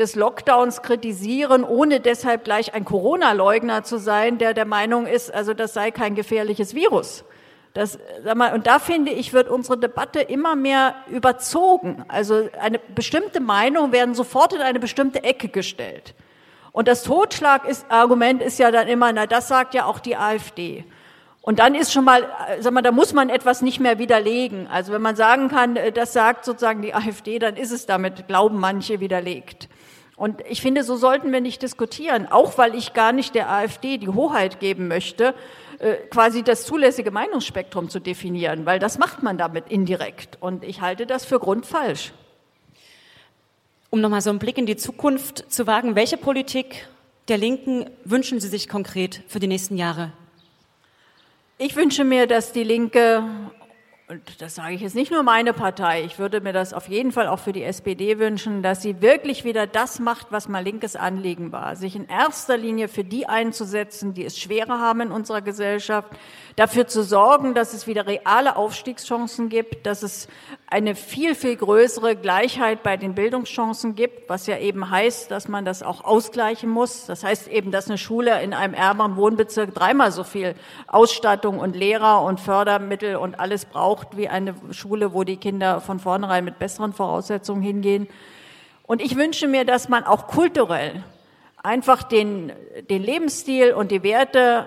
des 0.00 0.16
Lockdowns 0.16 0.82
kritisieren, 0.82 1.62
ohne 1.62 2.00
deshalb 2.00 2.44
gleich 2.44 2.74
ein 2.74 2.84
Corona-Leugner 2.84 3.84
zu 3.84 3.98
sein, 3.98 4.38
der 4.38 4.52
der 4.52 4.64
Meinung 4.64 5.06
ist, 5.06 5.32
also 5.32 5.54
das 5.54 5.74
sei 5.74 5.90
kein 5.90 6.14
gefährliches 6.14 6.74
Virus. 6.74 7.24
Das, 7.72 7.98
sag 8.24 8.36
mal, 8.36 8.52
und 8.52 8.66
da 8.66 8.80
finde 8.80 9.12
ich, 9.12 9.32
wird 9.32 9.48
unsere 9.48 9.78
Debatte 9.78 10.20
immer 10.20 10.56
mehr 10.56 10.96
überzogen. 11.08 12.04
Also 12.08 12.48
eine 12.60 12.80
bestimmte 12.80 13.40
Meinung 13.40 13.92
werden 13.92 14.14
sofort 14.14 14.52
in 14.52 14.60
eine 14.60 14.80
bestimmte 14.80 15.22
Ecke 15.22 15.48
gestellt. 15.48 16.14
Und 16.72 16.88
das 16.88 17.04
Totschlagargument 17.04 18.42
ist 18.42 18.58
ja 18.58 18.70
dann 18.70 18.88
immer, 18.88 19.12
na, 19.12 19.26
das 19.26 19.48
sagt 19.48 19.74
ja 19.74 19.84
auch 19.84 20.00
die 20.00 20.16
AfD. 20.16 20.84
Und 21.42 21.58
dann 21.58 21.74
ist 21.74 21.92
schon 21.92 22.04
mal, 22.04 22.28
sag 22.60 22.72
mal, 22.72 22.82
da 22.82 22.92
muss 22.92 23.12
man 23.12 23.28
etwas 23.28 23.62
nicht 23.62 23.80
mehr 23.80 23.98
widerlegen. 23.98 24.66
Also 24.66 24.92
wenn 24.92 25.02
man 25.02 25.16
sagen 25.16 25.48
kann, 25.48 25.76
äh, 25.76 25.90
das 25.90 26.12
sagt 26.12 26.44
sozusagen 26.44 26.82
die 26.82 26.94
AfD, 26.94 27.38
dann 27.38 27.56
ist 27.56 27.70
es 27.70 27.86
damit, 27.86 28.26
glauben 28.28 28.58
manche, 28.58 29.00
widerlegt. 29.00 29.68
Und 30.16 30.42
ich 30.46 30.60
finde, 30.60 30.84
so 30.84 30.96
sollten 30.96 31.32
wir 31.32 31.40
nicht 31.40 31.62
diskutieren, 31.62 32.30
auch 32.30 32.58
weil 32.58 32.74
ich 32.74 32.92
gar 32.92 33.12
nicht 33.12 33.34
der 33.34 33.50
AfD 33.50 33.96
die 33.96 34.10
Hoheit 34.10 34.60
geben 34.60 34.86
möchte, 34.86 35.34
quasi 36.10 36.42
das 36.42 36.64
zulässige 36.64 37.10
Meinungsspektrum 37.10 37.88
zu 37.88 38.00
definieren, 38.00 38.66
weil 38.66 38.78
das 38.78 38.98
macht 38.98 39.22
man 39.22 39.38
damit 39.38 39.68
indirekt. 39.68 40.36
Und 40.40 40.62
ich 40.62 40.80
halte 40.80 41.06
das 41.06 41.24
für 41.24 41.38
grundfalsch. 41.38 42.12
Um 43.88 44.00
nochmal 44.00 44.20
so 44.20 44.30
einen 44.30 44.38
Blick 44.38 44.58
in 44.58 44.66
die 44.66 44.76
Zukunft 44.76 45.50
zu 45.50 45.66
wagen, 45.66 45.96
welche 45.96 46.16
Politik 46.16 46.86
der 47.28 47.38
Linken 47.38 47.88
wünschen 48.04 48.40
Sie 48.40 48.48
sich 48.48 48.68
konkret 48.68 49.22
für 49.26 49.40
die 49.40 49.46
nächsten 49.46 49.76
Jahre? 49.76 50.12
Ich 51.58 51.76
wünsche 51.76 52.04
mir, 52.04 52.26
dass 52.26 52.52
die 52.52 52.64
Linke 52.64 53.24
und 54.10 54.42
das 54.42 54.56
sage 54.56 54.74
ich 54.74 54.80
jetzt 54.80 54.96
nicht 54.96 55.12
nur 55.12 55.22
meine 55.22 55.52
Partei, 55.52 56.02
ich 56.02 56.18
würde 56.18 56.40
mir 56.40 56.52
das 56.52 56.72
auf 56.72 56.88
jeden 56.88 57.12
Fall 57.12 57.28
auch 57.28 57.38
für 57.38 57.52
die 57.52 57.62
SPD 57.62 58.18
wünschen, 58.18 58.60
dass 58.60 58.82
sie 58.82 59.00
wirklich 59.00 59.44
wieder 59.44 59.68
das 59.68 60.00
macht, 60.00 60.32
was 60.32 60.48
mal 60.48 60.64
linkes 60.64 60.96
Anliegen 60.96 61.52
war, 61.52 61.76
sich 61.76 61.94
in 61.94 62.08
erster 62.08 62.56
Linie 62.56 62.88
für 62.88 63.04
die 63.04 63.26
einzusetzen, 63.26 64.12
die 64.12 64.24
es 64.24 64.36
schwerer 64.36 64.80
haben 64.80 65.00
in 65.02 65.12
unserer 65.12 65.42
Gesellschaft, 65.42 66.08
dafür 66.60 66.86
zu 66.86 67.02
sorgen, 67.02 67.54
dass 67.54 67.72
es 67.72 67.86
wieder 67.86 68.06
reale 68.06 68.54
Aufstiegschancen 68.54 69.48
gibt, 69.48 69.86
dass 69.86 70.02
es 70.02 70.28
eine 70.66 70.94
viel, 70.94 71.34
viel 71.34 71.56
größere 71.56 72.16
Gleichheit 72.16 72.82
bei 72.82 72.98
den 72.98 73.14
Bildungschancen 73.14 73.94
gibt, 73.94 74.28
was 74.28 74.46
ja 74.46 74.58
eben 74.58 74.90
heißt, 74.90 75.30
dass 75.30 75.48
man 75.48 75.64
das 75.64 75.82
auch 75.82 76.04
ausgleichen 76.04 76.68
muss. 76.68 77.06
Das 77.06 77.24
heißt 77.24 77.48
eben, 77.48 77.70
dass 77.70 77.88
eine 77.88 77.96
Schule 77.96 78.42
in 78.42 78.52
einem 78.52 78.74
ärmeren 78.74 79.16
Wohnbezirk 79.16 79.74
dreimal 79.74 80.12
so 80.12 80.22
viel 80.22 80.54
Ausstattung 80.86 81.60
und 81.60 81.76
Lehrer 81.76 82.20
und 82.24 82.38
Fördermittel 82.38 83.16
und 83.16 83.40
alles 83.40 83.64
braucht, 83.64 84.18
wie 84.18 84.28
eine 84.28 84.54
Schule, 84.70 85.14
wo 85.14 85.24
die 85.24 85.38
Kinder 85.38 85.80
von 85.80 85.98
vornherein 85.98 86.44
mit 86.44 86.58
besseren 86.58 86.92
Voraussetzungen 86.92 87.62
hingehen. 87.62 88.06
Und 88.82 89.00
ich 89.00 89.16
wünsche 89.16 89.48
mir, 89.48 89.64
dass 89.64 89.88
man 89.88 90.04
auch 90.04 90.26
kulturell 90.26 91.02
einfach 91.62 92.02
den, 92.02 92.52
den 92.90 93.02
Lebensstil 93.02 93.72
und 93.72 93.90
die 93.90 94.02
Werte 94.02 94.66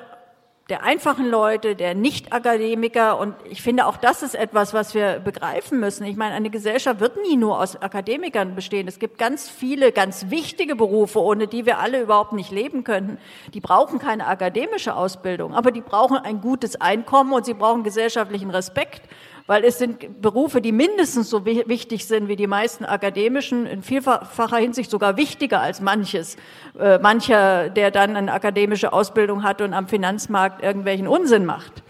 der 0.70 0.82
einfachen 0.84 1.30
Leute, 1.30 1.76
der 1.76 1.94
Nicht-Akademiker. 1.94 3.20
Und 3.20 3.36
ich 3.50 3.62
finde, 3.62 3.86
auch 3.86 3.98
das 3.98 4.24
ist 4.24 4.34
etwas, 4.34 4.74
was 4.74 4.96
wir 4.96 5.20
begreifen 5.20 5.80
müssen. 5.80 6.06
Ich 6.06 6.16
meine, 6.16 6.36
eine 6.36 6.50
Gesellschaft 6.50 7.02
wird 7.02 7.18
nie 7.22 7.36
nur 7.36 7.60
aus 7.60 7.82
Akademikern 7.82 8.56
bestehen. 8.56 8.88
Es 8.88 8.98
gibt 8.98 9.18
ganz 9.18 9.50
viele, 9.50 9.92
ganz 9.92 10.30
wichtige 10.30 10.78
Berufe, 10.78 11.20
ohne 11.20 11.48
die 11.48 11.66
wir 11.66 11.80
alle 11.80 12.02
überhaupt 12.02 12.32
nicht 12.32 12.50
leben 12.50 12.86
könnten. 12.86 13.18
Die 13.54 13.60
brauchen 13.60 14.00
keine 14.00 14.26
akademische 14.26 14.96
Ausbildung, 14.96 15.54
aber 15.54 15.72
die 15.72 15.82
brauchen 15.82 16.18
ein 16.18 16.40
gutes 16.40 16.80
Einkommen 16.80 17.34
und 17.34 17.46
sie 17.46 17.54
brauchen 17.54 17.84
gesellschaftlichen 17.84 18.50
Respekt 18.50 19.02
weil 19.48 19.66
es 19.66 19.78
sind 19.78 20.22
Berufe, 20.22 20.62
die 20.62 20.72
mindestens 20.72 21.30
so 21.30 21.46
wichtig 21.46 22.06
sind 22.06 22.28
wie 22.28 22.36
die 22.36 22.48
meisten 22.48 22.86
akademischen, 22.86 23.66
in 23.66 23.84
vielfacher 23.84 24.58
Hinsicht 24.58 24.90
sogar 24.90 25.18
wichtiger 25.18 25.60
als 25.60 25.82
manches. 25.82 26.38
Äh, 26.80 27.00
mancher, 27.00 27.70
der 27.70 27.92
dann 27.92 28.16
eine 28.16 28.32
akademische 28.32 28.94
Ausbildung 28.94 29.44
hat 29.44 29.62
und 29.62 29.74
am 29.74 29.88
Finanzmarkt 29.88 30.64
irgendwelchen 30.64 31.08
Unsinn 31.08 31.46
macht. 31.46 31.84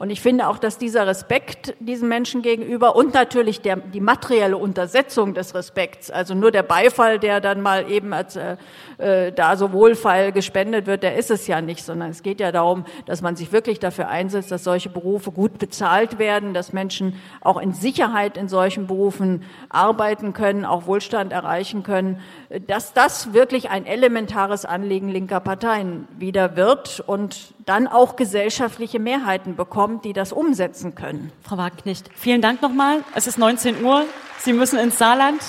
Und 0.00 0.08
ich 0.08 0.22
finde 0.22 0.48
auch, 0.48 0.56
dass 0.56 0.78
dieser 0.78 1.06
Respekt 1.06 1.74
diesen 1.78 2.08
Menschen 2.08 2.40
gegenüber 2.40 2.96
und 2.96 3.12
natürlich 3.12 3.60
der, 3.60 3.76
die 3.76 4.00
materielle 4.00 4.56
Untersetzung 4.56 5.34
des 5.34 5.54
Respekts, 5.54 6.10
also 6.10 6.34
nur 6.34 6.50
der 6.50 6.62
Beifall, 6.62 7.18
der 7.18 7.42
dann 7.42 7.60
mal 7.60 7.90
eben 7.90 8.14
als 8.14 8.34
äh, 8.34 8.56
äh, 8.96 9.30
da 9.30 9.58
so 9.58 9.72
wohlfeil 9.72 10.32
gespendet 10.32 10.86
wird, 10.86 11.02
der 11.02 11.16
ist 11.16 11.30
es 11.30 11.46
ja 11.46 11.60
nicht, 11.60 11.84
sondern 11.84 12.08
es 12.08 12.22
geht 12.22 12.40
ja 12.40 12.50
darum, 12.50 12.86
dass 13.04 13.20
man 13.20 13.36
sich 13.36 13.52
wirklich 13.52 13.78
dafür 13.78 14.08
einsetzt, 14.08 14.50
dass 14.50 14.64
solche 14.64 14.88
Berufe 14.88 15.32
gut 15.32 15.58
bezahlt 15.58 16.18
werden, 16.18 16.54
dass 16.54 16.72
Menschen 16.72 17.20
auch 17.42 17.60
in 17.60 17.74
Sicherheit 17.74 18.38
in 18.38 18.48
solchen 18.48 18.86
Berufen 18.86 19.42
arbeiten 19.68 20.32
können, 20.32 20.64
auch 20.64 20.86
Wohlstand 20.86 21.30
erreichen 21.30 21.82
können, 21.82 22.20
dass 22.68 22.94
das 22.94 23.34
wirklich 23.34 23.68
ein 23.68 23.84
elementares 23.84 24.64
Anliegen 24.64 25.10
linker 25.10 25.40
Parteien 25.40 26.08
wieder 26.16 26.56
wird 26.56 27.04
und 27.06 27.52
dann 27.66 27.86
auch 27.86 28.16
gesellschaftliche 28.16 28.98
Mehrheiten 28.98 29.56
bekommt, 29.56 30.04
die 30.04 30.12
das 30.12 30.32
umsetzen 30.32 30.94
können. 30.94 31.32
Frau 31.42 31.56
Wagenknecht, 31.56 32.10
vielen 32.14 32.42
Dank 32.42 32.62
nochmal. 32.62 33.04
Es 33.14 33.26
ist 33.26 33.38
19 33.38 33.84
Uhr. 33.84 34.04
Sie 34.38 34.52
müssen 34.52 34.78
ins 34.78 34.98
Saarland. 34.98 35.42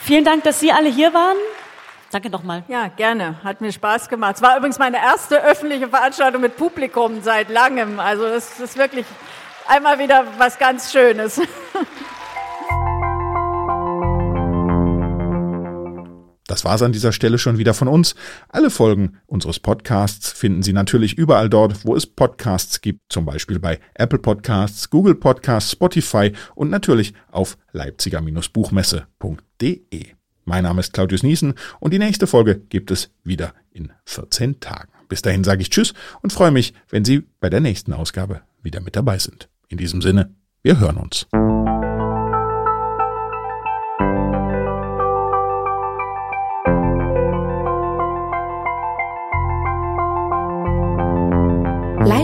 Vielen 0.00 0.24
Dank, 0.24 0.44
dass 0.44 0.60
Sie 0.60 0.72
alle 0.72 0.88
hier 0.88 1.14
waren. 1.14 1.36
Danke 2.10 2.28
nochmal. 2.28 2.62
Ja, 2.68 2.88
gerne. 2.88 3.36
Hat 3.42 3.60
mir 3.60 3.72
Spaß 3.72 4.08
gemacht. 4.08 4.36
Es 4.36 4.42
war 4.42 4.56
übrigens 4.58 4.78
meine 4.78 4.98
erste 4.98 5.42
öffentliche 5.42 5.88
Veranstaltung 5.88 6.42
mit 6.42 6.56
Publikum 6.56 7.22
seit 7.22 7.48
langem. 7.48 7.98
Also 7.98 8.26
es 8.26 8.60
ist 8.60 8.76
wirklich 8.76 9.06
einmal 9.66 9.98
wieder 9.98 10.26
was 10.38 10.58
ganz 10.58 10.92
Schönes. 10.92 11.40
Das 16.52 16.64
war's 16.66 16.82
an 16.82 16.92
dieser 16.92 17.12
Stelle 17.12 17.38
schon 17.38 17.56
wieder 17.56 17.72
von 17.72 17.88
uns. 17.88 18.14
Alle 18.50 18.68
Folgen 18.68 19.16
unseres 19.24 19.58
Podcasts 19.58 20.32
finden 20.32 20.62
Sie 20.62 20.74
natürlich 20.74 21.16
überall 21.16 21.48
dort, 21.48 21.86
wo 21.86 21.96
es 21.96 22.04
Podcasts 22.04 22.82
gibt, 22.82 23.00
zum 23.08 23.24
Beispiel 23.24 23.58
bei 23.58 23.80
Apple 23.94 24.18
Podcasts, 24.18 24.90
Google 24.90 25.14
Podcasts, 25.14 25.72
Spotify 25.72 26.32
und 26.54 26.68
natürlich 26.68 27.14
auf 27.30 27.56
leipziger-buchmesse.de. 27.72 30.06
Mein 30.44 30.64
Name 30.64 30.80
ist 30.80 30.92
Claudius 30.92 31.22
Niesen 31.22 31.54
und 31.80 31.94
die 31.94 31.98
nächste 31.98 32.26
Folge 32.26 32.58
gibt 32.58 32.90
es 32.90 33.08
wieder 33.24 33.54
in 33.70 33.90
14 34.04 34.60
Tagen. 34.60 34.92
Bis 35.08 35.22
dahin 35.22 35.44
sage 35.44 35.62
ich 35.62 35.70
Tschüss 35.70 35.94
und 36.20 36.34
freue 36.34 36.50
mich, 36.50 36.74
wenn 36.90 37.06
Sie 37.06 37.22
bei 37.40 37.48
der 37.48 37.60
nächsten 37.60 37.94
Ausgabe 37.94 38.42
wieder 38.62 38.82
mit 38.82 38.94
dabei 38.94 39.18
sind. 39.18 39.48
In 39.68 39.78
diesem 39.78 40.02
Sinne, 40.02 40.34
wir 40.62 40.78
hören 40.78 40.98
uns. 40.98 41.26